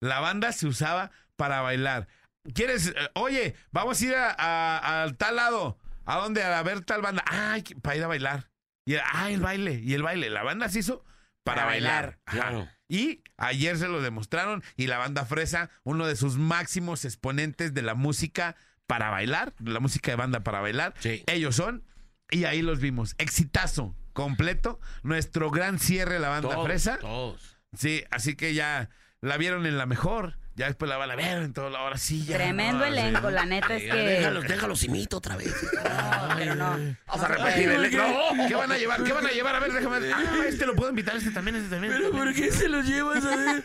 La 0.00 0.20
banda 0.20 0.52
se 0.52 0.66
usaba 0.66 1.10
para 1.36 1.60
bailar. 1.60 2.08
¿Quieres? 2.54 2.88
eh, 2.88 2.94
oye, 3.14 3.54
vamos 3.70 4.00
a 4.00 4.04
ir 4.04 4.14
a, 4.14 4.30
a- 4.30 5.02
a 5.04 5.12
tal 5.14 5.36
lado. 5.36 5.78
¿A 6.04 6.16
dónde? 6.16 6.42
A 6.42 6.62
ver 6.62 6.84
tal 6.84 7.02
banda. 7.02 7.24
Ay, 7.26 7.62
para 7.82 7.96
ir 7.96 8.04
a 8.04 8.08
bailar. 8.08 8.50
Y 8.84 8.94
era, 8.94 9.04
ah, 9.12 9.30
el 9.30 9.40
baile. 9.40 9.80
Y 9.84 9.94
el 9.94 10.02
baile. 10.02 10.30
La 10.30 10.42
banda 10.42 10.68
se 10.68 10.80
hizo 10.80 11.04
para, 11.46 11.62
Para 11.62 11.66
bailar. 11.66 12.18
Claro. 12.24 12.68
Y 12.88 13.22
ayer 13.36 13.78
se 13.78 13.86
lo 13.86 14.02
demostraron 14.02 14.64
y 14.76 14.88
la 14.88 14.98
banda 14.98 15.24
Fresa, 15.24 15.70
uno 15.84 16.06
de 16.06 16.16
sus 16.16 16.36
máximos 16.36 17.04
exponentes 17.04 17.72
de 17.72 17.82
la 17.82 17.94
música 17.94 18.56
para 18.88 19.10
bailar, 19.10 19.54
de 19.60 19.70
la 19.70 19.78
música 19.78 20.10
de 20.10 20.16
banda 20.16 20.40
para 20.40 20.60
bailar. 20.60 20.94
Sí. 20.98 21.22
Ellos 21.26 21.54
son 21.54 21.84
y 22.30 22.44
ahí 22.44 22.62
los 22.62 22.80
vimos. 22.80 23.14
Exitazo 23.18 23.96
completo, 24.12 24.80
nuestro 25.04 25.50
gran 25.52 25.78
cierre 25.78 26.18
la 26.18 26.30
banda 26.30 26.50
Todos, 26.50 26.66
Fresa. 26.66 26.98
Todos. 26.98 27.58
Sí, 27.76 28.02
así 28.10 28.34
que 28.34 28.52
ya 28.52 28.90
la 29.20 29.36
vieron 29.36 29.66
en 29.66 29.78
la 29.78 29.86
mejor, 29.86 30.38
ya 30.56 30.68
después 30.68 30.88
la 30.88 30.96
van 30.96 31.10
a 31.10 31.16
ver 31.16 31.42
en 31.42 31.52
todo, 31.52 31.76
ahora 31.76 31.98
sí 31.98 32.24
ya. 32.24 32.38
Tremendo 32.38 32.78
no, 32.78 32.84
elenco, 32.86 33.28
sí. 33.28 33.34
la 33.34 33.44
neta 33.44 33.76
es 33.76 33.82
que. 33.82 33.94
Déjalos, 33.94 34.48
déjalos, 34.48 34.84
imito 34.84 35.18
otra 35.18 35.36
vez. 35.36 35.54
No, 35.74 36.34
pero 36.34 36.54
no. 36.54 36.96
Vamos 37.06 37.24
a 37.24 37.28
repetir 37.28 37.68
el 37.68 37.90
¿Qué 37.90 38.54
van 38.54 38.72
a 38.72 38.78
llevar? 38.78 39.04
¿Qué 39.04 39.12
van 39.12 39.26
a 39.26 39.30
llevar? 39.30 39.56
A 39.56 39.60
ver, 39.60 39.72
déjame. 39.72 40.12
Ah, 40.12 40.44
este 40.48 40.64
lo 40.64 40.74
puedo 40.74 40.88
invitar, 40.88 41.14
este 41.14 41.30
también, 41.30 41.56
este 41.56 41.68
también. 41.68 41.92
¿Pero 41.92 42.10
por 42.10 42.32
qué 42.32 42.50
se 42.50 42.70
los 42.70 42.86
llevas 42.86 43.22
a 43.26 43.36
ver? 43.36 43.62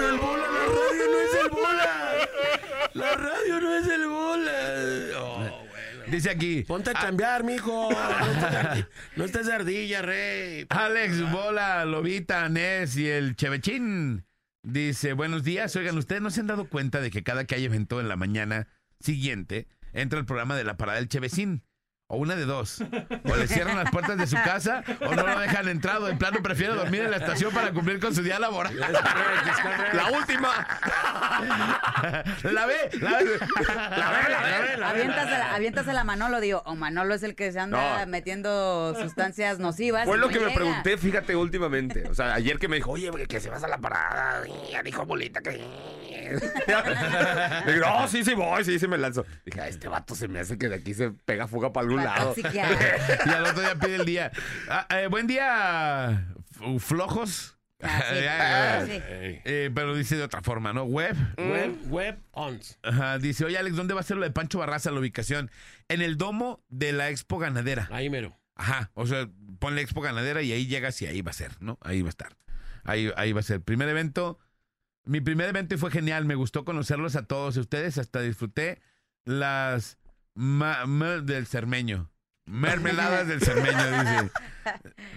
El 0.00 0.18
bola, 0.18 0.44
la 0.46 0.66
radio 0.68 1.04
no 1.10 1.20
es 1.20 1.34
el 1.42 1.48
bola. 1.50 2.28
La 2.94 3.14
radio 3.16 3.60
no 3.60 3.76
es 3.76 3.88
el 3.88 4.06
bola. 4.06 5.20
Oh, 5.20 5.38
bueno. 5.68 6.04
Dice 6.06 6.30
aquí. 6.30 6.62
Ponte 6.62 6.90
a 6.90 6.92
ah, 6.96 7.02
chambear, 7.02 7.42
mijo. 7.42 7.90
No 7.90 8.04
estés 8.30 8.52
ardi- 8.52 8.86
No 9.16 9.24
estés 9.24 9.48
ardilla, 9.48 10.02
rey. 10.02 10.66
Alex, 10.68 11.28
Bola, 11.32 11.84
Lobita, 11.84 12.48
Nes 12.48 12.96
y 12.96 13.08
el 13.08 13.34
Chevechín. 13.34 14.27
Dice, 14.70 15.14
buenos 15.14 15.44
días. 15.44 15.74
Oigan, 15.76 15.96
¿ustedes 15.96 16.20
no 16.20 16.30
se 16.30 16.40
han 16.40 16.46
dado 16.46 16.68
cuenta 16.68 17.00
de 17.00 17.10
que 17.10 17.22
cada 17.22 17.46
que 17.46 17.54
hay 17.54 17.64
evento 17.64 18.00
en 18.00 18.08
la 18.08 18.16
mañana 18.16 18.68
siguiente 19.00 19.66
entra 19.94 20.18
el 20.18 20.26
programa 20.26 20.56
de 20.56 20.64
la 20.64 20.76
parada 20.76 20.98
del 20.98 21.08
Chevecín? 21.08 21.64
O 22.10 22.16
una 22.16 22.36
de 22.36 22.46
dos. 22.46 22.80
O 23.30 23.36
le 23.36 23.46
cierran 23.46 23.76
las 23.76 23.90
puertas 23.90 24.16
de 24.16 24.26
su 24.26 24.36
casa 24.36 24.82
o 25.02 25.14
no 25.14 25.26
lo 25.26 25.38
dejan 25.40 25.68
entrado. 25.68 26.08
En 26.08 26.16
plano 26.16 26.42
prefiere 26.42 26.72
dormir 26.72 27.02
en 27.02 27.10
la 27.10 27.18
estación 27.18 27.52
para 27.52 27.70
cumplir 27.72 28.00
con 28.00 28.14
su 28.14 28.22
día 28.22 28.38
laboral. 28.38 28.74
La 29.92 30.06
última. 30.18 30.48
La 32.44 32.64
ve, 32.64 32.74
la 32.98 33.10
ve. 33.18 33.24
La 33.68 34.10
ve, 34.10 34.30
la 34.30 34.40
ve, 34.40 34.76
la. 34.78 34.88
Aviéntasela, 34.88 35.54
aviéntasela 35.54 36.00
a 36.00 36.04
Manolo, 36.04 36.40
digo, 36.40 36.62
o 36.64 36.76
Manolo 36.76 37.12
es 37.14 37.22
el 37.22 37.34
que 37.34 37.52
se 37.52 37.60
anda 37.60 38.00
No. 38.06 38.10
metiendo 38.10 38.94
sustancias 38.98 39.58
nocivas. 39.58 40.06
Fue 40.06 40.16
lo 40.16 40.28
no 40.28 40.32
que 40.32 40.40
me 40.40 40.50
pregunté, 40.52 40.96
fíjate, 40.96 41.36
últimamente. 41.36 42.08
O 42.08 42.14
sea, 42.14 42.32
ayer 42.32 42.58
que 42.58 42.68
me 42.68 42.76
dijo, 42.76 42.92
oye, 42.92 43.10
que 43.28 43.38
se 43.38 43.50
vas 43.50 43.62
a 43.64 43.68
la 43.68 43.76
parada. 43.76 44.44
Ya 44.72 44.82
dijo 44.82 45.04
bolita 45.04 45.42
que. 45.42 45.50
Le 47.66 47.72
digo, 47.74 47.86
no, 47.86 48.08
sí, 48.08 48.24
sí 48.24 48.32
voy, 48.34 48.64
sí, 48.64 48.78
sí 48.78 48.88
me 48.88 48.96
lanzo. 48.98 49.26
Dije, 49.44 49.60
"Ah, 49.60 49.68
este 49.68 49.88
vato 49.88 50.14
se 50.14 50.26
me 50.28 50.40
hace 50.40 50.56
que 50.58 50.68
de 50.68 50.76
aquí 50.76 50.94
se 50.94 51.10
pega 51.10 51.46
fuga 51.48 51.72
para 51.72 51.86
algún 51.86 51.97
Lado. 52.04 52.34
toxiquear. 52.34 52.78
Y 53.26 53.28
al 53.30 53.44
otro 53.44 53.60
día 53.62 53.74
pide 53.76 53.96
el 53.96 54.04
día. 54.04 54.32
Ah, 54.68 54.86
eh, 54.90 55.06
buen 55.08 55.26
día, 55.26 56.26
flojos. 56.78 57.56
Ah, 57.82 58.02
sí. 58.84 58.88
Sí. 58.92 58.92
Ey. 58.92 59.40
eh, 59.44 59.70
pero 59.74 59.94
dice 59.94 60.16
de 60.16 60.22
otra 60.22 60.42
forma, 60.42 60.72
¿no? 60.72 60.84
Web. 60.84 61.16
Web, 61.36 61.76
web 61.88 62.18
ons. 62.32 62.78
Ajá, 62.82 63.18
dice, 63.18 63.44
oye 63.44 63.58
Alex, 63.58 63.76
¿dónde 63.76 63.94
va 63.94 64.00
a 64.00 64.04
ser 64.04 64.16
lo 64.16 64.24
de 64.24 64.30
Pancho 64.30 64.58
Barraza 64.58 64.90
la 64.90 64.98
ubicación? 65.00 65.50
En 65.88 66.00
el 66.02 66.16
domo 66.16 66.64
de 66.68 66.92
la 66.92 67.10
Expo 67.10 67.38
Ganadera. 67.38 67.88
Ahí 67.92 68.08
mero. 68.10 68.36
Ajá, 68.56 68.90
o 68.94 69.06
sea, 69.06 69.28
ponle 69.60 69.82
Expo 69.82 70.00
Ganadera 70.00 70.42
y 70.42 70.52
ahí 70.52 70.66
llegas 70.66 71.00
y 71.02 71.06
ahí 71.06 71.22
va 71.22 71.30
a 71.30 71.34
ser, 71.34 71.52
¿no? 71.60 71.78
Ahí 71.82 72.02
va 72.02 72.08
a 72.08 72.10
estar. 72.10 72.36
Ahí, 72.84 73.12
ahí 73.16 73.32
va 73.32 73.40
a 73.40 73.44
ser. 73.44 73.60
Primer 73.60 73.88
evento. 73.88 74.38
Mi 75.04 75.20
primer 75.20 75.48
evento 75.48 75.74
y 75.74 75.78
fue 75.78 75.90
genial. 75.90 76.24
Me 76.24 76.34
gustó 76.34 76.64
conocerlos 76.64 77.14
a 77.16 77.26
todos 77.26 77.56
ustedes. 77.56 77.98
Hasta 77.98 78.20
disfruté 78.20 78.80
las 79.24 79.98
ma- 80.38 80.86
ma- 80.86 81.18
del 81.18 81.46
cermeño. 81.46 82.10
Mermeladas 82.46 83.26
del 83.26 83.42
cermeño, 83.42 84.00
dice. 84.00 84.30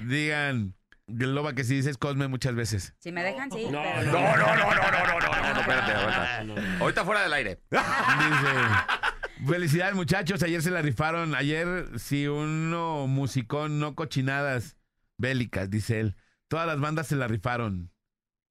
Digan, 0.06 0.74
Loba, 1.08 1.54
que 1.54 1.64
si 1.64 1.76
dices 1.76 1.98
Cosme 1.98 2.28
muchas 2.28 2.56
veces. 2.56 2.94
Si 3.00 3.12
me 3.12 3.24
dejan, 3.24 3.52
sí. 3.52 3.68
No, 3.72 3.82
pero- 3.84 4.12
No, 4.12 4.36
no, 4.36 4.38
no, 4.38 4.56
no, 4.56 4.76
no, 4.76 5.20
no, 5.20 5.30
no, 5.30 5.54
no, 5.54 5.60
espérate. 5.62 5.92
Ah, 5.96 6.44
no. 6.44 6.56
Ahorita 6.82 7.06
fuera 7.06 7.22
del 7.22 7.34
aire. 7.34 7.62
Dice, 7.70 9.46
felicidades 9.48 9.96
muchachos, 9.96 10.42
ayer 10.44 10.62
se 10.62 10.72
la 10.72 10.82
rifaron. 10.82 11.36
Ayer, 11.36 11.88
si 12.00 12.28
uno 12.28 13.08
musicón, 13.08 13.80
no 13.80 13.96
cochinadas 13.96 14.76
bélicas, 15.18 15.70
dice 15.70 16.00
él. 16.00 16.16
Todas 16.48 16.66
las 16.68 16.80
bandas 16.80 17.08
se 17.08 17.16
la 17.16 17.28
rifaron. 17.28 17.92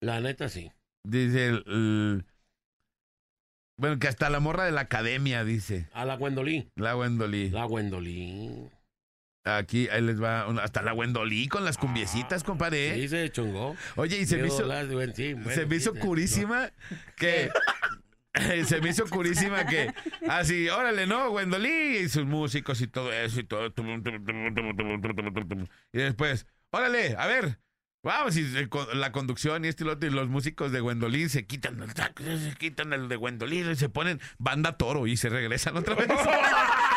La 0.00 0.20
neta 0.20 0.48
sí. 0.48 0.70
Dice 1.04 1.48
el, 1.48 1.64
el- 1.66 2.26
bueno, 3.80 3.98
que 3.98 4.06
hasta 4.08 4.30
la 4.30 4.40
morra 4.40 4.64
de 4.64 4.72
la 4.72 4.82
academia, 4.82 5.42
dice. 5.44 5.86
A 5.92 6.04
la 6.04 6.14
Wendolí. 6.16 6.68
La 6.76 6.96
Wendolí. 6.96 7.50
La 7.50 7.66
Wendolí. 7.66 8.68
Aquí, 9.44 9.88
ahí 9.88 10.02
les 10.02 10.22
va. 10.22 10.46
una- 10.48 10.62
hasta 10.62 10.82
la 10.82 10.92
Wendolí 10.92 11.48
con 11.48 11.64
las 11.64 11.78
cumbiecitas, 11.78 12.44
compadre. 12.44 12.94
Sí, 12.94 13.08
se 13.08 13.30
chongó. 13.30 13.74
Oye, 13.96 14.18
y 14.20 14.26
se 14.26 14.36
me 14.36 14.48
hizo, 14.48 14.66
las- 14.66 14.88
bueno, 14.92 15.12
sí, 15.16 15.32
bueno, 15.32 15.50
se 15.52 15.64
me 15.66 15.76
hizo 15.76 15.94
curísima 15.94 16.70
que... 17.16 17.50
Se 18.66 18.80
me 18.80 18.90
hizo 18.90 19.08
curísima 19.08 19.66
que 19.66 19.92
así, 20.28 20.68
órale, 20.68 21.04
¿no? 21.08 21.30
Wendolí 21.30 21.96
y 21.98 22.08
sus 22.08 22.24
músicos 22.26 22.80
y 22.80 22.86
todo 22.86 23.12
eso 23.12 23.40
y 23.40 23.44
todo. 23.44 23.72
Y 25.92 25.98
después, 25.98 26.46
órale, 26.70 27.16
a 27.18 27.26
ver, 27.26 27.58
se- 28.48 28.68
con- 28.68 28.86
la 28.98 29.12
conducción 29.12 29.64
y 29.64 29.68
este 29.68 29.84
y 29.84 29.86
lo 29.86 29.92
otro, 29.92 30.08
y 30.08 30.12
los 30.12 30.28
músicos 30.28 30.72
de 30.72 30.80
Wendolí 30.80 31.28
se 31.28 31.46
quitan 31.46 31.82
el 31.82 31.90
se 31.92 32.54
quitan 32.56 32.92
el 32.94 33.08
de 33.08 33.16
Wendolí 33.16 33.60
y 33.60 33.76
se 33.76 33.88
ponen 33.90 34.20
banda 34.38 34.76
toro 34.78 35.06
y 35.06 35.16
se 35.16 35.28
regresan 35.28 35.76
otra 35.76 35.94
vez. 35.94 36.08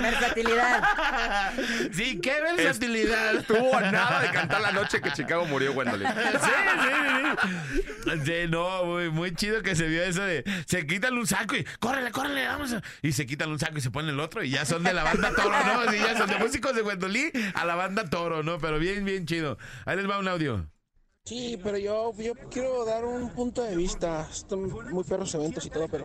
Versatilidad. 0.00 1.52
sí, 1.92 2.20
qué 2.20 2.40
versatilidad. 2.40 3.36
Estuvo 3.36 3.76
a 3.76 3.90
nada 3.90 4.20
de 4.22 4.30
cantar 4.30 4.60
la 4.60 4.72
noche 4.72 5.00
que 5.00 5.12
Chicago 5.12 5.44
murió, 5.46 5.72
Wendolin. 5.72 6.08
Sí, 6.08 6.50
sí, 6.82 6.90
sí. 8.04 8.20
Sí, 8.24 8.32
no, 8.48 8.84
muy, 8.84 9.10
muy 9.10 9.34
chido 9.34 9.62
que 9.62 9.74
se 9.74 9.86
vio 9.86 10.02
eso 10.02 10.22
de 10.22 10.44
se 10.66 10.86
quitan 10.86 11.14
un 11.16 11.26
saco 11.26 11.56
y 11.56 11.64
córrele, 11.80 12.10
córrele, 12.10 12.46
vamos. 12.46 12.72
a-". 12.72 12.82
Y 13.02 13.12
se 13.12 13.26
quitan 13.26 13.50
un 13.50 13.58
saco 13.58 13.78
y 13.78 13.80
se 13.80 13.90
ponen 13.90 14.10
el 14.10 14.20
otro 14.20 14.42
y 14.42 14.50
ya 14.50 14.64
son 14.64 14.82
de 14.82 14.92
la 14.92 15.04
banda 15.04 15.32
Toro, 15.34 15.56
¿no? 15.64 15.90
Sí, 15.90 15.98
ya 15.98 16.16
son 16.16 16.28
de 16.28 16.36
músicos 16.38 16.74
de 16.74 16.82
Wendolí 16.82 17.32
a 17.54 17.64
la 17.64 17.74
banda 17.74 18.08
Toro, 18.08 18.42
¿no? 18.42 18.58
Pero 18.58 18.78
bien, 18.78 19.04
bien 19.04 19.26
chido. 19.26 19.58
Ahí 19.86 19.96
les 19.96 20.08
va 20.08 20.18
un 20.18 20.28
audio. 20.28 20.66
Sí, 21.26 21.58
pero 21.62 21.78
yo, 21.78 22.12
yo 22.18 22.34
quiero 22.50 22.84
dar 22.84 23.04
un 23.04 23.30
punto 23.30 23.62
de 23.62 23.74
vista. 23.74 24.28
Están 24.30 24.68
muy 24.90 25.04
perros 25.04 25.34
eventos 25.34 25.64
y 25.64 25.70
todo, 25.70 25.88
pero 25.88 26.04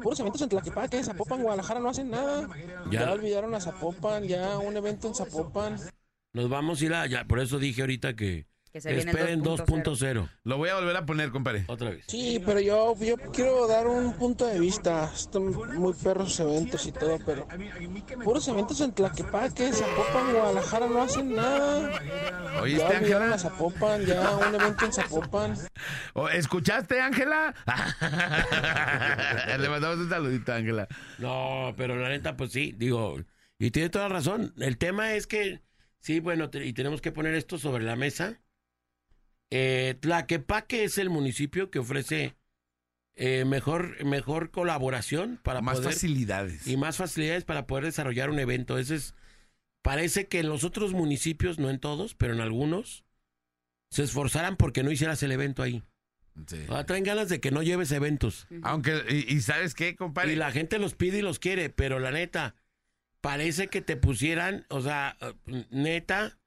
puros 0.00 0.20
eventos 0.20 0.42
en 0.42 0.48
Tlaquepaque, 0.48 0.98
en 0.98 1.04
Zapopan, 1.04 1.42
Guadalajara 1.42 1.80
no 1.80 1.88
hacen 1.88 2.08
nada. 2.08 2.48
Ya. 2.88 3.00
Ya, 3.00 3.12
olvidaron 3.12 3.52
a 3.54 3.60
Zapopan, 3.60 4.24
ya 4.24 4.58
un 4.58 4.76
evento 4.76 5.08
en 5.08 5.14
Zapopan. 5.16 5.76
Nos 6.32 6.48
vamos 6.48 6.80
a 6.80 6.84
ir 6.84 6.94
a. 6.94 7.06
Ya, 7.06 7.24
por 7.24 7.40
eso 7.40 7.58
dije 7.58 7.80
ahorita 7.80 8.14
que. 8.14 8.46
Que 8.72 8.80
se 8.80 8.96
esperen 8.96 9.42
2.0. 9.42 9.66
2.0. 9.66 10.28
Lo 10.44 10.56
voy 10.56 10.68
a 10.68 10.76
volver 10.76 10.96
a 10.96 11.04
poner, 11.04 11.30
compadre. 11.30 11.64
Otra 11.66 11.90
vez. 11.90 12.04
Sí, 12.06 12.40
pero 12.46 12.60
yo, 12.60 12.94
yo 13.00 13.16
quiero 13.32 13.66
dar 13.66 13.86
un 13.88 14.12
punto 14.14 14.46
de 14.46 14.60
vista. 14.60 15.10
Están 15.12 15.46
muy 15.76 15.92
perros 15.94 16.38
eventos 16.38 16.86
y 16.86 16.92
todo, 16.92 17.18
pero 17.26 17.48
puros 18.22 18.46
eventos 18.46 18.80
en 18.80 18.92
Tlaquepaque, 18.92 19.72
Zapopan, 19.72 20.32
Guadalajara 20.32 20.86
no 20.86 21.02
hacen 21.02 21.34
nada. 21.34 22.00
Ya 22.04 22.60
¿Oíste, 22.62 22.84
olvidaron 22.84 23.22
Ángela? 23.24 23.34
a 23.34 23.38
Zapopan, 23.38 24.06
ya 24.06 24.36
un 24.36 24.54
evento 24.54 24.84
en 24.84 24.92
Zapopan. 24.92 25.54
¿O- 26.14 26.28
¿Escuchaste, 26.28 27.00
Ángela? 27.00 27.54
Le 29.58 29.68
mandamos 29.68 29.98
un 29.98 30.08
saludito, 30.08 30.52
Ángela. 30.52 30.86
No, 31.18 31.74
pero 31.76 31.96
la 31.96 32.08
neta, 32.08 32.36
pues 32.36 32.52
sí, 32.52 32.72
digo, 32.76 33.18
y 33.58 33.70
tiene 33.70 33.88
toda 33.90 34.08
la 34.08 34.14
razón. 34.14 34.54
El 34.58 34.78
tema 34.78 35.14
es 35.14 35.26
que, 35.26 35.60
sí, 35.98 36.20
bueno, 36.20 36.50
te- 36.50 36.64
y 36.64 36.72
tenemos 36.72 37.00
que 37.00 37.12
poner 37.12 37.34
esto 37.34 37.58
sobre 37.58 37.84
la 37.84 37.96
mesa. 37.96 38.40
Eh, 39.50 39.96
Tlaquepaque 40.00 40.84
es 40.84 40.98
el 40.98 41.10
municipio 41.10 41.70
que 41.70 41.80
ofrece 41.80 42.36
eh, 43.14 43.44
mejor, 43.44 44.02
mejor 44.04 44.50
colaboración 44.50 45.40
para 45.42 45.60
Más 45.60 45.78
poder 45.78 45.92
facilidades. 45.92 46.66
y 46.66 46.76
más 46.76 46.96
facilidades 46.96 47.44
para 47.44 47.66
poder 47.66 47.84
desarrollar 47.84 48.30
un 48.30 48.38
evento. 48.38 48.78
Ese 48.78 48.94
es, 48.94 49.14
parece 49.82 50.28
que 50.28 50.40
en 50.40 50.48
los 50.48 50.64
otros 50.64 50.92
municipios, 50.92 51.58
no 51.58 51.68
en 51.70 51.80
todos, 51.80 52.14
pero 52.14 52.32
en 52.32 52.40
algunos, 52.40 53.04
se 53.90 54.04
esforzaran 54.04 54.56
porque 54.56 54.82
no 54.82 54.90
hicieras 54.92 55.22
el 55.22 55.32
evento 55.32 55.62
ahí. 55.62 55.82
Sí. 56.46 56.64
Ah, 56.68 56.86
traen 56.86 57.02
ganas 57.04 57.28
de 57.28 57.40
que 57.40 57.50
no 57.50 57.62
lleves 57.62 57.90
eventos. 57.90 58.46
Aunque, 58.62 59.02
y, 59.10 59.34
y 59.34 59.40
¿sabes 59.40 59.74
qué, 59.74 59.96
compadre? 59.96 60.32
Y 60.32 60.36
la 60.36 60.52
gente 60.52 60.78
los 60.78 60.94
pide 60.94 61.18
y 61.18 61.22
los 61.22 61.40
quiere, 61.40 61.70
pero 61.70 61.98
la 61.98 62.12
neta, 62.12 62.54
parece 63.20 63.66
que 63.66 63.80
te 63.82 63.96
pusieran, 63.96 64.64
o 64.70 64.80
sea, 64.80 65.16
neta, 65.70 66.38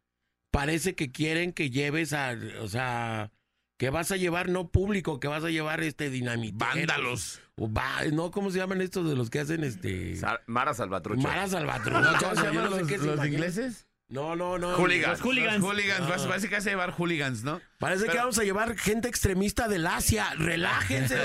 parece 0.54 0.94
que 0.94 1.12
quieren 1.12 1.52
que 1.52 1.72
lleves 1.72 2.13
a, 2.13 2.36
o 2.62 2.68
sea, 2.68 3.32
que 3.80 3.89
vas 3.89 4.12
a 4.12 4.18
llevar 4.18 4.50
no 4.50 4.70
público, 4.70 5.20
que 5.20 5.28
vas 5.28 5.44
a 5.44 5.50
llevar 5.50 5.82
este 5.82 6.12
dinamiteros. 6.12 6.76
Vándalos. 6.76 7.42
O 7.56 7.74
va- 7.74 8.04
no, 8.12 8.30
¿cómo 8.30 8.52
se 8.52 8.60
llaman 8.60 8.80
estos 8.82 9.10
de 9.10 9.16
los 9.16 9.32
que 9.32 9.39
hacen 9.39 9.63
este? 9.63 10.16
Sa- 10.16 10.42
Mara 10.46 10.76
Salvatrucha. 10.76 11.28
Mara 11.28 11.48
Salvatrucha. 11.48 12.02
¿No? 12.02 12.18
¿Cómo 12.20 12.36
se 12.36 12.44
llaman 12.44 12.63
no 12.70 12.86
sé 12.88 12.98
los, 13.00 13.26
ingleses? 13.26 13.88
No, 14.10 14.36
no, 14.36 14.60
no. 14.60 14.76
Hooligans. 14.76 15.20
Los 15.20 15.22
hooligans. 15.22 15.60
Los 15.60 15.72
hooligans. 15.72 16.02
Ah. 16.04 16.28
Parece 16.28 16.50
que 16.50 16.56
vas 16.56 16.68
a 16.68 16.70
llevar 16.70 16.92
hooligans, 16.92 17.44
¿no? 17.44 17.60
Parece 17.80 18.06
que 18.06 18.18
vamos 18.18 18.38
a 18.38 18.44
llevar 18.44 18.78
gente 18.78 19.08
extremista 19.08 19.68
del 19.68 19.88
Asia. 19.88 20.36
Relájense. 20.38 21.18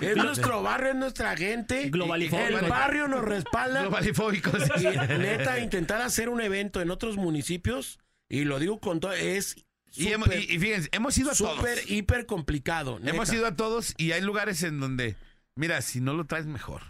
Es 0.00 0.16
nuestro 0.16 0.62
barrio, 0.62 0.90
es 0.90 0.96
nuestra 0.96 1.36
gente. 1.36 1.90
Globalifóbico. 1.90 2.58
El 2.60 2.68
barrio 2.70 3.08
nos 3.08 3.24
respalda. 3.24 3.82
Globalifóbicos. 3.82 4.62
Y 4.80 4.84
neta, 5.18 5.58
intentar 5.58 6.00
hacer 6.00 6.30
un 6.30 6.40
evento 6.40 6.80
en 6.80 6.90
otros 6.90 7.16
municipios, 7.16 7.98
y 8.40 8.44
lo 8.44 8.58
digo 8.58 8.80
con 8.80 9.00
todo, 9.00 9.12
es 9.12 9.56
Y, 9.96 10.08
hemos- 10.08 10.26
súper, 10.26 10.40
y- 10.40 10.54
y 10.54 10.58
fíjense, 10.58 10.88
hemos 10.92 11.16
ido 11.18 11.30
a 11.30 11.34
todos. 11.34 11.56
súper, 11.56 11.78
hiper 11.90 12.26
complicado. 12.26 12.98
Hemos 13.04 13.28
neta. 13.28 13.34
ido 13.36 13.46
a 13.46 13.54
todos 13.56 13.94
y 13.96 14.12
hay 14.12 14.20
lugares 14.22 14.62
en 14.62 14.80
donde, 14.80 15.16
mira, 15.54 15.80
si 15.82 16.00
no 16.00 16.14
lo 16.14 16.24
traes 16.26 16.46
mejor. 16.46 16.82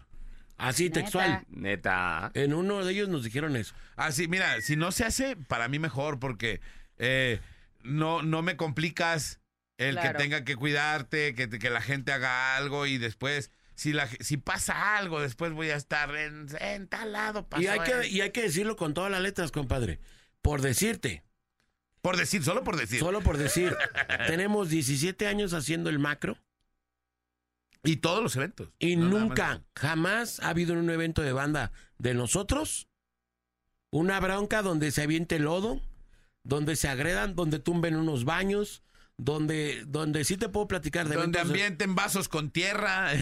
Así, 0.57 0.85
Neta. 0.85 1.01
textual. 1.01 1.45
Neta. 1.51 2.31
En 2.35 2.55
uno 2.55 2.85
de 2.85 2.93
ellos 2.93 3.09
nos 3.09 3.25
dijeron 3.25 3.57
eso. 3.57 3.75
Así, 3.97 4.29
mira, 4.29 4.61
si 4.61 4.77
no 4.77 4.93
se 4.93 5.05
hace, 5.05 5.37
para 5.37 5.69
mí 5.69 5.79
mejor, 5.81 6.21
porque 6.21 6.61
eh, 6.99 7.41
no, 7.83 8.23
no 8.23 8.41
me 8.43 8.57
complicas 8.57 9.41
el 9.79 9.97
Claro. 9.97 10.17
que 10.17 10.23
tenga 10.23 10.45
que 10.45 10.55
cuidarte, 10.55 11.35
que, 11.35 11.49
que 11.49 11.71
la 11.71 11.81
gente 11.81 12.13
haga 12.13 12.57
algo 12.57 12.87
y 12.87 12.99
después, 12.99 13.51
si, 13.75 13.93
la, 13.93 14.07
si 14.21 14.37
pasa 14.37 14.97
algo, 14.97 15.21
después 15.21 15.53
voy 15.53 15.71
a 15.71 15.77
estar 15.77 16.15
en, 16.15 16.47
en 16.61 16.87
tal 16.87 17.13
lado. 17.13 17.49
pasó 17.49 17.61
Y 17.63 17.67
hay, 17.67 17.81
que, 17.81 18.09
y 18.09 18.21
hay 18.21 18.31
que 18.31 18.43
decirlo 18.43 18.77
con 18.77 18.95
todas 18.95 19.11
las 19.11 19.21
letras, 19.21 19.51
compadre. 19.51 19.99
Por 20.41 20.63
decirte, 20.63 21.25
Por 22.05 22.19
decir, 22.19 22.45
solo 22.45 22.63
por 22.65 22.77
decir. 22.77 23.01
solo 23.01 23.23
por 23.23 23.39
decir, 23.39 23.75
tenemos 24.27 24.69
17 24.69 25.27
años 25.27 25.55
haciendo 25.55 25.89
el 25.89 25.99
macro 25.99 26.37
Y 27.83 27.97
todos 27.97 28.23
los 28.23 28.37
eventos. 28.37 28.69
y 28.79 28.97
No, 28.97 29.09
nunca, 29.09 29.47
más. 29.49 29.61
jamás 29.75 30.41
ha 30.41 30.51
habido 30.51 30.75
un 30.75 30.91
evento 30.91 31.23
de 31.23 31.33
banda 31.33 31.73
de 31.97 32.13
nosotros 32.13 32.89
una 33.91 34.21
bronca 34.21 34.61
donde 34.61 34.91
se 34.91 35.01
aviente 35.01 35.39
lodo, 35.39 35.81
donde 36.43 36.77
se 36.77 36.89
agredan, 36.89 37.35
donde 37.37 37.59
tumben 37.59 37.97
unos 37.97 38.27
baños, 38.27 38.83
donde, 39.17 39.85
donde 39.87 40.25
sí 40.25 40.37
te 40.37 40.51
puedo 40.51 40.69
platicar 40.69 41.09
de 41.09 41.15
Donde 41.15 41.39
eventos 41.39 41.51
ambienten 41.53 41.95
vasos 41.95 42.29
con 42.29 42.51
tierra. 42.51 43.13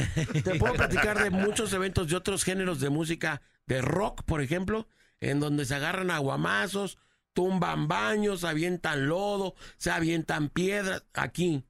Te 0.42 0.58
puedo 0.58 0.74
platicar 0.74 1.22
de 1.22 1.30
muchos 1.44 1.72
eventos 1.72 2.08
de 2.08 2.16
otros 2.16 2.42
géneros 2.42 2.80
de 2.80 2.90
música, 2.90 3.42
de 3.66 3.80
rock, 3.80 4.24
por 4.24 4.40
ejemplo, 4.40 4.88
en 5.20 5.38
donde 5.38 5.66
se 5.66 5.74
agarran 5.76 6.10
aguamazos, 6.10 6.98
tumban 7.32 7.88
baños, 7.88 8.44
avientan 8.44 9.08
lodo, 9.08 9.54
se 9.76 9.90
avientan 9.90 10.48
piedras. 10.48 11.04
Aquí 11.14 11.64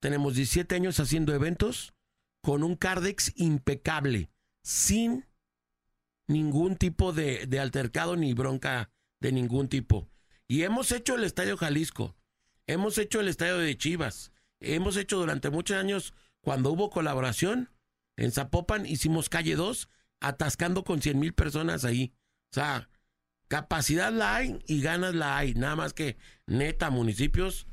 tenemos 0.00 0.34
17 0.34 0.74
años 0.74 1.00
haciendo 1.00 1.34
eventos 1.34 1.94
con 2.42 2.62
un 2.62 2.76
Cardex 2.76 3.32
impecable, 3.36 4.30
sin 4.62 5.26
ningún 6.26 6.76
tipo 6.76 7.12
de, 7.12 7.46
de 7.46 7.60
altercado 7.60 8.16
ni 8.16 8.34
bronca 8.34 8.90
de 9.20 9.32
ningún 9.32 9.68
tipo. 9.68 10.08
Y 10.46 10.62
hemos 10.62 10.92
hecho 10.92 11.16
el 11.16 11.24
Estadio 11.24 11.56
Jalisco, 11.56 12.16
hemos 12.66 12.96
hecho 12.98 13.20
el 13.20 13.28
Estadio 13.28 13.58
de 13.58 13.76
Chivas, 13.76 14.32
hemos 14.60 14.96
hecho 14.96 15.18
durante 15.18 15.50
muchos 15.50 15.76
años, 15.76 16.14
cuando 16.40 16.70
hubo 16.70 16.90
colaboración, 16.90 17.70
en 18.16 18.32
Zapopan 18.32 18.86
hicimos 18.86 19.28
calle 19.28 19.56
2, 19.56 19.88
atascando 20.20 20.84
con 20.84 21.02
100 21.02 21.18
mil 21.18 21.34
personas 21.34 21.84
ahí. 21.84 22.14
O 22.50 22.54
sea, 22.54 22.88
capacidad 23.48 24.12
la 24.12 24.36
hay 24.36 24.58
y 24.66 24.80
ganas 24.80 25.14
la 25.14 25.36
hay. 25.38 25.54
Nada 25.54 25.76
más 25.76 25.92
que, 25.94 26.16
neta, 26.46 26.90
municipios, 26.90 27.66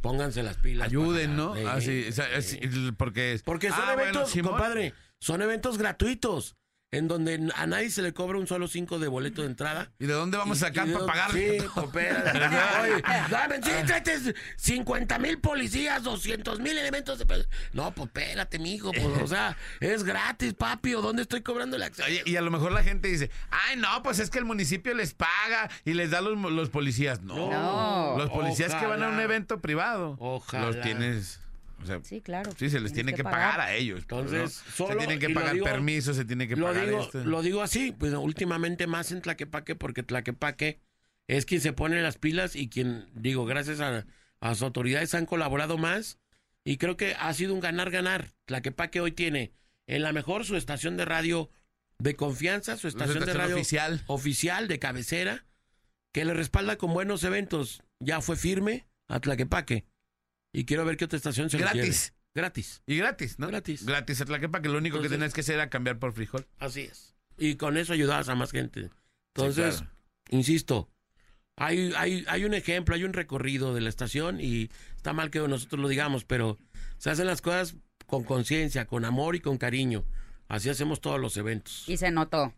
pónganse 0.00 0.42
las 0.42 0.56
pilas. 0.58 0.88
Ayuden, 0.88 1.36
¿no? 1.36 1.54
Así, 1.68 2.06
así, 2.36 2.60
porque 2.96 3.40
Porque 3.44 3.70
son 3.70 3.80
Ah, 3.86 3.92
eventos, 3.94 4.32
compadre, 4.42 4.92
son 5.20 5.40
eventos 5.42 5.78
gratuitos, 5.78 6.56
en 6.96 7.08
donde 7.08 7.50
a 7.56 7.66
nadie 7.66 7.90
se 7.90 8.02
le 8.02 8.12
cobra 8.14 8.38
un 8.38 8.46
solo 8.46 8.68
cinco 8.68 8.98
de 8.98 9.08
boleto 9.08 9.42
de 9.42 9.48
entrada. 9.48 9.90
¿Y 9.98 10.06
de 10.06 10.12
dónde 10.12 10.36
vamos 10.38 10.62
a 10.62 10.66
sacar 10.68 10.86
¿Y 10.86 10.90
de 10.90 10.94
para 10.96 11.06
pagar? 11.06 11.32
Sí, 11.32 11.40
espérate. 11.76 12.38
Oye, 12.82 13.02
dame, 13.30 13.56
sí, 13.56 13.70
tráete 13.86 14.34
50 14.56 15.18
mil 15.18 15.38
policías, 15.40 16.02
200 16.04 16.60
mil 16.60 16.78
elementos 16.78 17.18
de... 17.18 17.24
No, 17.72 17.92
pues 17.92 18.06
espérate, 18.08 18.58
mijo, 18.58 18.92
pues, 18.92 19.22
o 19.22 19.26
sea, 19.26 19.56
es 19.80 20.04
gratis, 20.04 20.54
papi, 20.54 20.94
¿o 20.94 21.02
dónde 21.02 21.22
estoy 21.22 21.42
cobrando 21.42 21.76
la 21.78 21.86
acción? 21.86 22.06
Oye, 22.06 22.22
y 22.26 22.36
a 22.36 22.40
lo 22.42 22.50
mejor 22.50 22.70
la 22.72 22.82
gente 22.84 23.08
dice, 23.08 23.30
ay, 23.50 23.76
no, 23.76 24.02
pues 24.02 24.18
es 24.20 24.30
que 24.30 24.38
el 24.38 24.44
municipio 24.44 24.94
les 24.94 25.14
paga 25.14 25.68
y 25.84 25.94
les 25.94 26.10
da 26.10 26.20
los, 26.20 26.38
los 26.52 26.70
policías. 26.70 27.22
No, 27.22 27.50
No. 27.50 28.18
los 28.18 28.30
policías 28.30 28.74
que 28.74 28.86
van 28.86 29.02
a 29.02 29.08
un 29.08 29.18
evento 29.20 29.60
privado, 29.60 30.16
Ojalá. 30.20 30.66
los 30.66 30.80
tienes, 30.80 31.40
o 31.84 31.86
sea, 31.86 32.00
Sí, 32.02 32.20
claro. 32.20 32.50
sí, 32.58 32.68
se 32.70 32.80
les 32.80 32.92
tiene 32.92 33.12
que, 33.14 33.22
pagar. 33.22 33.60
a 33.60 33.74
ellos. 33.74 34.00
Entonces, 34.00 34.62
¿no? 34.66 34.72
solo- 34.74 34.92
se 34.92 35.06
tienen 35.06 35.18
que 35.20 35.30
pagar 35.30 35.54
digo- 35.54 35.64
permisos, 35.64 36.16
se 36.16 36.24
tiene 36.24 36.48
que 36.48 36.56
lo 36.56 36.66
pagar 36.66 36.86
digo, 36.86 37.00
esto. 37.02 37.24
lo 37.24 37.42
digo 37.42 37.62
así, 37.62 37.92
pues 37.92 38.12
últimamente 38.14 38.86
más 38.86 39.12
en 39.12 39.20
Tlaquepaque, 39.22 39.74
porque 39.76 40.02
Tlaquepaque 40.02 40.80
es 41.28 41.46
quien 41.46 41.60
se 41.60 41.72
pone 41.72 42.00
las 42.02 42.18
pilas 42.18 42.56
y 42.56 42.68
quien, 42.68 43.06
digo, 43.14 43.44
gracias 43.46 43.80
a, 43.80 43.98
a 44.40 44.48
las 44.48 44.62
autoridades 44.62 45.14
han 45.14 45.26
colaborado 45.26 45.78
más 45.78 46.18
y 46.64 46.76
creo 46.78 46.96
que 46.96 47.14
ha 47.14 47.32
sido 47.34 47.54
un 47.54 47.60
ganar-ganar. 47.60 48.32
Tlaquepaque 48.46 49.00
hoy 49.00 49.12
tiene 49.12 49.52
en 49.86 50.02
la 50.02 50.12
mejor 50.12 50.44
su 50.44 50.56
estación 50.56 50.96
de 50.96 51.04
radio 51.04 51.50
de 51.98 52.16
confianza, 52.16 52.76
su 52.76 52.88
estación, 52.88 53.24
de 53.24 53.32
radio 53.32 53.54
oficial. 53.56 54.02
oficial 54.08 54.66
de 54.68 54.78
cabecera, 54.78 55.44
que 56.12 56.24
le 56.24 56.34
respalda 56.34 56.76
con 56.76 56.92
buenos 56.92 57.22
eventos. 57.24 57.82
Ya 58.00 58.20
fue 58.20 58.36
firme 58.36 58.86
a 59.08 59.20
Tlaquepaque 59.20 59.84
y 60.54 60.64
quiero 60.64 60.84
ver 60.84 60.96
qué 60.96 61.04
otra 61.04 61.16
estación 61.18 61.50
se 61.50 61.58
Gratis. 61.58 62.14
Gratis. 62.34 62.82
Y 62.86 62.96
gratis, 62.96 63.38
¿no? 63.38 63.48
Gratis. 63.48 63.84
Gratis 63.84 64.20
a 64.20 64.24
Tlaquepaque, 64.24 64.62
que 64.64 64.68
lo 64.70 64.78
único 64.78 65.00
que 65.00 65.08
tenías 65.08 65.32
que 65.34 65.42
hacer 65.42 65.56
era 65.56 65.68
cambiar 65.68 65.98
por 65.98 66.12
frijol. 66.12 66.46
Así 66.58 66.80
es. 66.80 67.14
Y 67.36 67.56
con 67.56 67.76
eso 67.76 67.92
ayudabas 67.92 68.28
a 68.28 68.34
más 68.34 68.50
gente. 68.50 68.90
Entonces, 69.34 69.78
claro. 69.78 69.92
insisto, 70.30 70.90
hay, 71.56 71.92
hay, 71.96 72.24
hay 72.28 72.44
un 72.44 72.54
ejemplo, 72.54 72.94
hay 72.94 73.04
un 73.04 73.12
recorrido 73.12 73.74
de 73.74 73.80
la 73.80 73.88
estación 73.88 74.40
y 74.40 74.70
está 74.96 75.12
mal 75.12 75.30
que 75.30 75.38
nosotros 75.40 75.80
lo 75.80 75.88
digamos, 75.88 76.24
pero 76.24 76.58
se 76.98 77.10
hacen 77.10 77.26
las 77.26 77.40
cosas 77.42 77.76
con 78.06 78.24
conciencia, 78.24 78.86
con 78.86 79.04
amor 79.04 79.36
y 79.36 79.40
con 79.40 79.58
cariño. 79.58 80.04
Así 80.48 80.70
hacemos 80.70 81.00
todos 81.00 81.20
los 81.20 81.36
eventos. 81.36 81.88
Y 81.88 81.96
se 81.96 82.10
notó. 82.10 82.52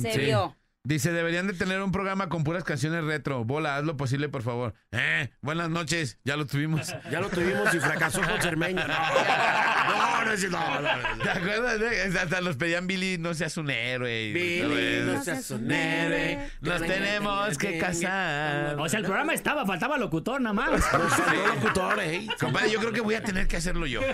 Se 0.00 0.12
Sí. 0.12 0.20
vio. 0.20 0.56
Dice, 0.84 1.12
deberían 1.12 1.46
de 1.46 1.52
tener 1.52 1.80
un 1.80 1.92
programa 1.92 2.28
con 2.28 2.42
puras 2.42 2.64
canciones 2.64 3.04
retro. 3.04 3.44
Bola, 3.44 3.76
haz 3.76 3.84
lo 3.84 3.96
posible, 3.96 4.28
por 4.28 4.42
favor. 4.42 4.74
Eh, 4.90 5.30
buenas 5.40 5.70
noches, 5.70 6.18
ya 6.24 6.36
lo 6.36 6.44
tuvimos. 6.48 6.92
Ya 7.12 7.20
lo 7.20 7.28
tuvimos 7.28 7.72
y 7.72 7.78
fracasó 7.78 8.20
con 8.22 8.40
Cermeño. 8.42 8.80
No, 8.88 8.88
no, 8.88 10.24
no, 10.24 10.32
es- 10.32 10.50
no, 10.50 10.80
no, 10.80 10.96
no. 11.16 11.22
¿Te 11.22 11.30
acuerdas? 11.30 11.78
de- 11.78 12.18
Hasta 12.18 12.40
nos 12.40 12.56
pedían 12.56 12.86
Billy, 12.88 13.16
no 13.18 13.32
seas 13.34 13.56
un 13.58 13.70
héroe. 13.70 14.32
Billy, 14.32 15.02
no 15.04 15.22
seas 15.22 15.48
un 15.52 15.70
héroe. 15.70 16.48
Nos 16.62 16.80
tenemos 16.82 17.58
que 17.58 17.78
casar. 17.78 18.74
O 18.78 18.88
sea, 18.88 18.98
el 18.98 19.04
programa 19.04 19.34
estaba, 19.34 19.64
faltaba 19.64 19.98
locutor 19.98 20.40
nada 20.40 20.52
más. 20.54 20.84
Faltó 20.84 21.22
locutor, 21.54 22.00
¿eh? 22.00 22.26
Compadre, 22.40 22.70
yo 22.72 22.80
creo 22.80 22.92
que 22.92 23.00
voy 23.02 23.14
a 23.14 23.22
tener 23.22 23.46
que 23.46 23.56
hacerlo 23.58 23.86
yo. 23.86 24.00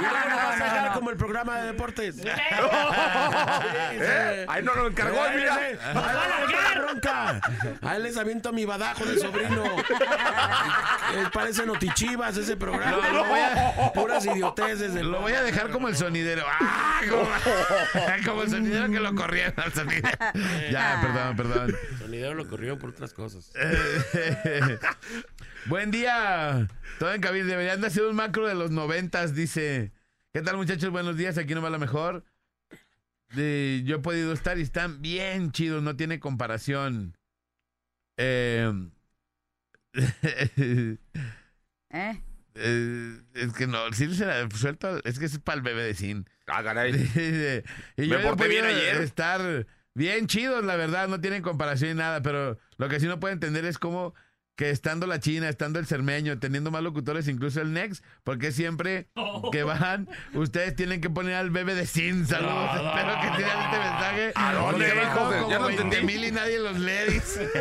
Mira, 0.00 0.26
no 0.28 0.36
vas 0.36 0.60
a 0.60 0.64
dejar 0.64 0.92
como 0.94 1.10
el 1.10 1.16
programa 1.16 1.58
de 1.60 1.66
deportes. 1.68 2.16
¿Eh? 3.92 4.46
Ahí 4.48 4.62
no 4.62 4.74
lo 4.74 4.86
encargó, 4.88 5.20
Ahí 5.34 5.40
mira. 5.40 5.60
les- 5.60 5.78
ahí 7.82 8.02
les- 8.02 8.16
aviento 8.16 8.52
mi 8.52 8.64
badajo 8.64 9.04
de 9.04 9.18
sobrino. 9.18 9.64
Eh, 9.64 11.24
Parece 11.32 11.66
notichivas 11.66 12.36
ese 12.36 12.56
programa. 12.56 12.92
Lo- 12.96 13.12
lo 13.12 13.24
voy 13.24 13.40
a- 13.40 13.92
Puras 13.92 14.24
idioteces. 14.26 14.94
Lo 14.94 15.20
voy 15.20 15.32
a 15.32 15.42
dejar 15.42 15.70
como 15.70 15.88
el 15.88 15.96
sonidero. 15.96 16.44
¡Ah! 16.48 17.00
Como, 17.08 17.28
como 18.26 18.42
el 18.42 18.50
sonidero 18.50 18.88
que 18.90 19.00
lo 19.00 19.14
corrieron 19.14 19.54
al 19.56 19.72
sonidero. 19.72 20.08
Ya, 20.70 20.98
perdón, 21.02 21.36
perdón. 21.36 21.76
El 21.92 21.98
sonidero 21.98 22.34
lo 22.34 22.48
corrieron 22.48 22.78
por 22.78 22.90
otras 22.90 23.12
cosas. 23.12 23.52
Buen 25.66 25.90
día. 25.90 26.68
Todo 26.98 27.12
en 27.12 27.20
cabina. 27.20 27.46
Deberían 27.46 27.80
de 27.80 27.86
hacer 27.88 28.04
un 28.04 28.16
macro 28.16 28.46
de 28.46 28.54
los 28.54 28.70
noventas, 28.70 29.34
dice. 29.34 29.92
¿Qué 30.32 30.42
tal, 30.42 30.56
muchachos? 30.56 30.90
Buenos 30.90 31.16
días. 31.16 31.38
Aquí 31.38 31.54
no 31.54 31.62
va 31.62 31.70
la 31.70 31.78
mejor. 31.78 32.24
De- 33.36 33.82
yo 33.84 33.96
he 33.96 34.00
podido 34.00 34.32
estar 34.32 34.58
y 34.58 34.62
están 34.62 35.00
bien 35.02 35.52
chidos. 35.52 35.82
No 35.82 35.96
tiene 35.96 36.20
comparación. 36.20 37.16
Eh, 38.16 38.70
¿Eh? 41.90 42.20
eh, 42.54 43.20
es 43.34 43.52
que 43.52 43.66
no, 43.66 43.92
sí 43.92 44.14
se 44.14 44.26
la 44.26 44.48
suelto. 44.50 45.02
Es 45.04 45.18
que 45.18 45.26
es 45.26 45.38
para 45.38 45.56
el 45.56 45.62
bebé 45.62 45.82
de 45.82 45.94
Sin. 45.94 46.28
Ah, 46.46 46.62
caray. 46.62 46.92
y 47.96 48.00
Me 48.02 48.06
yo 48.08 48.18
he 48.18 48.22
porté 48.22 48.48
bien 48.48 48.64
ayer. 48.64 48.96
estar 49.02 49.66
bien 49.94 50.26
chidos, 50.26 50.64
la 50.64 50.76
verdad, 50.76 51.08
no 51.08 51.20
tienen 51.20 51.42
comparación 51.42 51.90
ni 51.92 51.96
nada, 51.98 52.22
pero 52.22 52.58
lo 52.76 52.88
que 52.88 53.00
sí 53.00 53.06
no 53.06 53.20
puedo 53.20 53.32
entender 53.32 53.64
es 53.64 53.78
cómo 53.78 54.14
que 54.56 54.70
estando 54.70 55.06
la 55.06 55.18
China, 55.18 55.48
estando 55.48 55.78
el 55.80 55.86
Cermeño, 55.86 56.38
teniendo 56.38 56.70
más 56.70 56.82
locutores, 56.82 57.26
incluso 57.28 57.60
el 57.60 57.72
Next, 57.72 58.04
porque 58.22 58.52
siempre 58.52 59.08
que 59.50 59.64
van, 59.64 60.08
ustedes 60.32 60.76
tienen 60.76 61.00
que 61.00 61.10
poner 61.10 61.34
al 61.34 61.50
bebé 61.50 61.74
de 61.74 61.86
Sin. 61.86 62.24
Saludos, 62.26 62.70
espero 62.76 63.14
que 63.20 63.42
tengan 63.42 63.64
este 63.64 63.78
mensaje. 63.78 64.32
¿A 64.36 64.54
dónde, 64.54 64.86
hijos 64.88 65.48
ya 65.48 65.56
como 65.56 65.64
no 65.64 65.68
entendí. 65.70 65.96
20 65.96 66.02
mil 66.02 66.24
y 66.24 66.30
nadie 66.30 66.58
los 66.60 66.78
lee, 66.78 67.12
dice. 67.14 67.50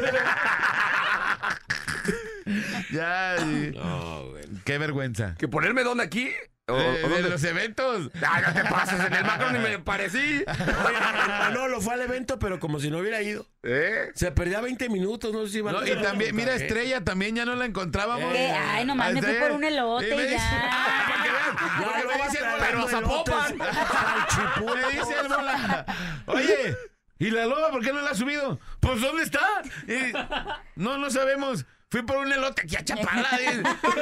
ya, 2.92 3.38
y- 3.42 3.72
No, 3.76 4.26
qué 4.66 4.78
vergüenza. 4.78 5.36
¿Que 5.40 5.48
ponerme 5.48 5.84
dónde 5.84 6.04
aquí? 6.04 6.30
¿O, 6.70 6.78
De, 6.78 6.84
o 6.86 6.92
de 6.94 7.02
dónde? 7.02 7.30
los 7.30 7.44
eventos. 7.44 8.10
Ah, 8.26 8.42
no 8.48 8.54
te 8.54 8.70
pases, 8.70 9.00
en 9.06 9.14
el 9.14 9.26
macro 9.26 9.52
ni 9.52 9.60
me 9.60 9.80
parecí. 9.80 10.18
Oye, 10.48 10.98
el 11.24 11.28
Manolo 11.28 11.82
fue 11.82 11.94
al 11.96 12.02
evento, 12.02 12.40
pero 12.40 12.60
como 12.60 12.80
si 12.80 12.90
no 12.90 13.00
hubiera 13.00 13.22
ido. 13.22 13.46
¿Eh? 13.64 14.12
Se 14.16 14.32
perdía 14.32 14.62
20 14.62 14.88
minutos, 14.90 15.34
no 15.34 15.46
sé 15.46 15.52
si 15.52 15.58
iba 15.58 15.72
a 15.72 15.74
No, 15.74 15.86
y 15.86 16.02
también, 16.02 16.34
mira, 16.36 16.56
Estrella 16.56 17.04
también 17.04 17.36
ya 17.36 17.44
no 17.46 17.56
la 17.56 17.66
encontrábamos. 17.66 18.32
¿Qué? 18.34 18.50
Ay, 18.52 18.86
nomás 18.86 19.14
me 19.14 19.22
fui 19.22 19.34
por 19.36 19.52
un 19.52 19.64
elote 19.66 20.08
Y 20.28 20.30
ya. 20.32 20.40
Ah, 20.72 21.06
para 21.10 21.24
que 21.24 21.30
vean, 21.32 21.56
Ya 21.58 21.86
porque 21.86 22.04
lo 22.04 22.10
me 22.12 22.18
vas 22.18 22.32
dice 22.32 22.44
el 22.44 22.50
tragando 22.56 22.88
bola, 22.88 23.08
pero 23.28 23.38
a 23.42 23.46
Zapopan. 23.48 23.58
Me 24.84 25.00
dice 25.00 25.14
el 25.22 25.28
bola, 25.28 25.86
Oye, 26.28 26.78
¿y 27.20 27.30
la 27.32 27.46
loba 27.46 27.72
por 27.72 27.84
qué 27.84 27.92
no 27.94 28.02
la 28.02 28.12
ha 28.12 28.16
subido? 28.16 28.60
Pues 28.80 29.02
¿dónde 29.02 29.24
está? 29.24 29.46
Y, 29.88 30.14
no, 30.76 30.98
no 30.98 31.10
sabemos. 31.10 31.66
Fui 31.94 32.02
por 32.02 32.18
un 32.18 32.34
elote 32.34 32.64
aquí 32.64 32.76
a 32.76 32.84
Chapala. 32.86 33.30
pues, 33.30 33.96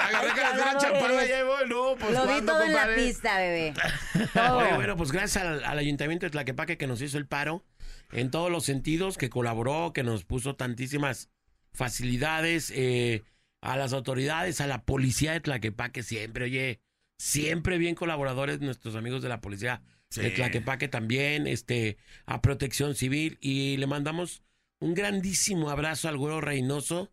agarré 0.00 0.28
carretera 0.28 0.70
a 0.70 0.78
Chapala 0.78 1.26
y 1.26 1.30
ahí 1.30 1.44
voy. 1.44 1.68
No, 1.68 1.94
pues 1.98 2.12
Lo 2.14 2.22
vi 2.22 2.26
¿cuándo, 2.26 2.52
todo 2.54 2.62
en 2.62 2.72
la 2.72 2.94
pista, 2.94 3.36
bebé. 3.36 3.74
Oye, 4.54 4.74
bueno, 4.76 4.96
pues 4.96 5.12
gracias 5.12 5.44
al, 5.44 5.62
al 5.62 5.78
ayuntamiento 5.78 6.24
de 6.24 6.30
Tlaquepaque 6.30 6.78
que 6.78 6.86
nos 6.86 7.02
hizo 7.02 7.18
el 7.18 7.26
paro 7.26 7.66
en 8.12 8.30
todos 8.30 8.50
los 8.50 8.64
sentidos, 8.64 9.18
que 9.18 9.28
colaboró, 9.28 9.92
que 9.92 10.02
nos 10.04 10.24
puso 10.24 10.56
tantísimas 10.56 11.28
facilidades, 11.74 12.72
eh, 12.74 13.24
a 13.60 13.76
las 13.76 13.92
autoridades, 13.92 14.62
a 14.62 14.66
la 14.66 14.86
policía 14.86 15.32
de 15.32 15.40
Tlaquepaque 15.40 16.02
siempre, 16.02 16.46
oye, 16.46 16.80
siempre 17.18 17.76
bien 17.76 17.94
colaboradores 17.94 18.60
nuestros 18.60 18.96
amigos 18.96 19.20
de 19.22 19.28
la 19.28 19.42
policía 19.42 19.82
de 20.14 20.30
Sí. 20.30 20.34
Tlaquepaque 20.36 20.88
también, 20.88 21.46
este, 21.46 21.98
a 22.24 22.40
Protección 22.40 22.94
Civil 22.94 23.36
y 23.42 23.76
le 23.76 23.86
mandamos 23.86 24.42
un 24.80 24.94
grandísimo 24.94 25.68
abrazo 25.68 26.08
al 26.08 26.16
güero 26.16 26.40
Reynoso, 26.40 27.10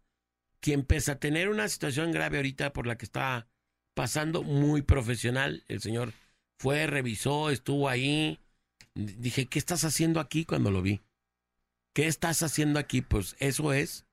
quien 0.66 0.84
pese 0.84 1.12
a 1.12 1.20
tener 1.20 1.50
una 1.50 1.70
situación 1.70 2.12
grave 2.12 2.38
ahorita 2.38 2.74
por 2.74 2.88
la 2.88 2.98
que 2.98 3.06
está 3.06 3.48
pasando, 3.94 4.42
muy 4.42 4.82
profesional, 4.82 5.64
el 5.68 5.80
señor 5.80 6.12
fue, 6.58 6.88
revisó, 6.88 7.52
estuvo 7.52 7.88
ahí. 7.88 8.40
Dije, 8.96 9.46
¿qué 9.46 9.60
estás 9.60 9.84
haciendo 9.84 10.20
aquí 10.20 10.44
cuando 10.44 10.72
lo 10.72 10.82
vi? 10.82 11.02
¿Qué 11.94 12.08
estás 12.08 12.42
haciendo 12.42 12.80
aquí? 12.80 13.04
Pues 13.04 13.36
eso 13.38 13.74
es 13.74 14.08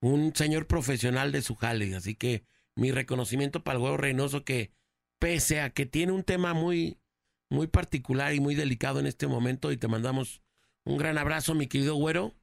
un 0.00 0.36
señor 0.36 0.68
profesional 0.68 1.32
de 1.32 1.42
su 1.42 1.56
jale. 1.56 1.96
Así 1.96 2.14
que 2.14 2.44
mi 2.76 2.92
reconocimiento 2.92 3.64
para 3.64 3.74
el 3.74 3.80
güero 3.80 3.96
Reynoso 3.96 4.44
que 4.44 4.70
pese 5.18 5.62
a 5.62 5.70
que 5.70 5.84
tiene 5.84 6.12
un 6.12 6.22
tema 6.22 6.54
muy, 6.54 7.00
muy 7.48 7.66
particular 7.66 8.32
y 8.34 8.38
muy 8.38 8.54
delicado 8.54 9.00
en 9.00 9.08
este 9.08 9.26
momento 9.26 9.72
y 9.72 9.76
te 9.76 9.88
mandamos 9.88 10.42
un 10.84 10.96
gran 10.96 11.18
abrazo, 11.18 11.56
mi 11.56 11.66
querido 11.66 11.96
güero. 11.96 12.36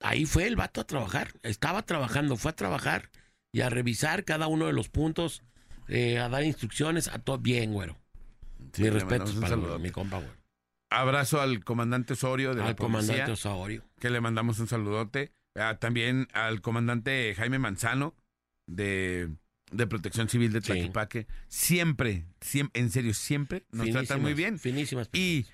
Ahí 0.00 0.24
fue 0.26 0.46
el 0.46 0.56
vato 0.56 0.80
a 0.80 0.84
trabajar. 0.86 1.32
Estaba 1.42 1.82
trabajando, 1.82 2.36
fue 2.36 2.50
a 2.52 2.56
trabajar 2.56 3.10
y 3.52 3.60
a 3.60 3.70
revisar 3.70 4.24
cada 4.24 4.46
uno 4.46 4.66
de 4.66 4.72
los 4.72 4.88
puntos, 4.88 5.42
eh, 5.88 6.18
a 6.18 6.28
dar 6.28 6.42
instrucciones, 6.44 7.08
a 7.08 7.18
todo 7.18 7.38
bien, 7.38 7.72
güero. 7.72 7.98
Sí, 8.72 8.82
mi 8.82 8.90
respeto 8.90 9.26
para 9.34 9.48
saludo. 9.48 9.78
mi 9.78 9.90
compa, 9.90 10.18
güero. 10.18 10.34
Abrazo 10.90 11.40
al 11.40 11.62
comandante 11.64 12.14
Osorio 12.14 12.50
de 12.54 12.62
la 12.62 12.68
Al 12.68 12.76
comandante 12.76 13.22
policía, 13.24 13.32
Osorio. 13.34 13.84
que 14.00 14.10
le 14.10 14.20
mandamos 14.20 14.58
un 14.58 14.66
saludote. 14.66 15.32
Ah, 15.54 15.78
también 15.78 16.28
al 16.32 16.60
comandante 16.62 17.34
Jaime 17.36 17.58
Manzano 17.58 18.14
de, 18.66 19.30
de 19.70 19.86
Protección 19.86 20.28
Civil 20.28 20.52
de 20.52 20.60
Sí. 20.60 20.66
Tlaquepaque. 20.72 21.26
Siempre, 21.48 22.24
siempre, 22.40 22.80
en 22.80 22.90
serio, 22.90 23.14
siempre 23.14 23.66
nos 23.70 23.90
tratan 23.90 24.22
muy 24.22 24.34
bien. 24.34 24.58
Finísimas. 24.58 25.08
Y, 25.12 25.46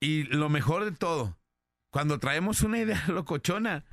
y 0.00 0.24
lo 0.24 0.48
mejor 0.48 0.84
de 0.84 0.92
todo, 0.92 1.38
cuando 1.94 2.18
traemos 2.18 2.62
una 2.62 2.78
idea 2.80 3.00
locochona, 3.06 3.84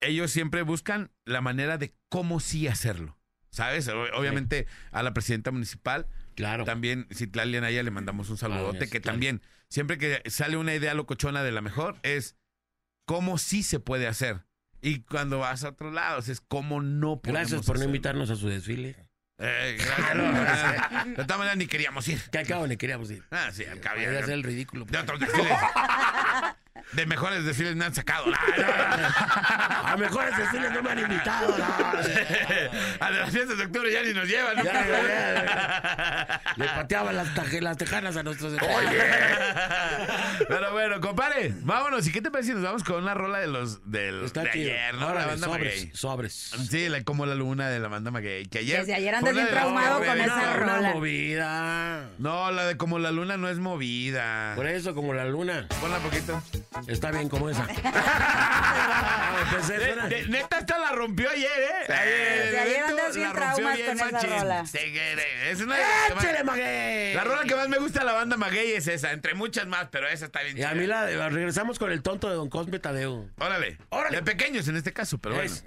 ellos 0.00 0.30
siempre 0.30 0.62
buscan 0.62 1.10
la 1.26 1.42
manera 1.42 1.76
de 1.76 1.94
cómo 2.08 2.40
sí 2.40 2.68
hacerlo. 2.68 3.18
¿Sabes? 3.50 3.86
Obviamente 3.88 4.66
a 4.92 5.02
la 5.02 5.12
presidenta 5.12 5.50
municipal, 5.50 6.06
Claro. 6.36 6.64
también 6.64 7.06
Citlali 7.12 7.54
Anaya 7.58 7.82
le 7.82 7.90
mandamos 7.90 8.30
un 8.30 8.38
saludote, 8.38 8.88
que 8.88 8.98
también, 8.98 9.42
siempre 9.68 9.98
que 9.98 10.22
sale 10.30 10.56
una 10.56 10.74
idea 10.74 10.94
locochona 10.94 11.42
de 11.42 11.52
la 11.52 11.60
mejor, 11.60 11.96
es 12.02 12.34
cómo 13.04 13.36
sí 13.36 13.62
se 13.62 13.78
puede 13.78 14.06
hacer. 14.08 14.46
Y 14.80 15.00
cuando 15.02 15.38
vas 15.40 15.64
a 15.64 15.68
otros 15.68 15.92
lados, 15.92 16.30
es 16.30 16.40
cómo 16.40 16.80
no 16.80 17.20
podemos 17.20 17.40
Gracias 17.50 17.66
por 17.66 17.78
no 17.78 17.84
invitarnos 17.84 18.30
a 18.30 18.36
su 18.36 18.48
desfile. 18.48 18.96
Eh, 19.36 19.76
gracias. 19.78 21.06
de 21.18 21.24
todas 21.24 21.38
maneras, 21.38 21.58
ni 21.58 21.66
queríamos 21.66 22.08
ir. 22.08 22.22
Que 22.30 22.38
al 22.38 22.46
cabo 22.46 22.66
ni 22.66 22.78
queríamos 22.78 23.10
ir. 23.10 23.22
Ah, 23.30 23.50
sí, 23.52 23.66
al 23.66 23.80
cabo 23.80 24.00
ya- 24.00 24.06
Voy 24.08 24.16
a 24.16 24.20
hacer 24.20 24.32
el 24.32 24.42
ridículo. 24.44 24.86
de 24.86 24.96
otros 24.96 25.20
desfiles. 25.20 25.52
De 26.92 27.06
mejores 27.06 27.44
desfiles 27.44 27.74
me 27.76 27.84
han 27.86 27.94
sacado. 27.94 28.26
A 29.84 29.96
mejores 29.98 30.36
desfiles 30.36 30.70
no 30.72 30.82
me 30.82 30.90
han 30.90 30.98
invitado. 30.98 31.56
no. 31.56 31.64
A 33.00 33.10
de 33.10 33.18
las 33.20 33.30
fiestas 33.30 33.56
de 33.58 33.64
octubre 33.64 33.90
ya 33.92 34.02
ni 34.02 34.12
nos 34.12 34.28
llevan. 34.28 34.56
Ya, 34.56 34.62
ya, 34.64 34.86
ya. 34.86 36.40
Le 36.56 36.66
pateaban 36.66 37.16
las, 37.16 37.28
taje- 37.34 37.60
las 37.60 37.76
tejanas 37.78 38.16
a 38.16 38.22
nuestros 38.22 38.54
Pero 40.48 40.72
bueno, 40.72 41.00
compadre, 41.00 41.54
vámonos. 41.62 42.06
¿Y 42.06 42.12
qué 42.12 42.20
te 42.20 42.30
parece 42.30 42.48
si 42.50 42.54
nos 42.54 42.62
vamos 42.64 42.84
con 42.84 43.02
una 43.02 43.14
rola 43.14 43.38
de 43.38 43.46
los 43.46 43.90
del, 43.90 44.24
Está 44.24 44.42
de 44.42 44.50
ayer, 44.50 44.94
¿no? 44.94 45.06
Órale, 45.06 45.20
la 45.20 45.26
banda 45.28 45.46
sobres, 45.46 45.74
Maguey. 45.76 45.90
sobres. 45.94 46.34
Sí, 46.70 46.88
la, 46.88 47.02
como 47.04 47.26
la 47.26 47.34
luna 47.34 47.68
de 47.68 47.80
la 47.80 47.88
banda 47.88 48.10
Maguey. 48.10 48.46
Que 48.46 48.58
ayer. 48.60 48.80
Desde 48.80 48.94
ayer 48.94 49.14
andas 49.14 49.34
bien 49.34 49.48
traumado 49.48 49.98
con 50.04 50.20
esa 50.20 50.52
rola. 50.54 50.90
movida. 50.94 52.10
No, 52.18 52.50
la 52.52 52.64
de 52.66 52.76
como 52.76 52.98
la 52.98 53.10
luna 53.10 53.36
no 53.36 53.48
es 53.48 53.58
movida. 53.58 54.52
Por 54.56 54.66
eso, 54.66 54.94
como 54.94 55.14
la 55.14 55.24
luna. 55.24 55.66
Ponla 55.80 55.98
poquito. 55.98 56.42
Está 56.86 57.10
bien 57.10 57.28
como 57.28 57.48
esa. 57.50 57.66
De- 59.68 60.08
de- 60.08 60.28
neta, 60.28 60.58
esta 60.58 60.78
la 60.78 60.92
rompió 60.92 61.28
ayer, 61.30 61.46
¿eh? 61.46 61.84
Sí, 61.86 61.92
Ayer, 61.92 62.58
ayer 62.58 62.84
andas 62.84 63.14
bien 63.14 63.28
la 63.28 63.32
rompió 63.34 63.54
traumas 63.54 63.78
con 63.78 63.96
esa 63.96 64.10
machín. 64.10 64.30
rola. 64.30 64.66
Sí, 64.66 64.78
que- 64.78 65.50
Es 65.50 65.60
una 65.60 65.76
de 65.76 65.82
las 65.82 66.08
que 66.08 66.14
más- 66.14 66.24
¡Échale, 66.24 66.44
Maguey! 66.44 67.14
La 67.14 67.24
rola 67.24 67.42
que 67.44 67.54
más 67.54 67.68
me 67.68 67.78
gusta 67.78 68.00
de 68.00 68.06
la 68.06 68.12
banda 68.12 68.36
Maguey 68.36 68.72
es 68.72 68.86
esa, 68.86 69.12
entre 69.12 69.34
muchas 69.34 69.66
más, 69.66 69.88
pero 69.90 70.08
esa 70.08 70.26
está 70.26 70.42
bien 70.42 70.56
Y 70.58 70.62
a 70.62 70.72
mí 70.74 70.86
la, 70.86 71.04
la- 71.10 71.28
regresamos 71.28 71.78
con 71.78 71.92
el 71.92 72.02
tonto 72.02 72.28
de 72.30 72.34
Don 72.36 72.48
Cosme 72.48 72.78
Tadeo. 72.78 73.28
Órale. 73.38 73.78
Órale. 73.90 74.16
De 74.16 74.22
pequeños 74.22 74.66
en 74.68 74.76
este 74.76 74.92
caso, 74.92 75.18
pero 75.18 75.34
bueno. 75.34 75.50
Es- 75.52 75.64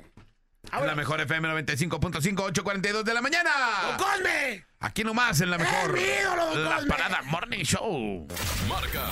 Es 0.73 0.81
la 0.85 0.95
mejor 0.95 1.21
FM 1.21 1.47
95.5, 1.47 2.51
8.42 2.51 3.03
de 3.03 3.13
la 3.13 3.21
mañana. 3.21 3.51
¡Don 3.87 3.97
Cosme! 3.97 4.65
Aquí 4.79 5.03
nomás 5.03 5.39
en 5.41 5.51
la 5.51 5.57
mejor. 5.59 5.93
mi 5.93 6.01
ídolo, 6.01 6.45
don 6.47 6.63
La 6.65 6.75
Cosme! 6.77 6.89
parada 6.89 7.21
Morning 7.23 7.63
Show. 7.63 8.27
Marca 8.67 9.03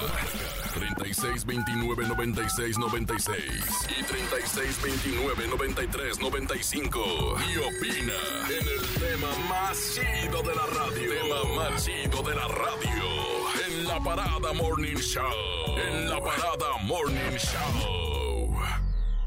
36 0.73 1.45
29 1.45 2.07
96 2.07 2.77
96 2.77 3.39
y 3.99 4.03
36 4.03 4.81
29 4.83 5.47
93 5.47 6.19
95 6.19 6.99
y 7.39 7.57
opina 7.57 8.13
en 8.49 8.67
el 8.67 8.87
tema 8.99 9.29
más 9.49 9.93
chido 9.93 10.41
de 10.41 10.55
la 10.55 10.65
radio. 10.65 11.13
Tema 11.21 11.55
más 11.55 11.85
chido 11.85 12.23
de 12.23 12.35
la 12.35 12.47
radio. 12.47 13.03
En 13.67 13.85
la 13.85 13.99
parada 13.99 14.53
Morning 14.53 14.95
Show. 14.95 15.77
En 15.77 16.09
la 16.09 16.19
parada 16.19 16.77
Morning 16.83 17.37
Show. 17.37 18.55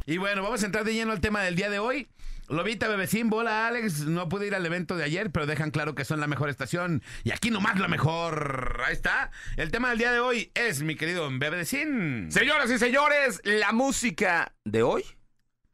Y 0.07 0.19
bueno, 0.19 0.43
vamos 0.43 0.63
a 0.63 0.67
entrar 0.67 0.85
de 0.85 0.95
lleno 0.95 1.13
al 1.13 1.21
tema 1.21 1.43
del 1.43 1.57
día 1.57 1.71
de 1.71 1.79
hoy. 1.79 2.09
Lobita, 2.49 2.89
Bebecín, 2.89 3.29
Bola, 3.29 3.67
Alex, 3.67 4.07
no 4.07 4.29
pude 4.29 4.47
ir 4.47 4.55
al 4.55 4.65
evento 4.65 4.97
de 4.97 5.05
ayer, 5.05 5.31
pero 5.31 5.47
dejan 5.47 5.71
claro 5.71 5.95
que 5.95 6.05
son 6.05 6.21
la 6.21 6.27
mejor 6.27 6.49
estación. 6.49 7.03
Y 7.25 7.33
aquí 7.33 7.51
nomás 7.51 7.79
la 7.79 7.89
mejor. 7.89 8.81
Ahí 8.87 8.93
está. 8.93 9.31
El 9.57 9.71
tema 9.71 9.91
del 9.91 9.99
día 9.99 10.13
de 10.13 10.21
hoy 10.21 10.53
es, 10.55 10.83
mi 10.83 10.95
querido 10.95 11.29
Bebecín. 11.31 12.31
Señoras 12.31 12.71
y 12.71 12.79
señores, 12.79 13.41
la 13.45 13.73
música 13.73 14.55
de 14.65 14.83
hoy 14.83 15.05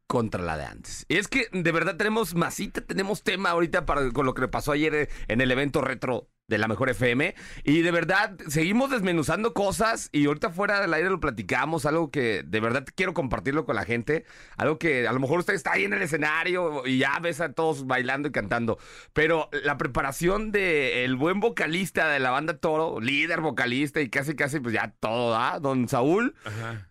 contra 0.06 0.42
la 0.42 0.58
de 0.58 0.64
antes. 0.64 1.06
Y 1.08 1.16
es 1.16 1.28
que 1.28 1.48
de 1.52 1.72
verdad 1.72 1.96
tenemos 1.96 2.34
masita, 2.34 2.82
tenemos 2.82 3.22
tema 3.22 3.50
ahorita 3.50 3.86
para, 3.86 4.10
con 4.10 4.26
lo 4.26 4.34
que 4.34 4.46
pasó 4.46 4.72
ayer 4.72 4.94
eh, 4.94 5.08
en 5.28 5.40
el 5.40 5.50
evento 5.50 5.80
retro 5.80 6.28
de 6.48 6.58
la 6.58 6.68
mejor 6.68 6.90
FM. 6.90 7.34
Y 7.64 7.82
de 7.82 7.90
verdad 7.90 8.36
seguimos 8.48 8.90
desmenuzando 8.90 9.54
cosas 9.54 10.08
y 10.12 10.26
ahorita 10.26 10.50
fuera 10.50 10.80
del 10.80 10.92
aire 10.94 11.08
lo 11.10 11.20
platicamos, 11.20 11.86
algo 11.86 12.10
que 12.10 12.42
de 12.42 12.60
verdad 12.60 12.84
quiero 12.94 13.14
compartirlo 13.14 13.64
con 13.64 13.76
la 13.76 13.84
gente, 13.84 14.24
algo 14.56 14.78
que 14.78 15.06
a 15.06 15.12
lo 15.12 15.20
mejor 15.20 15.38
usted 15.40 15.54
está 15.54 15.72
ahí 15.72 15.84
en 15.84 15.92
el 15.92 16.02
escenario 16.02 16.86
y 16.86 16.98
ya 16.98 17.18
ves 17.20 17.40
a 17.40 17.52
todos 17.52 17.86
bailando 17.86 18.28
y 18.28 18.32
cantando, 18.32 18.78
pero 19.12 19.48
la 19.64 19.78
preparación 19.78 20.52
de 20.52 21.04
el 21.04 21.16
buen 21.16 21.40
vocalista 21.40 22.08
de 22.08 22.20
la 22.20 22.30
banda 22.30 22.58
Toro, 22.58 23.00
líder 23.00 23.40
vocalista 23.40 24.00
y 24.00 24.08
casi 24.10 24.34
casi 24.34 24.60
pues 24.60 24.74
ya 24.74 24.92
todo, 25.00 25.30
¿da? 25.32 25.58
Don 25.58 25.88
Saúl. 25.88 26.34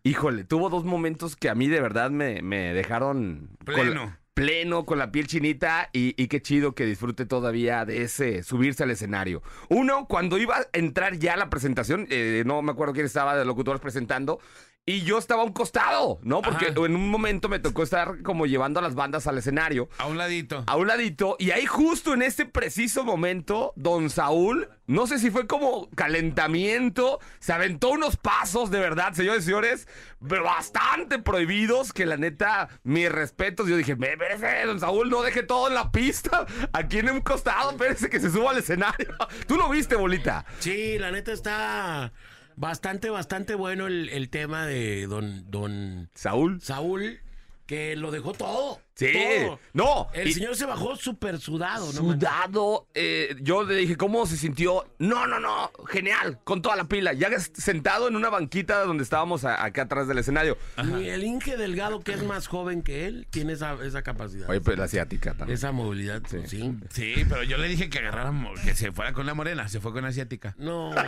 Híjole, 0.04 0.44
tuvo 0.44 0.70
dos 0.70 0.86
momentos 0.86 1.36
que 1.36 1.50
a 1.50 1.56
mí 1.56 1.68
de 1.68 1.82
verdad 1.82 2.10
me, 2.10 2.42
me 2.42 2.74
dejaron 2.74 3.50
con 3.66 3.76
la- 3.96 4.18
Pleno. 4.34 4.86
con 4.86 4.98
la 4.98 5.12
piel 5.12 5.28
chinita 5.28 5.90
y, 5.92 6.14
qué 6.28 6.42
chido 6.42 6.74
que 6.74 6.86
disfrute 6.86 7.26
todavía 7.26 7.86
de 7.86 8.04
ese 8.04 8.44
subirse 8.44 8.84
al 8.84 8.92
escenario. 8.92 9.42
Uno, 9.70 10.08
cuando 10.08 10.38
iba 10.38 10.58
a 10.58 10.68
entrar 10.74 11.18
ya 11.18 11.36
la 11.36 11.50
presentación, 11.50 12.08
eh, 12.10 12.44
no 12.46 12.62
me 12.62 12.72
acuerdo 12.72 12.94
quién 12.94 13.06
estaba 13.06 13.36
de 13.36 13.46
locutores 13.46 13.82
presentando. 13.82 14.40
Y 14.84 15.02
yo 15.04 15.20
estaba 15.20 15.44
a 15.44 15.46
un 15.46 15.54
costado, 15.54 16.20
¿no? 16.24 16.42
Porque 16.42 16.66
Ajá. 16.70 16.86
en 16.86 16.96
un 16.96 17.08
momento 17.10 17.48
me 17.50 17.60
tocó 17.60 17.84
estar 17.84 18.24
como 18.24 18.48
llevando 18.48 18.80
a 18.80 18.84
las 18.84 18.96
bandas 18.96 19.28
al 19.28 19.38
escenario 19.38 19.90
A 20.00 20.08
un 20.08 20.18
ladito. 20.18 20.64
a 20.66 20.76
un 20.76 20.88
ladito. 20.88 21.36
Y 21.38 21.52
ahí 21.52 21.68
justo 21.68 22.16
en 22.16 22.24
este 22.24 22.48
preciso 22.48 23.04
momento, 23.04 23.74
don 23.76 24.10
Saúl, 24.10 24.70
no 24.88 25.06
sé 25.06 25.20
si 25.20 25.30
fue 25.30 25.46
como 25.46 25.88
calentamiento, 25.92 27.20
se 27.40 27.54
aventó 27.54 27.90
unos 27.90 28.18
pasos 28.18 28.72
de 28.72 28.80
verdad, 28.80 29.14
señores 29.14 29.44
y 29.44 29.46
señores, 29.46 29.88
bastante 30.20 31.20
prohibidos, 31.20 31.94
que 31.94 32.08
la 32.08 32.18
neta, 32.18 32.68
mis 32.84 33.12
respetos. 33.12 33.68
Yo 33.68 33.78
dije, 33.78 33.96
me 33.96 34.16
merece, 34.18 34.66
don 34.66 34.80
Saúl, 34.80 35.12
no 35.12 35.22
deje 35.22 35.44
todo 35.44 35.68
en 35.68 35.76
la 35.76 35.92
pista, 35.92 36.48
aquí 36.74 37.00
en 37.00 37.12
un 37.12 37.22
costado, 37.22 37.70
espérese 37.70 38.10
que 38.10 38.20
se 38.20 38.32
suba 38.32 38.50
al 38.50 38.58
escenario. 38.58 39.16
¿Tú 39.48 39.58
lo 39.58 39.70
viste, 39.70 39.96
bolita? 39.96 40.44
Sí, 40.60 40.98
la 40.98 41.12
neta 41.12 41.32
está 41.32 42.12
bastante, 42.56 43.10
bastante 43.10 43.56
bueno 43.56 43.88
el, 43.88 44.10
el 44.10 44.30
tema 44.30 44.66
de 44.66 45.08
don, 45.08 45.50
don 45.50 46.10
Saúl. 46.14 46.62
Saúl, 46.62 47.20
que 47.66 47.96
lo 47.96 48.12
dejó 48.12 48.34
todo. 48.34 48.80
Sí. 48.96 49.08
todo. 49.14 49.60
No. 49.74 50.08
El 50.14 50.28
y- 50.28 50.34
señor 50.34 50.56
se 50.56 50.66
bajó 50.66 50.96
súper 50.96 51.40
sudado, 51.40 51.92
¿no? 51.94 52.04
manches? 52.04 52.30
Sudado, 52.30 52.86
eh, 52.94 53.36
yo 53.42 53.64
le 53.64 53.74
dije, 53.76 53.96
¿cómo 53.98 54.26
se 54.28 54.38
sintió? 54.38 54.86
No, 55.00 55.26
no, 55.28 55.40
no, 55.40 55.72
genial, 55.88 56.40
con 56.44 56.62
toda 56.62 56.76
la 56.76 56.84
pila. 56.84 57.14
Ya 57.14 57.30
sentado 57.40 58.08
en 58.10 58.16
una 58.16 58.30
banquita 58.30 58.84
donde 58.84 59.04
estábamos 59.04 59.44
a- 59.46 59.64
acá 59.64 59.84
atrás 59.84 60.08
del 60.08 60.18
escenario. 60.20 60.58
Ni 60.84 61.10
el 61.10 61.24
Inge 61.24 61.58
Delgado, 61.58 62.02
que 62.02 62.12
es 62.14 62.24
más 62.24 62.48
joven 62.48 62.84
que 62.84 63.08
él, 63.08 63.26
tiene 63.32 63.54
esa, 63.54 63.74
esa 63.84 64.02
capacidad. 64.04 64.48
Oye, 64.50 64.62
pues 64.62 64.78
la 64.78 64.84
asiática 64.86 65.34
también. 65.34 65.56
Esa 65.56 65.72
movilidad, 65.72 66.22
sí. 66.30 66.38
sí. 66.46 66.76
Sí, 66.92 67.26
pero 67.28 67.42
yo 67.44 67.58
le 67.58 67.68
dije 67.70 67.90
que 67.90 67.98
agarrara, 68.00 68.32
mo- 68.32 68.54
que 68.64 68.76
se 68.76 68.92
fuera 68.92 69.14
con 69.14 69.26
la 69.26 69.34
morena, 69.34 69.68
se 69.70 69.80
fue 69.80 69.92
con 69.94 70.04
la 70.04 70.10
asiática. 70.10 70.54
No. 70.58 70.92
no, 70.94 71.02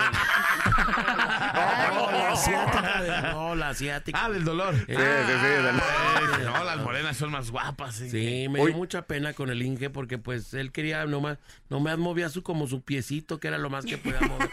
la 2.12 2.32
asiática. 2.32 3.02
de- 3.02 3.22
no, 3.34 3.56
la 3.56 3.70
asiática. 3.70 4.20
Ah, 4.24 4.30
del 4.30 4.44
dolor. 4.44 4.74
Sí, 4.76 4.82
sí, 4.88 4.94
sí, 4.96 4.98
del- 4.98 5.80
Ah, 5.80 6.38
no, 6.44 6.64
las 6.64 6.78
morenas 6.78 7.18
son 7.18 7.32
más 7.32 7.52
guapas. 7.52 7.72
Sí. 7.91 8.09
Sí, 8.09 8.47
me 8.49 8.59
dio 8.65 8.74
mucha 8.74 9.03
pena 9.07 9.34
con 9.34 9.49
el 9.49 9.61
Inge 9.61 9.89
porque 9.89 10.17
pues 10.17 10.53
él 10.53 10.71
quería 10.71 11.05
nomás, 11.05 11.38
nomás 11.69 11.97
movía 11.97 12.30
su 12.30 12.43
como 12.43 12.67
su 12.67 12.82
piecito, 12.82 13.39
que 13.39 13.47
era 13.47 13.57
lo 13.57 13.69
más 13.69 13.86
que 13.86 13.97
podía 13.97 14.19
mover. 14.28 14.49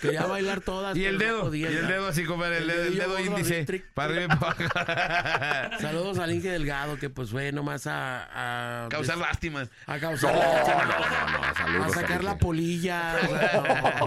quería 0.00 0.26
bailar 0.26 0.60
todas. 0.60 0.96
Y 0.96 1.04
el 1.04 1.14
no 1.18 1.24
dedo, 1.24 1.40
podía 1.42 1.70
y 1.70 1.74
el 1.74 1.82
ya. 1.82 1.88
dedo 1.88 2.08
así, 2.08 2.24
compadre, 2.24 2.58
el, 2.58 2.66
dedo, 2.96 3.16
el 3.18 3.26
índice. 3.26 3.64
Para 3.94 4.28
para. 4.38 5.78
Saludos 5.80 6.18
al 6.18 6.32
Inge 6.32 6.48
Delgado 6.50 6.96
que 6.96 7.10
pues 7.10 7.30
fue 7.30 7.52
nomás 7.52 7.86
a... 7.86 8.84
a 8.84 8.88
Causar 8.88 9.18
lástimas. 9.18 9.70
A 9.86 9.98
causar... 9.98 10.34
No, 10.34 10.40
a 10.42 10.44
no, 10.84 11.38
no, 11.48 11.54
saludos. 11.54 11.92
sacar 11.92 12.24
la 12.24 12.38
polilla. 12.38 13.16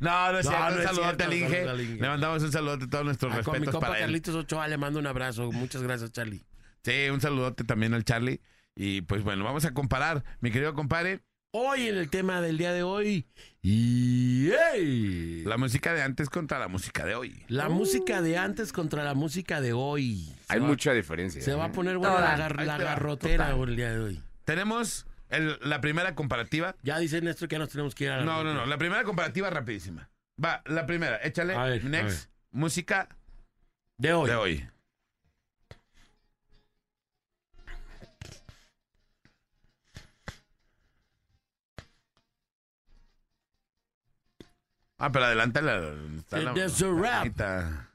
No, 0.00 0.32
no 0.32 0.38
es 0.38 0.46
No, 0.46 0.50
cierto. 0.52 0.68
no 0.70 0.74
un 0.74 0.80
es 0.80 0.84
saludote 0.86 0.94
cierto, 0.94 1.24
al 1.24 1.34
Inge. 1.34 1.48
saludos 1.50 1.70
al 1.74 1.80
Inge. 1.80 2.00
Le 2.02 2.08
mandamos 2.08 2.42
un 2.42 2.50
todos 2.90 3.04
nuestros 3.04 3.32
no. 3.34 3.40
A 3.40 3.42
con 3.42 3.52
mi 3.52 3.58
respetos 3.58 3.74
compa 3.74 3.86
para 3.88 3.98
él. 3.98 4.04
Carlitos 4.04 4.34
Ochoa 4.34 4.68
le 4.68 4.76
mando 4.78 4.98
un 4.98 5.06
abrazo. 5.06 5.50
Muchas 5.52 5.82
gracias, 5.82 6.12
Charlie. 6.12 6.42
Sí, 6.86 7.10
un 7.10 7.20
saludote 7.20 7.64
también 7.64 7.94
al 7.94 8.04
Charlie. 8.04 8.40
Y 8.76 9.00
pues 9.02 9.22
bueno, 9.24 9.42
vamos 9.44 9.64
a 9.64 9.74
comparar, 9.74 10.22
mi 10.40 10.50
querido 10.52 10.72
compadre, 10.74 11.20
Hoy 11.58 11.88
en 11.88 11.96
el 11.96 12.10
tema 12.10 12.40
del 12.42 12.58
día 12.58 12.72
de 12.74 12.82
hoy... 12.82 13.26
Y... 13.62 14.50
¡ey! 14.74 15.42
la 15.46 15.56
música 15.56 15.94
de 15.94 16.02
antes 16.02 16.28
contra 16.28 16.58
la 16.58 16.68
música 16.68 17.06
de 17.06 17.14
hoy. 17.14 17.44
La 17.48 17.68
música 17.70 18.20
de 18.20 18.36
antes 18.36 18.72
contra 18.72 19.02
la 19.04 19.14
música 19.14 19.60
de 19.62 19.72
hoy. 19.72 20.26
Se 20.46 20.52
Hay 20.54 20.60
va- 20.60 20.66
mucha 20.66 20.92
diferencia. 20.92 21.40
Se 21.40 21.54
va 21.54 21.64
a 21.64 21.68
¿eh? 21.68 21.72
poner 21.72 21.96
buena 21.98 22.20
la, 22.20 22.36
gar- 22.36 22.62
la 22.64 22.76
garrotera 22.78 23.50
total. 23.52 23.68
el 23.70 23.76
día 23.76 23.90
de 23.90 23.98
hoy. 24.00 24.22
Tenemos 24.44 25.06
el- 25.30 25.58
la 25.62 25.80
primera 25.80 26.14
comparativa. 26.14 26.76
Ya 26.82 26.98
dice 26.98 27.20
Néstor 27.22 27.48
que 27.48 27.54
ya 27.54 27.60
nos 27.60 27.70
tenemos 27.70 27.94
que 27.94 28.04
ir 28.04 28.10
a 28.10 28.18
la 28.18 28.24
No, 28.24 28.44
no, 28.44 28.52
no. 28.52 28.66
La 28.66 28.76
primera 28.76 29.02
comparativa 29.04 29.48
rapidísima. 29.50 30.10
Va, 30.42 30.62
la 30.66 30.84
primera. 30.84 31.16
Échale. 31.22 31.54
A 31.54 31.64
ver, 31.64 31.80
a 31.80 31.88
Next. 31.88 32.28
Música 32.50 33.08
De 33.98 34.12
hoy. 34.12 34.28
de 34.28 34.36
hoy. 34.36 34.68
Ah, 44.98 45.12
pero 45.12 45.26
adelanta 45.26 45.60
la. 45.60 45.78
está 46.18 46.38
la- 46.38 46.50
a 46.52 46.54
rap. 47.00 47.26
Está. 47.26 47.90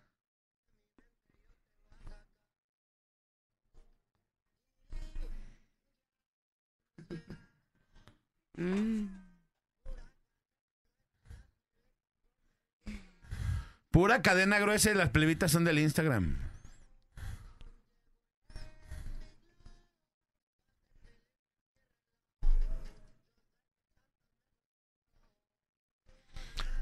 Pura 13.92 14.22
cadena 14.22 14.60
gruesa 14.60 14.92
y 14.92 14.96
las 14.96 15.10
plebitas 15.10 15.52
son 15.52 15.66
del 15.66 15.80
Instagram. 15.80 16.41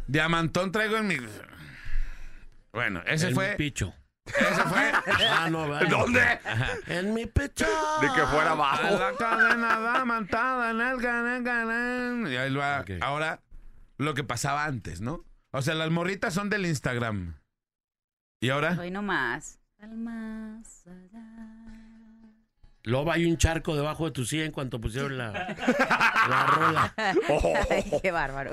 Diamantón 0.10 0.72
traigo 0.72 0.98
en 0.98 1.08
mi. 1.08 1.18
Bueno, 2.74 3.04
ese 3.06 3.28
en 3.28 3.36
fue. 3.36 3.52
mi 3.52 3.56
picho. 3.58 3.94
Ese 4.26 4.64
fue. 4.64 4.92
Ah, 5.32 5.50
no, 5.52 5.70
¿verdad? 5.70 5.88
¿Dónde? 5.88 6.40
En 6.88 7.14
mi 7.14 7.28
pecho. 7.28 7.68
De 8.02 8.08
que 8.08 8.26
fuera 8.26 8.52
abajo. 8.52 8.98
la 8.98 9.14
cadena 9.18 9.80
diamantada 9.80 10.72
en 10.72 10.82
el 10.82 10.98
ganan, 11.00 11.44
ganan. 11.44 12.28
Y 12.32 12.36
ahí 12.38 12.54
va. 12.56 12.84
Ahora, 13.02 13.42
lo 13.98 14.16
que 14.16 14.24
pasaba 14.24 14.66
antes, 14.66 15.00
¿no? 15.00 15.24
O 15.52 15.62
sea, 15.62 15.76
las 15.76 15.92
morritas 15.92 16.34
son 16.34 16.50
del 16.50 16.66
Instagram. 16.66 17.40
¿Y 18.42 18.50
ahora? 18.50 18.78
Hoy 18.80 18.90
no 18.90 19.04
más. 19.04 19.60
Luego 22.84 23.12
hay 23.12 23.26
un 23.26 23.38
charco 23.38 23.76
debajo 23.76 24.06
de 24.06 24.12
tu 24.12 24.26
silla 24.26 24.46
en 24.46 24.52
cuanto 24.52 24.80
pusieron 24.80 25.18
la, 25.18 25.32
la 26.30 26.46
rola. 26.48 26.94
Ay, 27.70 27.92
qué 28.02 28.12
bárbaro. 28.12 28.52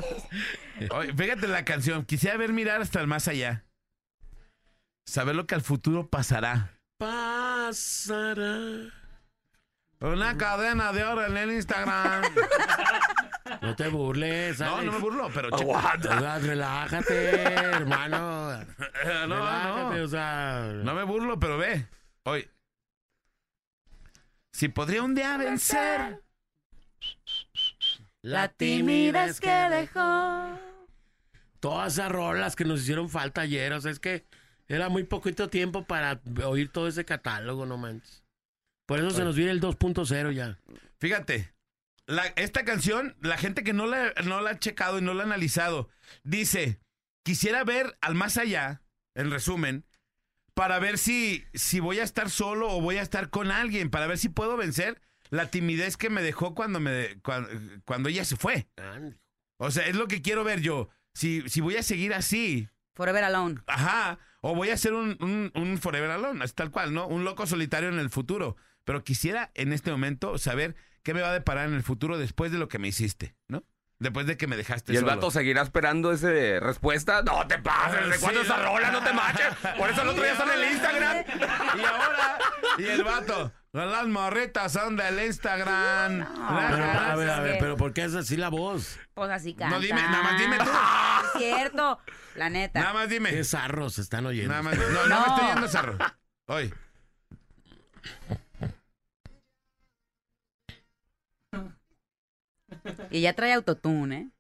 Oye, 0.91 1.15
fíjate 1.15 1.47
la 1.49 1.65
canción. 1.65 2.05
Quisiera 2.05 2.37
ver 2.37 2.53
mirar 2.53 2.81
hasta 2.81 3.01
el 3.01 3.07
más 3.07 3.29
allá. 3.29 3.65
Saber 5.07 5.37
lo 5.37 5.47
que 5.47 5.55
al 5.55 5.63
futuro 5.63 6.09
pasará. 6.09 6.73
Pasará. 6.99 8.59
Una 10.01 10.37
cadena 10.37 10.93
de 10.93 11.05
oro 11.05 11.25
en 11.27 11.37
el 11.37 11.53
Instagram. 11.53 12.23
No 13.63 13.77
te 13.77 13.87
burles, 13.89 14.59
No, 14.59 14.75
Alex. 14.77 14.87
no 14.87 14.93
me 14.93 14.99
burlo, 14.99 15.31
pero 15.33 15.51
checa. 15.51 15.63
Aguanta. 15.63 16.17
O 16.17 16.21
sea, 16.21 16.39
relájate, 16.41 17.31
hermano. 17.53 18.19
No, 18.51 18.65
relájate, 19.05 19.99
no. 19.99 20.05
o 20.05 20.09
sea. 20.09 20.73
No 20.83 20.95
me 20.95 21.05
burlo, 21.05 21.39
pero 21.39 21.57
ve. 21.57 21.87
Oye. 22.25 22.51
Si 24.57 24.69
podría 24.71 25.03
un 25.03 25.15
día 25.15 25.37
vencer. 25.37 26.23
La 28.23 28.49
timidez 28.49 29.39
que 29.39 29.51
dejó. 29.51 30.59
Todas 31.61 31.93
esas 31.93 32.11
rolas 32.11 32.57
que 32.57 32.65
nos 32.65 32.81
hicieron 32.81 33.11
falta 33.11 33.43
ayer, 33.43 33.75
o 33.75 33.81
sea, 33.83 33.91
es 33.91 34.01
que 34.01 34.25
era 34.67 34.89
muy 34.89 35.05
poquito 35.05 35.51
tiempo 35.51 35.85
para 35.85 36.23
oír 36.47 36.73
todo 36.73 36.89
ese 36.89 37.05
catálogo, 37.05 37.67
no 37.67 37.77
manches. 37.77 38.25
Por 38.87 38.99
eso 38.99 39.11
se 39.11 39.25
nos 39.25 39.37
viene 39.37 39.51
el 39.51 39.61
2.0 39.61 40.33
ya. 40.33 40.59
Fíjate, 41.01 41.53
la- 42.07 42.33
esta 42.37 42.65
canción, 42.65 43.15
la 43.21 43.37
gente 43.37 43.63
que 43.63 43.75
no 43.75 43.85
la, 43.85 44.15
no 44.25 44.41
la 44.41 44.53
ha 44.53 44.59
checado 44.59 44.99
y 44.99 45.03
no 45.03 45.13
la 45.13 45.25
ha 45.25 45.27
analizado, 45.27 45.91
dice, 46.25 46.81
quisiera 47.27 47.63
ver 47.63 47.99
al 48.01 48.15
más 48.15 48.39
allá, 48.39 48.81
en 49.15 49.31
resumen, 49.31 49.85
para 50.57 50.79
ver 50.79 50.97
si, 50.97 51.45
si 51.53 51.81
voy 51.81 51.99
a 52.01 52.03
estar 52.03 52.31
solo 52.31 52.71
o 52.71 52.81
voy 52.81 52.97
a 52.97 53.03
estar 53.03 53.29
con 53.29 53.51
alguien, 53.51 53.91
para 53.91 54.07
ver 54.07 54.17
si 54.17 54.31
puedo 54.31 54.57
vencer 54.57 55.03
la 55.29 55.51
timidez 55.51 55.99
que 55.99 56.09
me 56.09 56.23
dejó 56.23 56.55
cuando, 56.55 56.81
me, 56.81 57.21
cuando, 57.23 57.51
cuando 57.85 58.09
ella 58.09 58.25
se 58.25 58.37
fue. 58.37 58.67
O 59.59 59.71
sea, 59.71 59.87
es 59.87 59.95
lo 59.95 60.09
que 60.09 60.23
quiero 60.23 60.45
ver 60.45 60.63
yo. 60.63 60.89
Si, 61.13 61.47
si 61.51 61.61
voy 61.61 61.77
a 61.77 61.83
seguir 61.83 62.15
así, 62.15 62.71
Forever 62.95 63.25
Alone. 63.25 63.61
Ajá. 63.67 64.19
O 64.41 64.55
voy 64.55 64.71
a 64.71 64.79
ser 64.79 64.95
un, 64.95 65.19
un, 65.21 65.53
un 65.55 65.79
forever 65.79 66.11
alone, 66.11 66.43
es 66.43 66.55
tal 66.55 66.71
cual, 66.71 66.95
¿no? 66.95 67.07
Un 67.07 67.25
loco 67.25 67.47
solitario 67.47 67.91
en 67.91 67.99
el 67.99 68.09
futuro. 68.09 68.57
Pero 68.85 69.05
quisiera 69.05 69.51
en 69.55 69.75
este 69.75 69.91
momento 69.91 70.39
saber 70.39 70.75
qué 71.03 71.13
me 71.13 71.21
va 71.21 71.31
a 71.31 71.35
deparar 71.35 71.69
en 71.69 71.75
el 71.75 71.83
futuro 71.83 72.17
después 72.17 72.51
de 72.51 72.59
lo 72.59 72.69
que 72.69 72.79
me 72.79 72.89
hiciste, 72.89 73.37
¿no? 73.49 73.65
Después 73.99 74.27
de 74.27 74.37
que 74.37 74.47
me 74.47 74.57
dejaste 74.57 74.93
¿Y 74.93 74.97
el 74.97 75.03
solo. 75.05 75.15
vato 75.15 75.31
seguirá 75.31 75.63
esperando 75.63 76.13
esa 76.13 76.29
respuesta? 76.61 77.23
No 77.23 77.47
te 77.47 77.59
pases, 77.59 78.07
¿de 78.07 78.13
Sí, 78.15 78.21
cuándo 78.21 78.43
esa 78.43 78.59
no. 78.59 78.65
rola? 78.65 78.91
No 78.91 79.03
te 79.03 79.13
manches. 79.15 79.47
Por 79.79 79.89
eso 79.91 80.03
el 80.03 80.09
otro 80.09 80.23
día 80.23 80.33
está 80.33 80.45
en 80.45 80.51
el 80.63 80.73
Instagram. 80.73 81.25
Y 81.79 81.85
ahora, 81.85 82.39
y 82.77 82.85
el 82.85 83.03
vato, 83.05 83.53
las 83.73 84.07
morritas 84.07 84.71
son 84.73 84.97
del 84.97 85.25
Instagram. 85.25 86.27
Pero, 86.27 86.77
La- 86.79 87.13
a 87.13 87.17
ver, 87.17 87.31
a 87.31 87.41
ver, 87.41 87.57
pero 87.59 87.79
¿por 87.79 87.95
qué 87.95 88.05
es 88.05 88.15
así 88.15 88.37
la 88.37 88.51
voz? 88.51 88.99
Pues 89.15 89.31
así 89.31 89.55
canta. 89.55 89.75
No, 89.77 89.81
dime, 89.81 90.03
nada 90.03 90.23
más 90.23 90.39
dime 90.41 90.59
tú. 90.59 90.65
Es 90.65 91.43
cierto. 91.43 91.99
La 92.35 92.51
neta. 92.51 92.81
Nada 92.81 92.93
más 92.93 93.09
dime. 93.09 93.31
¿Qué 93.31 93.45
zarros 93.45 93.95
se 93.95 94.03
están 94.03 94.27
oyendo? 94.27 94.51
Nada 94.51 94.63
más, 94.63 94.77
no, 94.77 94.89
no, 94.91 95.07
No. 95.07 95.21
me 95.21 95.27
estoy 95.35 95.47
yendo 95.49 95.69
zarro. 95.69 95.97
Hoy. 96.49 96.75
Y 103.11 103.21
ya 103.23 103.33
trae 103.35 103.53
autotune, 103.53 104.17
¿eh? 104.17 104.31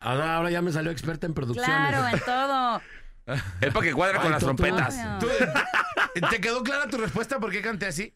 Ahora, 0.00 0.36
ahora 0.36 0.50
ya 0.50 0.62
me 0.62 0.72
salió 0.72 0.90
experta 0.90 1.26
en 1.26 1.34
producciones. 1.34 1.88
Claro, 1.90 2.08
en 2.08 2.20
todo. 2.24 2.82
Es 3.60 3.72
para 3.72 3.86
que 3.86 3.92
cuadre 3.94 4.16
con 4.16 4.26
Ay, 4.26 4.32
las 4.32 4.42
trompetas. 4.42 5.18
¿Tú- 5.20 5.28
¿Te 6.30 6.40
quedó 6.40 6.62
clara 6.62 6.88
tu 6.88 6.98
respuesta 6.98 7.38
por 7.38 7.52
qué 7.52 7.62
canté 7.62 7.86
así? 7.86 8.12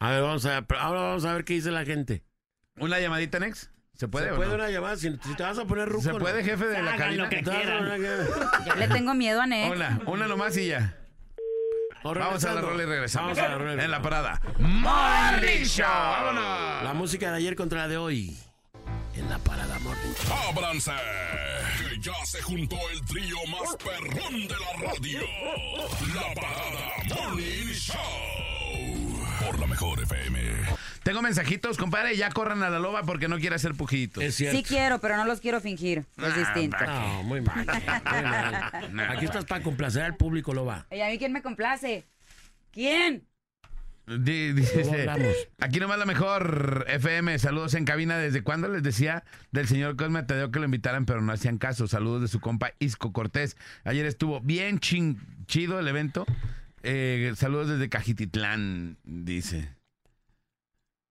A 0.00 0.10
ver, 0.10 0.22
vamos 0.22 0.46
a 0.46 0.60
ver, 0.60 0.78
ahora 0.78 1.00
vamos 1.00 1.24
a 1.24 1.32
ver 1.34 1.44
qué 1.44 1.54
dice 1.54 1.70
la 1.70 1.84
gente. 1.84 2.22
¿Una 2.76 3.00
llamadita, 3.00 3.40
Nex? 3.40 3.70
¿Se 3.98 4.06
puede 4.06 4.28
¿Se 4.30 4.34
puede 4.36 4.50
no? 4.50 4.54
una 4.54 4.70
llamada? 4.70 4.96
Si, 4.96 5.10
si 5.10 5.34
te 5.34 5.42
vas 5.42 5.58
a 5.58 5.64
poner 5.64 5.88
ruco, 5.88 6.02
¿Se 6.04 6.14
puede, 6.14 6.44
jefe 6.44 6.66
de 6.66 6.82
la 6.82 6.96
cabina? 6.96 7.24
lo 7.24 7.28
que 7.30 7.42
quieran. 7.42 8.00
Yo 8.66 8.74
le 8.76 8.88
tengo 8.88 9.12
miedo 9.14 9.42
a 9.42 9.46
Nex. 9.46 9.74
Una, 9.74 10.00
una 10.06 10.26
nomás 10.28 10.56
y 10.56 10.68
ya. 10.68 10.94
Vamos 12.04 12.44
a 12.44 12.54
la 12.54 12.60
rola 12.60 12.82
y 12.84 12.86
regresamos. 12.86 13.36
Vamos 13.36 13.44
a 13.44 13.48
la 13.48 13.58
rola 13.58 13.82
y 13.82 13.84
En 13.84 13.90
la 13.90 14.00
parada. 14.00 14.40
Morning 14.60 15.64
Show. 15.64 15.84
Vámonos. 15.84 16.84
La 16.84 16.94
música 16.94 17.30
de 17.32 17.38
ayer 17.38 17.56
contra 17.56 17.80
la 17.80 17.88
de 17.88 17.96
hoy. 17.96 18.38
En 19.16 19.28
la 19.28 19.38
parada 19.38 19.78
Morning 19.80 20.14
Show. 20.24 20.36
¡Ábranse! 20.56 20.92
Que 21.90 22.00
ya 22.00 22.14
se 22.24 22.40
juntó 22.40 22.76
el 22.92 23.04
trío 23.04 23.36
más 23.50 23.76
perrón 23.76 24.46
de 24.46 24.54
la 24.54 24.88
radio. 24.92 25.20
La 26.14 26.34
parada 26.40 27.26
Morning 27.30 27.72
Show. 27.72 27.96
Por 29.44 29.58
la 29.58 29.66
mejor 29.66 30.00
FM. 30.00 30.40
Tengo 31.02 31.22
mensajitos, 31.22 31.76
compadre. 31.78 32.16
Ya 32.16 32.30
corran 32.30 32.62
a 32.62 32.70
la 32.70 32.78
loba 32.78 33.02
porque 33.04 33.28
no 33.28 33.38
quiere 33.38 33.56
hacer 33.56 33.74
pujitos. 33.74 34.22
Es 34.22 34.34
cierto. 34.34 34.56
Sí 34.58 34.64
quiero, 34.64 35.00
pero 35.00 35.16
no 35.16 35.24
los 35.24 35.40
quiero 35.40 35.60
fingir. 35.60 36.04
Es 36.16 36.36
distinto. 36.36 36.76
No, 36.86 37.22
muy 37.22 37.40
mal. 37.40 37.56
Muy 37.66 38.22
mal. 38.22 39.10
Aquí 39.10 39.24
estás 39.24 39.44
para 39.44 39.62
complacer 39.62 40.02
al 40.02 40.16
público, 40.16 40.52
Loba. 40.54 40.86
¿Y 40.90 41.00
a 41.00 41.08
mí 41.08 41.18
quién 41.18 41.32
me 41.32 41.42
complace? 41.42 42.04
¿Quién? 42.72 43.24
Dice, 44.06 44.84
hablamos. 44.90 45.34
aquí 45.60 45.80
nomás 45.80 45.98
la 45.98 46.06
mejor 46.06 46.86
FM. 46.88 47.38
Saludos 47.38 47.74
en 47.74 47.84
cabina. 47.84 48.16
¿Desde 48.16 48.42
cuándo 48.42 48.66
les 48.68 48.82
decía 48.82 49.22
del 49.52 49.68
señor 49.68 49.96
Cosme 49.96 50.22
Tadeo 50.22 50.50
que 50.50 50.58
lo 50.58 50.64
invitaran, 50.64 51.04
pero 51.04 51.20
no 51.20 51.30
hacían 51.30 51.58
caso? 51.58 51.86
Saludos 51.86 52.22
de 52.22 52.28
su 52.28 52.40
compa 52.40 52.72
Isco 52.78 53.12
Cortés. 53.12 53.56
Ayer 53.84 54.06
estuvo 54.06 54.40
bien 54.40 54.78
chin- 54.78 55.18
chido 55.46 55.78
el 55.78 55.88
evento. 55.88 56.24
Eh, 56.82 57.34
saludos 57.36 57.68
desde 57.68 57.90
Cajititlán, 57.90 58.96
dice. 59.04 59.68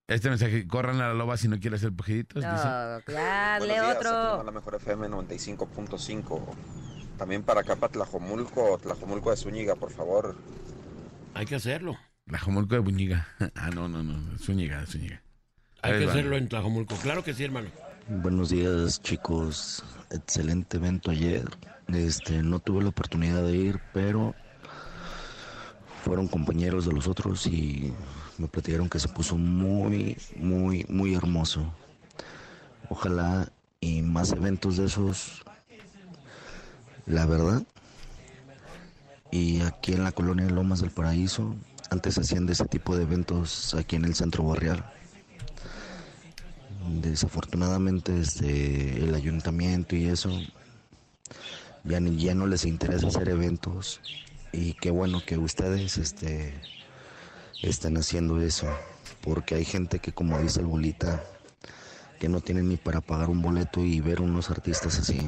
Este 0.07 0.29
mensaje, 0.29 0.65
corran 0.67 1.01
a 1.01 1.09
la 1.09 1.13
loba 1.13 1.35
si 1.35 1.49
no 1.49 1.59
quiere 1.59 1.75
hacer 1.75 1.91
pujiditos. 1.91 2.41
dice. 2.41 2.47
No, 2.47 2.99
ya, 3.11 3.55
Buenos 3.59 3.77
lee 3.77 3.91
otro. 3.97 4.43
la 4.43 4.51
mejor 4.51 4.75
FM 4.75 5.09
95.5. 5.09 6.41
También 7.17 7.43
para 7.43 7.61
acá, 7.61 7.75
para 7.75 7.91
Tlajomulco, 7.91 8.77
Tlajomulco 8.77 9.31
de 9.31 9.37
Zúñiga, 9.37 9.75
por 9.75 9.91
favor. 9.91 10.35
Hay 11.33 11.45
que 11.45 11.55
hacerlo. 11.55 11.97
Tlajomulco 12.25 12.75
de 12.75 12.79
Buñiga. 12.79 13.27
Ah, 13.55 13.69
no, 13.73 13.89
no, 13.89 14.01
no. 14.01 14.37
Zúñiga, 14.39 14.85
Zúñiga. 14.85 15.21
Hay 15.81 15.91
Ahí 15.93 15.99
que 15.99 16.05
va. 16.05 16.11
hacerlo 16.13 16.37
en 16.37 16.47
Tlajomulco. 16.47 16.95
Claro 16.97 17.23
que 17.23 17.33
sí, 17.33 17.43
hermano. 17.43 17.69
Buenos 18.07 18.49
días, 18.49 19.01
chicos. 19.01 19.83
Excelente 20.11 20.77
evento 20.77 21.11
ayer. 21.11 21.43
Este, 21.89 22.41
no 22.43 22.59
tuve 22.59 22.83
la 22.83 22.89
oportunidad 22.89 23.43
de 23.43 23.57
ir, 23.57 23.79
pero 23.93 24.35
fueron 26.03 26.27
compañeros 26.27 26.85
de 26.85 26.93
los 26.93 27.07
otros 27.07 27.45
y 27.47 27.93
me 28.37 28.47
platicaron 28.47 28.89
que 28.89 28.99
se 28.99 29.07
puso 29.07 29.37
muy, 29.37 30.17
muy, 30.35 30.85
muy 30.89 31.15
hermoso. 31.15 31.73
Ojalá 32.89 33.51
y 33.81 34.01
más 34.01 34.31
eventos 34.31 34.77
de 34.77 34.85
esos. 34.85 35.43
La 37.05 37.25
verdad. 37.25 37.63
Y 39.31 39.61
aquí 39.61 39.93
en 39.93 40.03
la 40.03 40.11
colonia 40.11 40.45
Lomas 40.49 40.81
del 40.81 40.91
Paraíso, 40.91 41.55
antes 41.89 42.17
hacían 42.17 42.45
de 42.45 42.53
ese 42.53 42.65
tipo 42.65 42.95
de 42.95 43.03
eventos 43.03 43.73
aquí 43.75 43.95
en 43.97 44.05
el 44.05 44.15
centro 44.15 44.43
barrial. 44.43 44.85
Desafortunadamente 47.01 48.17
este, 48.19 49.03
el 49.03 49.13
ayuntamiento 49.13 49.95
y 49.95 50.07
eso 50.07 50.29
ya, 51.83 51.99
ni- 51.99 52.15
ya 52.17 52.33
no 52.33 52.47
les 52.47 52.63
interesa 52.65 53.07
hacer 53.07 53.27
eventos 53.29 53.99
y 54.57 54.73
qué 54.73 54.89
bueno 54.89 55.21
que 55.23 55.37
ustedes 55.37 55.97
este, 55.97 56.53
estén 57.61 57.95
haciendo 57.97 58.41
eso 58.41 58.67
porque 59.21 59.53
hay 59.53 59.65
gente 59.65 59.99
que 59.99 60.11
como 60.11 60.39
dice 60.41 60.61
el 60.61 60.65
bolita 60.65 61.23
que 62.19 62.27
no 62.27 62.41
tienen 62.41 62.67
ni 62.67 62.77
para 62.77 63.01
pagar 63.01 63.29
un 63.29 63.43
boleto 63.43 63.81
y 63.81 64.01
ver 64.01 64.19
unos 64.19 64.49
artistas 64.49 64.97
así. 64.97 65.19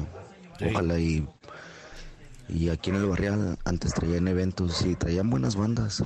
Sí. 0.58 0.64
ojalá 0.68 0.98
y 0.98 1.26
y 2.48 2.68
aquí 2.70 2.90
en 2.90 2.96
el 2.96 3.06
barrial 3.06 3.56
antes 3.64 3.94
traían 3.94 4.26
eventos 4.26 4.82
y 4.82 4.96
traían 4.96 5.30
buenas 5.30 5.54
bandas. 5.54 6.02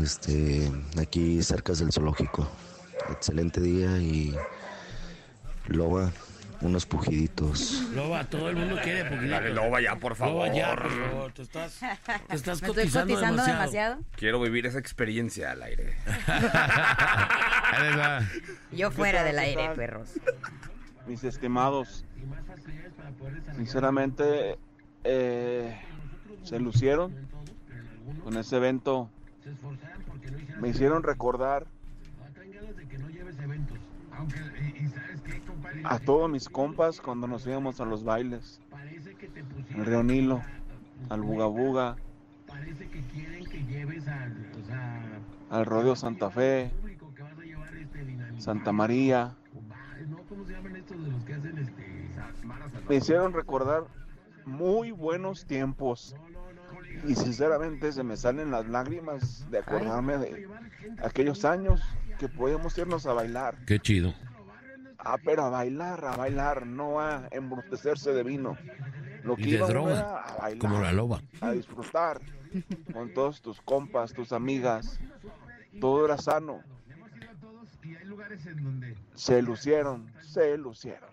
Este 0.00 0.70
aquí 0.96 1.42
cerca 1.42 1.72
del 1.72 1.92
zoológico. 1.92 2.48
Excelente 3.10 3.60
día 3.60 3.98
y 3.98 4.36
loba 5.66 6.12
unos 6.62 6.84
pujiditos 6.86 7.82
Loba, 7.94 8.24
todo 8.24 8.50
el 8.50 8.56
mundo 8.56 8.76
quiere 8.82 9.04
pujiditos. 9.04 9.30
Dale, 9.30 9.54
Loba, 9.54 9.80
ya, 9.80 9.96
por 9.96 10.14
favor. 10.14 10.46
Loba, 10.46 10.54
ya, 10.56 10.74
por 10.76 10.90
favor. 10.90 11.32
Te 11.32 11.42
estás, 11.42 11.78
te 12.28 12.34
estás 12.36 12.62
¿Me 12.62 12.68
estoy 12.68 12.68
cotizando, 12.68 13.14
cotizando 13.14 13.42
demasiado. 13.42 13.58
demasiado? 13.58 14.00
Quiero 14.16 14.40
vivir 14.40 14.66
esa 14.66 14.78
experiencia 14.78 15.52
al 15.52 15.62
aire. 15.62 15.96
Yo 18.72 18.90
fuera 18.90 19.22
del 19.24 19.38
aire, 19.38 19.70
perros. 19.74 20.10
mis 21.06 21.24
estimados, 21.24 22.04
sinceramente 23.56 24.58
eh, 25.04 25.80
se 26.42 26.58
lucieron 26.60 27.14
con 28.22 28.36
ese 28.36 28.56
evento. 28.56 29.10
Me 30.60 30.68
hicieron 30.68 31.02
recordar 31.02 31.66
a 35.84 35.98
todos 35.98 36.30
mis 36.30 36.48
compas 36.48 37.00
cuando 37.00 37.26
nos 37.26 37.46
íbamos 37.46 37.80
a 37.80 37.84
los 37.84 38.04
bailes. 38.04 38.60
Al 39.74 39.86
Río 39.86 40.02
Nilo, 40.02 40.42
al 41.08 41.22
Buga 41.22 41.46
Buga, 41.46 41.96
al 45.50 45.66
Rodeo 45.66 45.96
Santa 45.96 46.30
Fe, 46.30 46.70
Santa 48.38 48.72
María. 48.72 49.36
Me 52.88 52.96
hicieron 52.96 53.32
recordar 53.32 53.84
muy 54.44 54.90
buenos 54.90 55.44
tiempos. 55.46 56.14
Y 57.06 57.14
sinceramente 57.14 57.92
se 57.92 58.02
me 58.02 58.16
salen 58.16 58.50
las 58.50 58.66
lágrimas 58.66 59.48
de 59.50 59.58
acordarme 59.58 60.18
de 60.18 60.48
aquellos 61.02 61.44
años 61.44 61.80
que 62.18 62.28
podíamos 62.28 62.76
irnos 62.76 63.06
a 63.06 63.12
bailar. 63.12 63.56
Qué 63.66 63.78
chido. 63.78 64.12
Ah, 65.04 65.16
pero 65.24 65.44
a 65.44 65.50
bailar, 65.50 66.04
a 66.04 66.16
bailar, 66.16 66.66
no 66.66 67.00
a 67.00 67.28
embrutecerse 67.30 68.12
de 68.12 68.22
vino. 68.22 68.56
Lo 69.24 69.36
que 69.36 69.42
Y 69.42 69.50
de 69.52 69.58
droga, 69.58 70.18
a 70.22 70.36
bailar, 70.38 70.58
Como 70.58 70.80
la 70.82 70.92
loba. 70.92 71.20
a 71.40 71.52
disfrutar 71.52 72.20
con 72.92 73.12
todos 73.14 73.40
tus 73.40 73.60
compas, 73.60 74.12
tus 74.12 74.32
amigas. 74.32 74.98
Todo 75.80 76.04
era 76.04 76.18
sano. 76.18 76.62
Se 79.14 79.42
lucieron, 79.42 80.12
se 80.20 80.56
lucieron. 80.58 81.10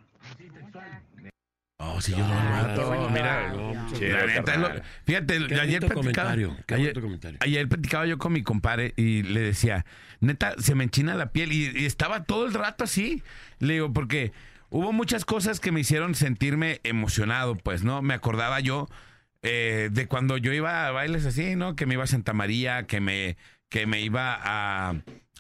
Oh, 1.79 2.01
sí, 2.01 2.11
yo 2.11 2.17
no 2.27 2.27
Vato, 2.33 2.95
no, 2.95 3.09
mira, 3.11 3.53
no, 3.53 3.73
la 4.01 4.25
neta, 4.25 4.57
lo- 4.57 4.69
fíjate, 5.05 5.45
Qué 5.47 5.59
ayer 5.59 5.79
platicaba, 5.79 5.93
comentario. 5.93 6.57
Qué 6.65 6.73
ayer, 6.73 6.99
comentario. 6.99 7.37
ayer 7.39 7.67
platicaba 7.69 8.07
yo 8.07 8.17
con 8.17 8.33
mi 8.33 8.41
compadre 8.41 8.93
y 8.97 9.21
le 9.21 9.41
decía, 9.41 9.85
neta, 10.19 10.55
se 10.57 10.73
me 10.73 10.85
enchina 10.85 11.13
la 11.13 11.31
piel 11.31 11.51
y, 11.51 11.69
y 11.79 11.85
estaba 11.85 12.23
todo 12.23 12.47
el 12.47 12.55
rato 12.55 12.83
así. 12.83 13.21
Le 13.59 13.73
digo, 13.75 13.93
porque 13.93 14.31
hubo 14.71 14.91
muchas 14.91 15.23
cosas 15.23 15.59
que 15.59 15.71
me 15.71 15.81
hicieron 15.81 16.15
sentirme 16.15 16.81
emocionado, 16.83 17.55
pues, 17.55 17.83
¿no? 17.83 18.01
Me 18.01 18.15
acordaba 18.15 18.59
yo 18.59 18.87
eh, 19.43 19.89
de 19.91 20.07
cuando 20.07 20.37
yo 20.37 20.53
iba 20.53 20.87
a 20.87 20.91
bailes 20.91 21.27
así, 21.27 21.55
¿no? 21.55 21.75
Que 21.75 21.85
me 21.85 21.93
iba 21.93 22.05
a 22.05 22.07
Santa 22.07 22.33
María, 22.33 22.87
que 22.87 23.01
me, 23.01 23.37
que 23.69 23.85
me 23.85 24.01
iba 24.01 24.35
a, 24.41 24.95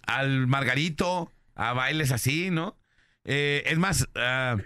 al 0.05 0.45
Margarito, 0.45 1.31
a 1.55 1.73
bailes 1.73 2.11
así, 2.11 2.51
¿no? 2.51 2.77
Eh, 3.25 3.63
es 3.65 3.79
más, 3.79 4.07
ah, 4.15 4.57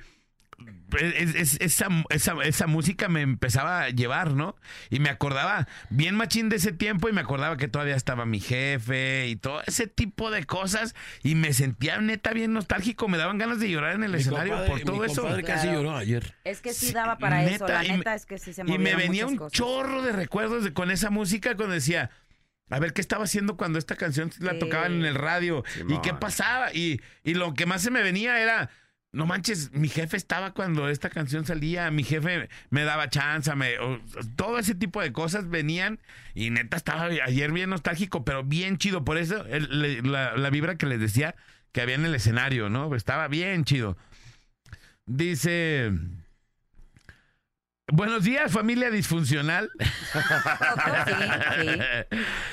es- 1.00 1.36
es- 1.36 1.58
esa, 1.62 1.88
esa, 2.10 2.36
esa 2.44 2.68
música 2.68 3.08
me 3.08 3.22
empezaba 3.22 3.84
a 3.84 3.90
llevar, 3.90 4.34
¿no? 4.34 4.56
Y 4.90 5.00
me 5.00 5.10
acordaba 5.10 5.68
bien 5.90 6.16
machín 6.16 6.50
de 6.50 6.58
ese 6.58 6.72
tiempo 6.74 7.08
y 7.10 7.14
me 7.14 7.22
acordaba 7.22 7.58
que 7.58 7.68
todavía 7.68 7.96
estaba 7.96 8.26
mi 8.26 8.40
jefe 8.40 9.28
y 9.28 9.36
todo 9.36 9.62
ese 9.68 9.88
tipo 9.88 10.32
de 10.32 10.44
cosas 10.46 10.96
y 11.24 11.36
me 11.36 11.54
sentía 11.54 12.00
neta 12.02 12.32
bien 12.34 12.54
nostálgico, 12.54 13.08
me 13.08 13.18
daban 13.18 13.38
ganas 13.38 13.60
de 13.60 13.70
llorar 13.70 13.96
en 13.96 14.04
el 14.04 14.12
Mi 14.12 14.18
escenario 14.18 14.54
compadre- 14.54 14.70
por 14.70 14.82
todo 14.82 15.00
mi 15.06 15.12
eso. 15.12 15.28
casi 15.46 15.68
lloró 15.68 15.96
ayer. 15.96 16.36
Es 16.44 16.62
que 16.62 16.74
sí 16.74 16.92
daba 16.92 17.18
para 17.18 17.44
eso. 17.46 17.68
La 17.68 17.82
neta, 17.82 17.86
y 17.86 17.92
me- 17.92 17.98
neta 17.98 18.16
es 18.16 18.26
que 18.26 18.38
sí 18.38 18.54
se 18.54 18.64
Y 18.66 18.78
me 18.78 18.96
venía 18.96 19.26
un 19.28 19.38
cosas. 19.38 19.54
chorro 19.58 20.02
de 20.02 20.12
recuerdos 20.12 20.64
de, 20.64 20.74
con 20.74 20.92
esa 20.92 21.10
música 21.10 21.56
cuando 21.56 21.74
decía, 21.74 22.10
a 22.70 22.80
ver 22.80 22.94
qué 22.94 23.02
estaba 23.02 23.26
haciendo 23.26 23.58
cuando 23.58 23.80
esta 23.80 23.96
canción 23.96 24.32
la 24.40 24.52
Sí. 24.54 24.60
tocaban 24.60 24.94
en 24.94 25.06
el 25.06 25.16
radio 25.16 25.64
y 25.90 26.00
qué 26.02 26.14
pasaba. 26.14 26.74
Y, 26.74 27.02
y 27.24 27.34
lo 27.34 27.54
que 27.54 27.66
más 27.66 27.82
se 27.82 27.92
me 27.92 28.02
venía 28.02 28.40
era, 28.42 28.70
no 29.14 29.26
manches, 29.26 29.72
mi 29.74 29.90
jefe 29.90 30.16
estaba 30.16 30.54
cuando 30.54 30.88
esta 30.88 31.10
canción 31.10 31.46
salía, 31.46 31.92
mi 31.92 32.04
jefe 32.04 32.48
me 32.70 32.84
daba 32.84 33.10
chance, 33.10 33.54
me, 33.56 33.78
o- 33.80 34.00
todo 34.38 34.58
ese 34.58 34.74
tipo 34.74 35.02
de 35.02 35.12
cosas 35.12 35.50
venían 35.50 36.00
y 36.34 36.50
neta 36.50 36.78
estaba 36.78 37.04
ayer 37.06 37.52
bien 37.52 37.70
nostálgico, 37.70 38.24
pero 38.24 38.44
bien 38.44 38.78
chido. 38.78 39.04
Por 39.04 39.18
eso 39.18 39.46
el- 39.48 39.82
le- 39.82 40.02
la, 40.02 40.38
la 40.38 40.50
vibra 40.50 40.78
que 40.78 40.86
les 40.86 41.00
decía 41.00 41.36
que 41.74 41.82
había 41.82 41.96
en 41.96 42.06
el 42.06 42.16
escenario, 42.16 42.70
¿no? 42.70 42.94
Estaba 42.96 43.28
bien 43.28 43.66
chido. 43.66 43.98
Dice... 45.06 45.92
Buenos 47.94 48.24
días, 48.24 48.54
familia 48.54 48.90
disfuncional. 48.90 49.70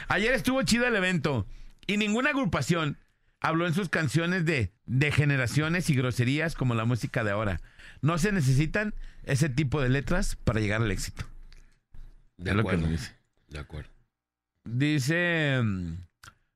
Ayer 0.09 0.35
estuvo 0.35 0.63
chido 0.63 0.87
el 0.87 0.97
evento 0.97 1.47
y 1.87 1.97
ninguna 1.97 2.31
agrupación 2.31 2.99
habló 3.41 3.66
en 3.66 3.74
sus 3.74 3.89
canciones 3.89 4.45
de 4.45 4.72
degeneraciones 4.86 5.91
y 5.91 5.95
groserías 5.95 6.55
como 6.55 6.74
la 6.74 6.84
música 6.84 7.24
de 7.24 7.30
ahora. 7.30 7.61
No 8.01 8.18
se 8.18 8.32
necesitan 8.32 8.95
ese 9.24 9.49
tipo 9.49 9.80
de 9.80 9.89
letras 9.89 10.36
para 10.36 10.61
llegar 10.61 10.82
al 10.82 10.91
éxito. 10.91 11.24
De 12.36 12.51
Es 12.51 12.57
lo 12.57 12.62
que 12.62 12.70
acuerdo. 12.70 12.89
dice. 12.89 13.16
De 13.49 13.59
acuerdo. 13.59 13.91
Dice. 14.64 15.61
mm, 15.62 15.93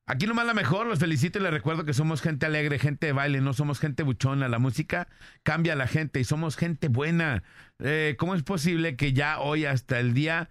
Aquí 0.06 0.26
nomás 0.26 0.46
la 0.46 0.52
mejor, 0.54 0.86
los 0.86 0.98
felicito 0.98 1.38
y 1.38 1.42
les 1.42 1.52
recuerdo 1.52 1.84
que 1.84 1.94
somos 1.94 2.20
gente 2.20 2.44
alegre, 2.44 2.78
gente 2.78 3.06
de 3.06 3.12
baile, 3.12 3.40
no 3.40 3.52
somos 3.54 3.78
gente 3.78 4.02
buchona. 4.02 4.48
La 4.48 4.58
música 4.58 5.08
cambia 5.42 5.72
a 5.72 5.76
la 5.76 5.86
gente 5.86 6.20
y 6.20 6.24
somos 6.24 6.56
gente 6.56 6.88
buena. 6.88 7.44
Eh, 7.78 8.16
¿Cómo 8.18 8.34
es 8.34 8.42
posible 8.42 8.96
que 8.96 9.12
ya 9.12 9.38
hoy, 9.38 9.64
hasta 9.64 10.00
el 10.00 10.12
día, 10.12 10.50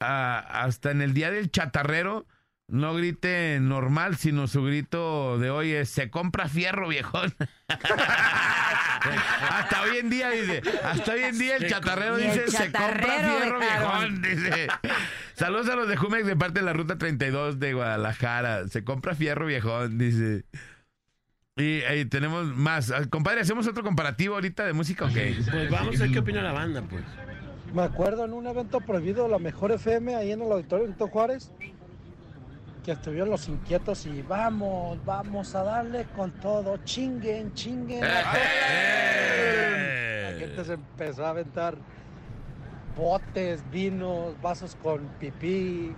ah, 0.00 0.38
hasta 0.62 0.90
en 0.90 1.00
el 1.00 1.14
día 1.14 1.30
del 1.30 1.50
chatarrero, 1.50 2.26
no 2.68 2.94
grite 2.94 3.58
normal, 3.60 4.16
sino 4.16 4.46
su 4.46 4.62
grito 4.62 5.38
de 5.38 5.50
hoy 5.50 5.72
es: 5.72 5.88
se 5.88 6.10
compra 6.10 6.48
fierro, 6.48 6.88
viejón? 6.88 7.34
hasta 9.50 9.82
hoy 9.82 9.96
en 9.98 10.10
día, 10.10 10.30
dice. 10.30 10.62
Hasta 10.84 11.12
hoy 11.12 11.22
en 11.22 11.38
día 11.38 11.56
el 11.56 11.66
chatarrero 11.66 12.18
Y 12.18 12.24
el 12.24 12.32
dice: 12.32 12.50
se 12.50 12.70
compra 12.70 13.18
fierro, 13.18 13.58
viejón. 13.58 14.22
Dice. 14.22 14.68
Saludos 15.34 15.68
a 15.70 15.76
los 15.76 15.88
de 15.88 15.96
Jumex 15.96 16.26
de 16.26 16.36
parte 16.36 16.60
de 16.60 16.66
la 16.66 16.74
ruta 16.74 16.98
32 16.98 17.58
de 17.58 17.72
Guadalajara. 17.72 18.68
Se 18.68 18.84
compra 18.84 19.14
fierro 19.14 19.46
viejón, 19.46 19.96
dice. 19.96 20.44
Y 21.56 21.80
ahí 21.82 22.04
tenemos 22.04 22.46
más. 22.54 22.90
Ah, 22.90 23.06
Compadre, 23.08 23.40
¿hacemos 23.40 23.66
otro 23.66 23.82
comparativo 23.82 24.34
ahorita 24.34 24.66
de 24.66 24.74
música 24.74 25.06
o 25.06 25.08
qué? 25.08 25.36
Pues 25.50 25.70
vamos 25.70 25.96
a 25.96 26.02
ver 26.02 26.12
qué 26.12 26.18
opina 26.18 26.42
la 26.42 26.52
banda, 26.52 26.82
pues. 26.82 27.02
Me 27.72 27.82
acuerdo 27.82 28.26
en 28.26 28.34
un 28.34 28.46
evento 28.46 28.80
prohibido 28.80 29.24
de 29.24 29.30
la 29.30 29.38
Mejor 29.38 29.72
FM 29.72 30.14
ahí 30.14 30.32
en 30.32 30.42
el 30.42 30.52
auditorio 30.52 30.84
Benito 30.84 31.08
Juárez 31.08 31.50
que 32.88 32.92
estuvieron 32.92 33.28
los 33.28 33.46
inquietos 33.50 34.06
y 34.06 34.22
vamos, 34.22 34.98
vamos 35.04 35.54
a 35.54 35.62
darle 35.62 36.06
con 36.16 36.30
todo, 36.40 36.78
chinguen, 36.84 37.52
chinguen. 37.52 38.00
toda 38.00 38.22
la- 38.22 38.32
gente 40.38 40.64
se 40.64 40.72
empezó 40.72 41.26
a 41.26 41.28
aventar 41.28 41.76
botes, 42.96 43.62
vinos, 43.70 44.40
vasos 44.40 44.74
con 44.82 45.06
pipí. 45.20 45.94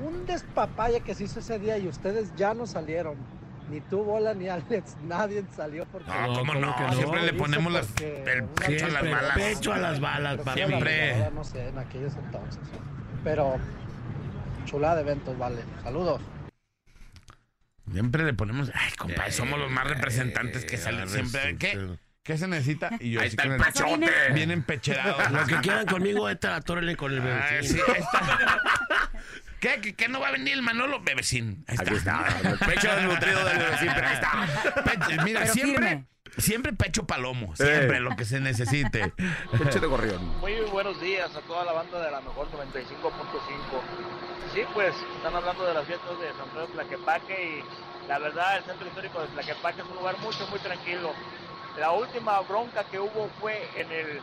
Un 0.00 0.26
despapaya 0.26 1.00
que 1.00 1.12
se 1.16 1.24
hizo 1.24 1.40
ese 1.40 1.58
día 1.58 1.76
y 1.76 1.88
ustedes 1.88 2.32
ya 2.36 2.54
no 2.54 2.68
salieron. 2.68 3.16
Ni 3.68 3.80
tú, 3.80 4.04
Bola, 4.04 4.32
ni 4.32 4.48
Alex, 4.48 4.96
nadie 5.02 5.42
salió 5.56 5.86
porque... 5.86 6.08
No, 6.08 6.34
¿cómo 6.38 6.54
no? 6.54 6.76
que 6.76 6.82
no? 6.84 6.92
Siempre 6.92 7.22
le 7.22 7.32
ponemos 7.32 7.72
las- 7.72 7.92
el 8.00 8.44
pecho 8.44 8.86
a 8.86 8.90
las 8.90 9.02
balas. 9.10 9.34
pecho 9.34 9.72
a 9.72 9.78
las 9.78 9.98
balas, 10.00 10.40
Siempre. 10.54 11.14
verdad, 11.14 11.32
No 11.32 11.42
sé, 11.42 11.66
en 11.66 11.78
aquellos 11.78 12.14
entonces. 12.14 12.60
Pero 13.24 13.56
chulada 14.70 14.96
de 14.96 15.00
eventos, 15.02 15.36
vale. 15.38 15.62
Saludos. 15.82 16.20
Siempre 17.92 18.24
le 18.24 18.34
ponemos. 18.34 18.70
Ay, 18.74 18.92
compadre, 18.98 19.32
somos 19.32 19.58
los 19.58 19.70
más 19.70 19.86
representantes 19.86 20.64
que 20.64 20.76
salen 20.76 21.08
siempre. 21.08 21.56
¿Qué? 21.56 21.96
¿Qué 22.22 22.36
se 22.36 22.46
necesita? 22.46 22.90
Y 23.00 23.12
yo 23.12 23.20
Ahí 23.22 23.28
está 23.28 23.44
el 23.44 23.56
pechote. 23.56 24.10
Bien 24.34 24.50
empecherados. 24.50 25.30
Los 25.30 25.48
que 25.48 25.56
quieran 25.56 25.86
conmigo, 25.86 26.28
esta 26.28 26.56
atórale 26.56 26.94
con 26.96 27.12
el 27.12 27.20
bebé. 27.20 27.62
Sí. 27.62 27.78
¿Qué? 29.60 29.80
¿Que, 29.80 29.94
que 29.94 30.08
no 30.08 30.20
va 30.20 30.28
a 30.28 30.32
venir 30.32 30.52
el 30.52 30.62
Manolo 30.62 31.00
Bebecín? 31.00 31.64
Ahí 31.66 31.76
Aquí 31.80 31.94
está. 31.94 32.26
El 32.44 32.58
pecho 32.58 32.94
desnutrido 32.94 33.44
del 33.44 33.58
bebecín, 33.58 33.88
pero 33.94 34.06
ahí 34.06 34.14
está. 34.14 34.82
Pecho- 34.84 35.22
mira, 35.24 35.40
Pero 35.40 35.52
siempre, 35.54 35.88
firme. 35.88 36.04
siempre 36.36 36.72
pecho 36.74 37.06
palomo. 37.06 37.56
Siempre 37.56 37.96
Eh. 37.96 38.00
lo 38.00 38.14
que 38.14 38.24
se 38.26 38.38
necesite. 38.40 39.12
Pecho 39.58 39.80
de 39.80 39.86
gorrión. 39.86 40.38
Muy 40.40 40.52
buenos 40.70 41.00
días 41.00 41.34
a 41.34 41.40
toda 41.40 41.64
la 41.64 41.72
banda 41.72 42.00
de 42.04 42.10
la 42.10 42.20
mejor 42.20 42.48
95.5. 42.50 43.82
Sí, 44.52 44.64
pues 44.74 44.94
están 45.16 45.34
hablando 45.36 45.64
de 45.64 45.74
las 45.74 45.84
fiestas 45.84 46.18
de 46.18 46.32
San 46.32 46.48
Pedro 46.48 46.66
de 46.66 46.72
Tlaquepaque 46.72 47.44
y 47.44 47.62
la 48.08 48.18
verdad 48.18 48.56
el 48.58 48.64
centro 48.64 48.86
histórico 48.86 49.20
de 49.20 49.28
Tlaquepaque 49.28 49.82
es 49.82 49.88
un 49.88 49.96
lugar 49.96 50.18
mucho, 50.18 50.46
muy 50.48 50.58
tranquilo. 50.60 51.12
La 51.78 51.92
última 51.92 52.40
bronca 52.40 52.82
que 52.84 52.98
hubo 52.98 53.28
fue 53.40 53.68
en 53.76 53.92
el 53.92 54.20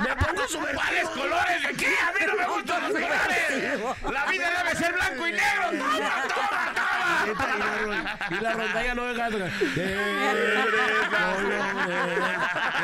Me 0.03 0.17
pongo 0.17 0.49
su 0.49 0.59
¿Cuáles 0.59 1.09
colores 1.11 1.63
de 1.63 1.69
aquí? 1.69 1.87
A 1.87 2.13
mí 2.13 2.27
no 2.27 2.35
me 2.37 2.47
gustan 2.47 2.83
los 2.83 2.93
colores. 2.93 3.81
La 4.13 4.25
vida 4.27 4.51
debe 4.63 4.77
ser 4.77 4.93
blanco 4.93 5.27
y 5.29 5.33
negro. 5.33 5.71
Toma, 5.71 6.25
toma, 6.29 6.73
toma. 6.75 6.94
Y 7.25 7.29
la, 7.89 8.19
y 8.31 8.35
la 8.43 8.53
rondalla 8.53 8.95
no 8.95 9.05
deja 9.07 9.31
de 9.31 9.33
tocar. 9.33 9.51
De 9.75 9.97
colores, 11.11 11.65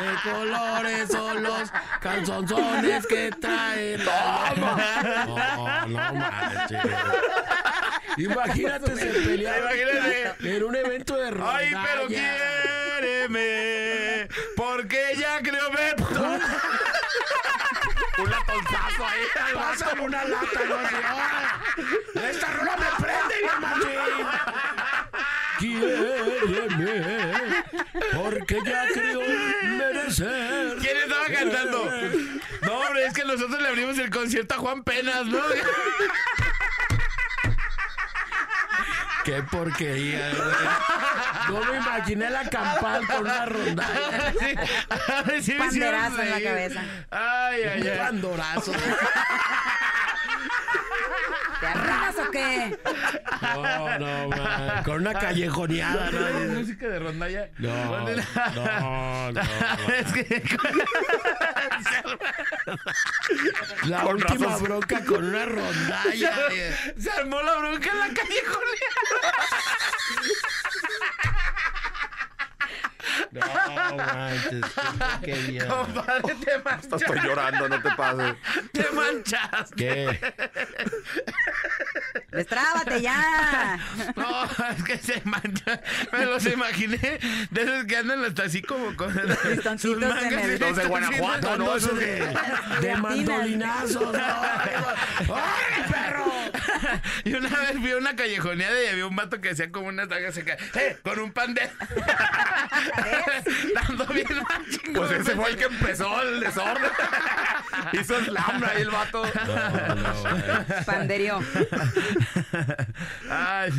de 0.01 0.09
colores 0.31 1.07
son 1.09 1.43
los 1.43 1.71
calzonzones 1.99 3.05
que 3.07 3.29
traen. 3.31 4.03
No, 4.03 4.55
no 5.87 6.13
manches. 6.13 6.81
Imagínate 8.17 8.95
se 8.97 9.05
pelearon 9.05 9.71
en 10.39 10.63
un 10.63 10.75
evento 10.75 11.15
de 11.17 11.31
rondalla. 11.31 11.57
Ay, 11.57 11.73
pero 11.85 12.07
quiéreme. 12.07 13.41
Porque 14.55 15.15
ya 15.17 15.39
creo 15.41 15.71
ver. 15.71 15.95
Un 18.51 18.63
latonzazo 18.63 19.05
ahí. 19.07 19.21
Una 20.01 20.23
lata, 20.25 20.59
no 20.67 20.75
así. 20.75 20.95
Esta 22.29 22.47
rola 22.53 22.77
me 22.77 22.85
prende. 23.03 23.35
Quiéreme, 25.59 26.95
porque 28.15 28.59
ya 28.65 28.87
creo 28.93 29.21
merecer. 29.63 30.77
¿Quién 30.79 30.97
estaba 30.97 31.25
cantando? 31.27 31.91
No, 32.61 32.73
hombre, 32.73 33.05
es 33.05 33.13
que 33.13 33.23
nosotros 33.23 33.61
le 33.61 33.67
abrimos 33.67 33.97
el 33.99 34.09
concierto 34.09 34.55
a 34.55 34.57
Juan 34.57 34.83
Penas, 34.83 35.25
¿no? 35.27 35.39
Qué 39.23 39.43
porquería, 39.43 40.31
güey. 40.33 40.55
No 41.49 41.63
me 41.71 41.77
imaginé 41.77 42.29
la 42.29 42.43
campal 42.49 43.05
con 43.07 43.21
una 43.21 43.45
rondalla. 43.45 44.31
Sí, 44.31 45.43
sí 45.43 45.53
hicieron 45.53 45.59
Banderazo 46.01 46.21
en 46.21 46.29
la 46.31 46.41
cabeza. 46.49 46.81
Ay, 47.11 47.61
ay, 47.63 47.81
Un 47.81 47.87
ay. 47.89 47.97
pandorazo. 47.97 48.71
¿Te 51.59 51.67
arruinas 51.67 52.15
o 52.17 52.31
qué? 52.31 52.79
No, 53.41 53.99
no, 53.99 54.27
man. 54.29 54.83
Con 54.83 54.95
una 55.01 55.13
callejoneada, 55.13 56.09
¿no? 56.11 56.53
música 56.59 56.87
de 56.87 56.99
rondalla. 56.99 57.49
No, 57.59 57.99
no, 57.99 59.31
no. 59.31 59.41
Es 59.95 60.11
que 60.13 60.43
La 63.85 64.01
Con 64.01 64.15
última 64.15 64.45
razón. 64.47 64.63
bronca 64.63 65.05
con 65.05 65.23
una 65.25 65.45
rondalla. 65.45 66.33
se 66.97 67.11
armó 67.11 67.41
la 67.41 67.55
bronca 67.57 67.89
en 67.91 67.99
la 67.99 68.07
calle 68.07 68.41
No, 73.31 73.95
manches. 73.97 74.65
Qué 75.23 75.33
bien. 75.33 75.67
Compadre, 75.69 76.35
te 76.35 76.57
manchaste. 76.63 76.95
Estoy 76.95 77.19
llorando, 77.21 77.69
no 77.69 77.81
te 77.81 77.91
pases. 77.91 78.35
Te 78.71 78.87
manchaste. 78.91 79.75
¿Qué? 79.75 80.33
Destrábate 82.31 83.01
ya. 83.01 83.77
No, 84.15 84.43
es 84.45 84.83
que 84.83 84.97
se 84.97 85.21
mancha. 85.25 85.81
Me 86.13 86.25
los 86.25 86.45
imaginé 86.45 87.19
de 87.49 87.61
esos 87.61 87.85
que 87.85 87.97
andan 87.97 88.23
hasta 88.23 88.43
así 88.43 88.61
como 88.61 88.95
con 88.95 89.13
sus 89.79 90.01
en 90.01 90.07
mangas. 90.09 90.43
el- 90.45 90.59
Los 90.59 90.75
de 90.77 90.85
Guanajuato, 90.85 91.57
¿no? 91.57 91.75
Esos 91.75 91.97
de, 91.97 92.05
de- 92.05 92.35
de 92.81 92.95
mandolinazos. 92.97 94.13
¿no? 94.13 94.19
¡Ay, 95.35 95.83
perro! 95.91 96.31
Y 97.25 97.33
una 97.33 97.49
vez 97.49 97.81
vi 97.81 97.93
una 97.93 98.15
callejoneada 98.15 98.81
y 98.83 98.87
había 98.87 99.05
un 99.07 99.15
vato 99.15 99.41
que 99.41 99.49
hacía 99.51 99.71
como 99.71 99.87
una 99.87 100.07
taga 100.07 100.31
seca. 100.31 100.57
¡Eh! 100.75 100.97
Con 101.03 101.19
un 101.19 101.31
pan 101.33 101.53
de. 101.53 101.69
Dando 103.75 104.05
bien 104.07 104.27
macho. 104.43 104.79
Pues 104.93 105.11
ese 105.11 105.35
fue 105.35 105.49
el 105.49 105.57
que 105.57 105.65
empezó 105.65 106.21
el 106.21 106.39
desorden. 106.39 106.91
Hizo 107.93 108.19
slam 108.23 108.63
ahí 108.63 108.81
el 108.81 108.89
vato. 108.89 109.23
Panderio. 110.85 111.39
Ay, 113.29 113.71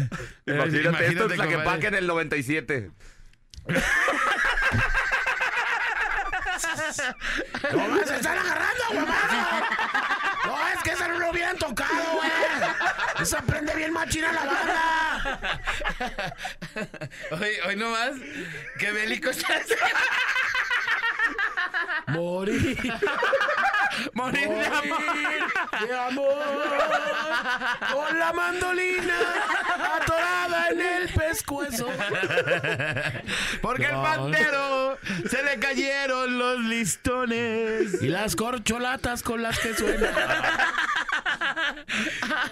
Imagínate, 0.47 1.07
esto 1.07 1.27
es 1.27 1.39
la 1.39 1.49
que 1.49 1.59
paque 1.59 1.87
en 1.89 1.95
el 1.95 2.07
97. 2.07 2.91
¡No 7.73 7.89
más 7.89 8.07
se 8.07 8.17
están 8.17 8.39
agarrando, 8.39 8.85
mamá! 8.95 9.69
No, 10.45 10.69
es 10.69 10.83
que 10.83 10.91
esa 10.91 11.09
no 11.09 11.19
lo 11.19 11.31
hubieran 11.31 11.57
tocado, 11.57 11.95
güey. 12.15 12.31
Esa 13.21 13.41
prende 13.43 13.75
bien 13.75 13.93
machina 13.93 14.33
la 14.33 14.45
banda. 14.45 15.12
Hoy, 17.31 17.53
hoy 17.67 17.77
nomás, 17.77 18.13
que 18.79 18.93
bélico 18.93 19.31
estás. 19.31 19.67
Morir. 24.15 24.49
Morir 24.49 24.61
de 24.61 24.67
amor. 24.67 25.89
de 25.89 25.99
amor. 25.99 26.35
Con 27.93 28.19
la 28.19 28.33
mandolina 28.33 29.15
atorada 30.01 30.69
en 30.71 30.81
el 30.81 31.09
pescuezo. 31.09 31.89
Porque 33.61 33.87
al 33.87 33.95
No. 33.95 34.03
pantero 34.03 34.99
se 35.29 35.43
le 35.43 35.59
cayeron 35.59 36.39
los 36.39 36.61
listones. 36.61 38.03
Y 38.03 38.09
las 38.09 38.37
corcholatas 38.37 39.23
con 39.23 39.43
las 39.43 39.59
que 39.59 39.75
suena. 39.75 40.09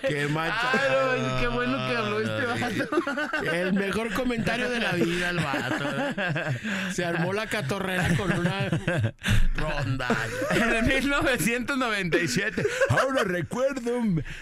Qué 0.06 0.26
macha. 0.28 0.70
Ay, 0.72 1.36
qué 1.40 1.48
bueno 1.48 1.76
que 1.88 1.96
habló 1.96 2.20
este 2.20 2.46
vato. 2.46 3.52
El 3.52 3.72
mejor 3.74 4.12
comentario 4.14 4.68
de 4.70 4.80
la 4.80 4.92
vida, 4.92 5.30
el 5.30 5.38
vato. 5.40 5.84
Se 6.92 7.04
armó 7.04 7.32
la 7.32 7.46
catorrera 7.46 8.08
con 8.16 8.32
una 8.32 8.68
ronda. 9.56 10.08
En 10.50 10.70
1997. 11.38 12.64
Ahora 12.90 13.24
recuerdo 13.24 14.00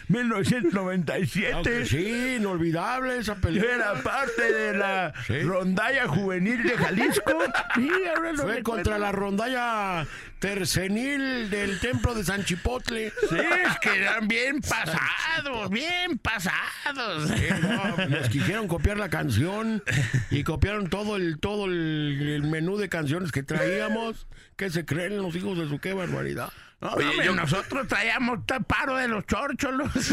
1997. 0.08 1.52
Aunque 1.52 1.86
sí, 1.86 2.36
inolvidable 2.38 3.18
esa 3.18 3.36
película. 3.36 3.74
Era 3.74 3.94
parte 4.02 4.52
de 4.52 4.76
la 4.78 5.12
Sí. 5.26 5.40
rondalla 5.40 6.06
juvenil 6.08 6.62
de 6.62 6.76
Jalisco. 6.76 7.32
Sí, 7.74 7.88
ahora 8.14 8.32
lo 8.32 8.42
Fue 8.42 8.54
recuerdo. 8.56 8.62
contra 8.64 8.98
la 8.98 9.12
rondalla 9.12 10.06
tercenil 10.38 11.50
del 11.50 11.80
templo 11.80 12.14
de 12.14 12.24
San 12.24 12.44
Chipotle. 12.44 13.12
Sí, 13.28 13.36
es 13.36 13.78
que 13.80 13.96
eran 14.00 14.28
bien 14.28 14.60
pasados, 14.60 15.70
bien 15.70 16.18
pasados. 16.18 17.28
Sí, 17.28 17.46
no, 17.60 18.06
nos 18.06 18.28
quisieron 18.28 18.68
copiar 18.68 18.96
la 18.98 19.08
canción 19.10 19.82
y 20.30 20.44
copiaron 20.44 20.88
todo 20.88 21.16
el 21.16 21.38
todo 21.38 21.66
el, 21.66 22.20
el 22.36 22.42
menú 22.44 22.76
de 22.76 22.88
canciones 22.88 23.32
que 23.32 23.42
traíamos. 23.42 24.26
¿Qué 24.56 24.70
se 24.70 24.84
creen 24.84 25.18
los 25.18 25.34
hijos 25.36 25.56
de 25.58 25.68
su 25.68 25.78
qué 25.78 25.92
barbaridad? 25.92 26.50
No, 26.80 26.90
hombre, 26.90 27.32
nosotros 27.32 27.88
traíamos 27.88 28.38
paro 28.66 28.96
de 28.96 29.08
los 29.08 29.26
chorcholos. 29.26 29.90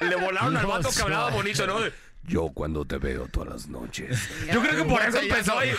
Le 0.00 0.14
volaron 0.16 0.56
al 0.56 0.62
No, 0.62 0.68
vato 0.68 0.90
que 0.94 1.02
hablaba 1.02 1.30
bonito, 1.30 1.66
¿no? 1.66 1.78
Yo 2.28 2.48
cuando 2.54 2.84
te 2.84 2.98
veo 2.98 3.26
todas 3.28 3.48
las 3.48 3.68
noches. 3.68 4.28
Yo 4.52 4.60
creo 4.60 4.76
que 4.76 4.84
por 4.84 5.00
eso 5.02 5.18
empezó. 5.18 5.64
y- 5.64 5.68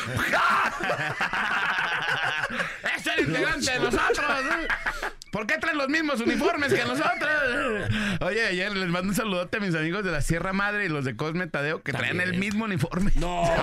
¡Es 2.96 3.06
el 3.08 3.26
integrante 3.28 3.72
de 3.72 3.80
nosotros! 3.80 4.28
¿Por 5.32 5.46
qué 5.46 5.58
traen 5.60 5.78
los 5.78 5.90
mismos 5.90 6.20
uniformes 6.22 6.74
que 6.74 6.84
nosotros? 6.86 7.30
Oye, 8.22 8.48
ayer 8.48 8.76
les 8.76 8.90
mando 8.90 9.10
un 9.10 9.16
saludote 9.16 9.58
a 9.58 9.60
mis 9.60 9.76
amigos 9.76 10.04
de 10.04 10.12
la 10.12 10.22
Sierra 10.22 10.54
Madre 10.54 10.86
y 10.86 10.90
los 10.90 11.06
de 11.06 11.16
Cosme 11.16 11.46
Tadeo 11.46 11.84
que 11.84 11.94
traen 11.94 12.20
el 12.20 12.34
mismo 12.40 12.66
uniforme. 12.66 13.12
No. 13.16 13.44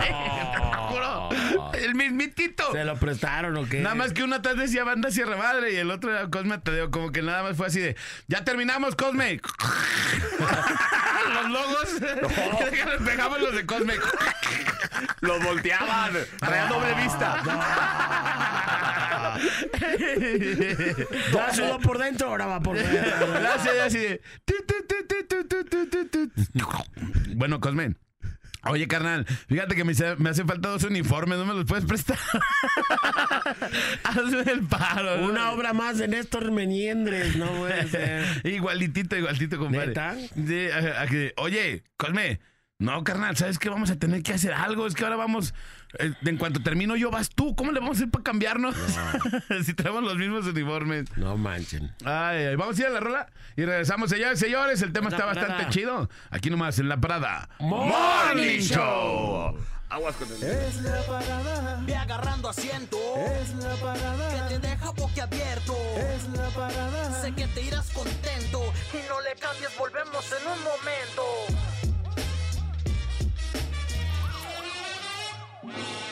Sí, 0.00 0.08
te 0.52 0.58
lo 0.58 0.72
juro. 0.88 1.28
El 1.74 1.94
mismitito. 1.94 2.70
¿Se 2.72 2.84
lo 2.84 2.96
prestaron 2.96 3.56
o 3.56 3.66
qué? 3.68 3.80
Nada 3.80 3.94
más 3.94 4.12
que 4.12 4.22
uno 4.22 4.36
atrás 4.36 4.56
decía 4.56 4.84
banda 4.84 5.10
Sierra 5.10 5.36
Madre 5.36 5.72
y 5.72 5.76
el 5.76 5.90
otro 5.90 6.10
era 6.10 6.28
Cosme 6.28 6.58
Tadeo. 6.58 6.90
Como 6.90 7.10
que 7.12 7.22
nada 7.22 7.42
más 7.42 7.56
fue 7.56 7.66
así 7.66 7.80
de, 7.80 7.96
ya 8.26 8.44
terminamos, 8.44 8.94
Cosme. 8.94 9.40
los 11.28 11.50
logos. 11.50 11.88
No. 12.98 13.04
Pegaban 13.04 13.40
los 13.40 13.54
de 13.54 13.66
Cosme. 13.66 13.94
los 15.20 15.42
volteaban. 15.42 16.12
Real 16.40 16.66
ah. 16.66 16.68
doble 16.68 16.94
vista. 16.94 17.42
Ya 21.32 21.54
sudó 21.54 21.78
por 21.78 21.98
dentro, 21.98 22.28
ahora 22.28 22.46
va 22.46 22.60
por 22.60 22.76
dentro. 22.76 23.32
Gracias, 23.32 23.74
así 23.86 23.98
de. 23.98 24.20
Bueno, 27.34 27.60
Cosmen. 27.60 27.96
Oye, 28.64 28.88
carnal, 28.88 29.24
fíjate 29.48 29.76
que 29.76 29.84
me, 29.84 29.92
hace- 29.92 30.16
me 30.16 30.30
hace 30.30 30.44
falta 30.44 30.68
dos 30.68 30.82
uniformes, 30.84 31.38
¿no 31.38 31.46
me 31.46 31.54
los 31.54 31.64
puedes 31.64 31.84
prestar? 31.84 32.18
Hazme 34.04 34.40
el 34.52 34.62
paro. 34.66 35.18
¿no? 35.18 35.26
Una 35.28 35.50
obra 35.52 35.72
más 35.72 35.98
de 35.98 36.08
Néstor 36.08 36.50
Meniendres, 36.50 37.36
no 37.36 37.46
puede 37.52 37.86
ser. 37.88 38.24
Igualitito, 38.46 39.16
igualitito, 39.16 39.58
compadre. 39.58 39.88
¿Neta? 39.88 40.16
Sí, 40.34 40.68
a- 40.70 41.02
a 41.02 41.06
que- 41.06 41.32
oye, 41.36 41.84
Cosme, 41.96 42.40
no, 42.78 43.02
carnal, 43.04 43.36
¿sabes 43.36 43.58
qué? 43.58 43.68
Vamos 43.68 43.90
a 43.90 43.96
tener 43.98 44.22
que 44.22 44.32
hacer 44.32 44.52
algo. 44.52 44.86
Es 44.86 44.94
que 44.94 45.04
ahora 45.04 45.16
vamos, 45.16 45.54
en 45.98 46.36
cuanto 46.36 46.60
termino 46.62 46.96
yo, 46.96 47.10
vas 47.10 47.30
tú. 47.30 47.54
¿Cómo 47.56 47.72
le 47.72 47.80
vamos 47.80 47.96
a 47.96 47.98
hacer 48.00 48.10
para 48.10 48.24
cambiarnos? 48.24 48.74
si 49.64 49.74
traemos 49.74 50.02
los 50.02 50.16
mismos 50.16 50.44
uniformes. 50.46 51.04
No 51.16 51.36
manchen. 51.36 51.92
Ay, 52.04 52.44
ay, 52.46 52.56
vamos 52.56 52.78
a 52.78 52.80
ir 52.82 52.86
a 52.88 52.90
la 52.90 53.00
rola 53.00 53.26
y 53.56 53.64
regresamos, 53.64 54.10
señores, 54.10 54.38
señores. 54.38 54.82
El 54.82 54.92
tema 54.92 55.10
La 55.10 55.16
está 55.16 55.26
bastante 55.26 55.52
parada. 55.52 55.70
chido. 55.70 56.10
Aquí 56.30 56.50
nomás, 56.50 56.78
en 56.78 56.88
la 56.88 57.00
parada. 57.00 57.48
Morning 57.60 58.60
Show. 58.60 59.56
Aguas 59.90 60.16
con 60.16 60.28
el... 60.30 60.42
Es 60.42 60.82
la 60.82 61.00
parada. 61.06 61.82
Ve 61.86 61.96
agarrando 61.96 62.50
asiento. 62.50 62.98
Es 63.40 63.54
la 63.54 63.74
parada. 63.76 64.48
Que 64.48 64.54
te 64.54 64.68
deja 64.68 64.90
boquiabierto. 64.90 65.74
Es 65.96 66.28
la 66.36 66.48
parada. 66.50 67.22
Sé 67.22 67.32
que 67.32 67.46
te 67.48 67.62
irás 67.62 67.88
contento. 67.92 68.60
Y 68.92 69.08
no 69.08 69.18
le 69.22 69.34
cambies, 69.40 69.70
volvemos 69.78 70.26
en 70.32 70.46
un 70.46 70.58
momento. 70.58 71.22
Thank 75.78 76.02
you. 76.02 76.07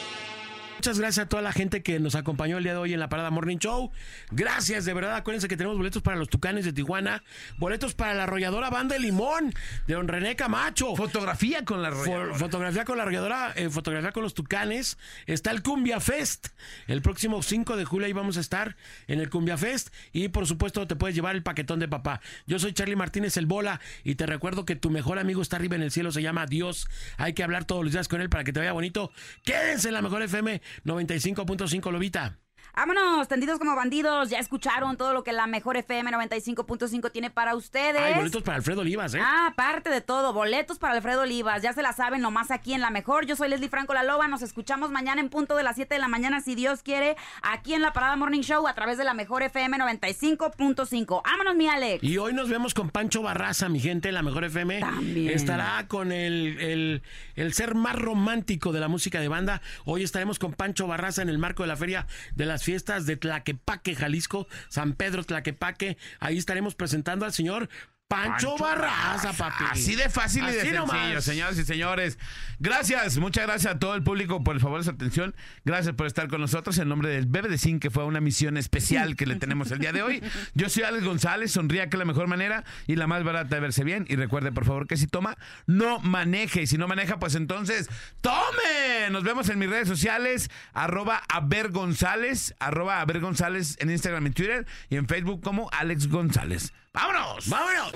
Muchas 0.86 1.00
gracias 1.00 1.26
a 1.26 1.28
toda 1.28 1.42
la 1.42 1.50
gente 1.50 1.82
que 1.82 1.98
nos 1.98 2.14
acompañó 2.14 2.58
el 2.58 2.62
día 2.62 2.70
de 2.70 2.78
hoy 2.78 2.94
en 2.94 3.00
la 3.00 3.08
Parada 3.08 3.28
Morning 3.32 3.56
Show. 3.56 3.90
Gracias, 4.30 4.84
de 4.84 4.94
verdad. 4.94 5.16
Acuérdense 5.16 5.48
que 5.48 5.56
tenemos 5.56 5.76
boletos 5.76 6.00
para 6.00 6.16
los 6.16 6.28
Tucanes 6.28 6.64
de 6.64 6.72
Tijuana, 6.72 7.24
boletos 7.58 7.94
para 7.94 8.14
la 8.14 8.22
arrolladora 8.22 8.70
Banda 8.70 8.94
de 8.94 9.00
Limón 9.00 9.52
de 9.88 9.94
Don 9.94 10.06
René 10.06 10.36
Camacho. 10.36 10.94
Fotografía 10.94 11.64
con 11.64 11.82
la 11.82 11.90
rola. 11.90 12.34
fotografía 12.34 12.84
con 12.84 12.98
la 12.98 13.02
arrolladora, 13.02 13.52
eh, 13.56 13.68
fotografía 13.68 14.12
con 14.12 14.22
los 14.22 14.34
Tucanes. 14.34 14.96
Está 15.26 15.50
el 15.50 15.64
Cumbia 15.64 15.98
Fest. 15.98 16.50
El 16.86 17.02
próximo 17.02 17.42
5 17.42 17.76
de 17.76 17.84
julio 17.84 18.06
ahí 18.06 18.12
vamos 18.12 18.36
a 18.36 18.40
estar 18.40 18.76
en 19.08 19.18
el 19.18 19.28
Cumbia 19.28 19.58
Fest. 19.58 19.92
Y 20.12 20.28
por 20.28 20.46
supuesto 20.46 20.86
te 20.86 20.94
puedes 20.94 21.16
llevar 21.16 21.34
el 21.34 21.42
paquetón 21.42 21.80
de 21.80 21.88
papá. 21.88 22.20
Yo 22.46 22.60
soy 22.60 22.72
Charlie 22.72 22.94
Martínez 22.94 23.36
el 23.38 23.46
Bola 23.46 23.80
y 24.04 24.14
te 24.14 24.24
recuerdo 24.24 24.64
que 24.64 24.76
tu 24.76 24.90
mejor 24.90 25.18
amigo 25.18 25.42
está 25.42 25.56
arriba 25.56 25.74
en 25.74 25.82
el 25.82 25.90
cielo, 25.90 26.12
se 26.12 26.22
llama 26.22 26.46
Dios. 26.46 26.86
Hay 27.16 27.32
que 27.32 27.42
hablar 27.42 27.64
todos 27.64 27.82
los 27.82 27.92
días 27.92 28.06
con 28.06 28.20
él 28.20 28.28
para 28.28 28.44
que 28.44 28.52
te 28.52 28.60
vaya 28.60 28.72
bonito. 28.72 29.10
Quédense 29.42 29.88
en 29.88 29.94
la 29.94 30.02
mejor 30.02 30.22
FM 30.22 30.62
95.5 30.84 31.90
Lobita. 31.92 32.45
Vámonos, 32.76 33.26
tendidos 33.26 33.58
como 33.58 33.74
bandidos. 33.74 34.28
Ya 34.28 34.38
escucharon 34.38 34.98
todo 34.98 35.14
lo 35.14 35.24
que 35.24 35.32
la 35.32 35.46
mejor 35.46 35.78
FM 35.78 36.10
95.5 36.12 37.10
tiene 37.10 37.30
para 37.30 37.54
ustedes. 37.56 38.00
Hay 38.02 38.12
boletos 38.14 38.42
para 38.42 38.58
Alfredo 38.58 38.82
Olivas, 38.82 39.14
¿eh? 39.14 39.18
Ah, 39.22 39.48
aparte 39.50 39.88
de 39.88 40.02
todo, 40.02 40.34
boletos 40.34 40.78
para 40.78 40.92
Alfredo 40.92 41.22
Olivas. 41.22 41.62
Ya 41.62 41.72
se 41.72 41.80
la 41.80 41.94
saben 41.94 42.20
nomás 42.20 42.50
aquí 42.50 42.74
en 42.74 42.82
La 42.82 42.90
Mejor. 42.90 43.24
Yo 43.24 43.34
soy 43.34 43.48
Leslie 43.48 43.70
Franco 43.70 43.94
La 43.94 44.02
Loba. 44.02 44.28
Nos 44.28 44.42
escuchamos 44.42 44.90
mañana 44.90 45.22
en 45.22 45.30
punto 45.30 45.56
de 45.56 45.62
las 45.62 45.76
7 45.76 45.94
de 45.94 45.98
la 45.98 46.08
mañana, 46.08 46.42
si 46.42 46.54
Dios 46.54 46.82
quiere, 46.82 47.16
aquí 47.42 47.72
en 47.72 47.80
la 47.80 47.94
Parada 47.94 48.14
Morning 48.16 48.42
Show 48.42 48.66
a 48.68 48.74
través 48.74 48.98
de 48.98 49.04
La 49.04 49.14
Mejor 49.14 49.42
FM 49.42 49.78
95.5. 49.78 51.22
Vámonos, 51.24 51.56
mi 51.56 51.68
Alex. 51.68 52.04
Y 52.04 52.18
hoy 52.18 52.34
nos 52.34 52.50
vemos 52.50 52.74
con 52.74 52.90
Pancho 52.90 53.22
Barraza, 53.22 53.70
mi 53.70 53.80
gente, 53.80 54.12
la 54.12 54.22
mejor 54.22 54.44
FM. 54.44 54.80
También. 54.80 55.30
Estará 55.32 55.86
con 55.88 56.12
el, 56.12 56.58
el- 56.60 57.02
el 57.36 57.54
ser 57.54 57.74
más 57.74 57.96
romántico 57.96 58.72
de 58.72 58.80
la 58.80 58.88
música 58.88 59.18
de 59.20 59.28
banda. 59.28 59.62
Hoy 59.86 60.02
estaremos 60.02 60.38
con 60.38 60.52
Pancho 60.52 60.86
Barraza 60.86 61.22
en 61.22 61.30
el 61.30 61.38
marco 61.38 61.62
de 61.62 61.68
la 61.68 61.76
Feria 61.76 62.06
de 62.34 62.44
las 62.44 62.65
Fiestas 62.66 63.06
de 63.06 63.16
Tlaquepaque, 63.16 63.94
Jalisco, 63.94 64.48
San 64.68 64.94
Pedro 64.94 65.22
Tlaquepaque. 65.22 65.98
Ahí 66.18 66.36
estaremos 66.36 66.74
presentando 66.74 67.24
al 67.24 67.32
señor 67.32 67.68
Pancho, 68.08 68.56
Barraza, 68.56 69.32
papi. 69.32 69.64
Así 69.68 69.96
de 69.96 70.08
fácil 70.08 70.44
y 70.44 70.52
de 70.52 70.60
Así 70.60 70.70
sencillo, 70.70 70.86
nomás. 70.86 71.24
señoras 71.24 71.58
y 71.58 71.64
señores. 71.64 72.18
Gracias, 72.60 73.18
muchas 73.18 73.46
gracias 73.46 73.74
a 73.74 73.78
todo 73.80 73.96
el 73.96 74.04
público 74.04 74.44
por 74.44 74.54
el 74.54 74.60
favor 74.60 74.78
de 74.78 74.84
su 74.84 74.90
atención. 74.90 75.34
Gracias 75.64 75.92
por 75.96 76.06
estar 76.06 76.28
con 76.28 76.40
nosotros 76.40 76.78
en 76.78 76.88
nombre 76.88 77.08
del 77.08 77.26
Bebe 77.26 77.48
de 77.48 77.58
Zinc, 77.58 77.82
que 77.82 77.90
fue 77.90 78.04
una 78.04 78.20
misión 78.20 78.56
especial 78.58 79.16
que 79.16 79.26
le 79.26 79.34
tenemos 79.34 79.72
el 79.72 79.80
día 79.80 79.92
de 79.92 80.02
hoy. 80.02 80.22
Yo 80.54 80.68
soy 80.68 80.84
Alex 80.84 81.04
González, 81.04 81.50
sonría 81.50 81.90
que 81.90 81.96
la 81.96 82.04
mejor 82.04 82.28
manera 82.28 82.62
y 82.86 82.94
la 82.94 83.08
más 83.08 83.24
barata 83.24 83.56
de 83.56 83.60
verse 83.60 83.82
bien. 83.82 84.06
Y 84.08 84.14
recuerde, 84.14 84.52
por 84.52 84.64
favor, 84.64 84.86
que 84.86 84.96
si 84.96 85.08
toma, 85.08 85.36
no 85.66 85.98
maneje. 85.98 86.62
Y 86.62 86.66
si 86.68 86.78
no 86.78 86.86
maneja, 86.86 87.18
pues 87.18 87.34
entonces, 87.34 87.88
¡tome! 88.20 89.10
Nos 89.10 89.24
vemos 89.24 89.48
en 89.48 89.58
mis 89.58 89.68
redes 89.68 89.88
sociales, 89.88 90.48
arroba 90.72 91.22
Aver 91.28 91.70
González, 91.72 92.54
arroba 92.60 93.00
Aver 93.00 93.18
González 93.18 93.76
en 93.80 93.90
Instagram 93.90 94.28
y 94.28 94.30
Twitter 94.30 94.64
y 94.90 94.96
en 94.96 95.08
Facebook 95.08 95.42
como 95.42 95.68
Alex 95.72 96.06
González. 96.08 96.72
¡Vámonos! 96.96 97.48
¡Vámonos! 97.50 97.92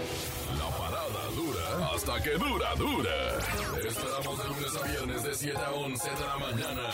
La 0.59 0.69
parada 0.77 1.31
dura 1.35 1.95
hasta 1.95 2.23
que 2.23 2.31
dura, 2.33 2.75
dura. 2.75 3.39
Esperamos 3.83 4.39
de 4.39 4.49
lunes 4.49 4.77
a 4.77 4.87
viernes 4.87 5.23
de 5.23 5.35
7 5.35 5.57
a 5.57 5.71
11 5.71 6.11
de 6.11 6.27
la 6.27 6.37
mañana 6.37 6.91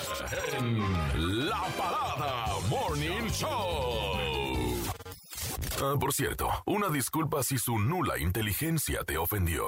en 0.56 1.48
La 1.48 1.62
Parada 1.76 2.46
Morning 2.68 3.28
Show. 3.30 4.86
Ah, 5.82 5.94
por 5.98 6.12
cierto, 6.12 6.48
una 6.64 6.90
disculpa 6.90 7.42
si 7.42 7.58
su 7.58 7.76
nula 7.76 8.18
inteligencia 8.18 9.02
te 9.02 9.18
ofendió. 9.18 9.66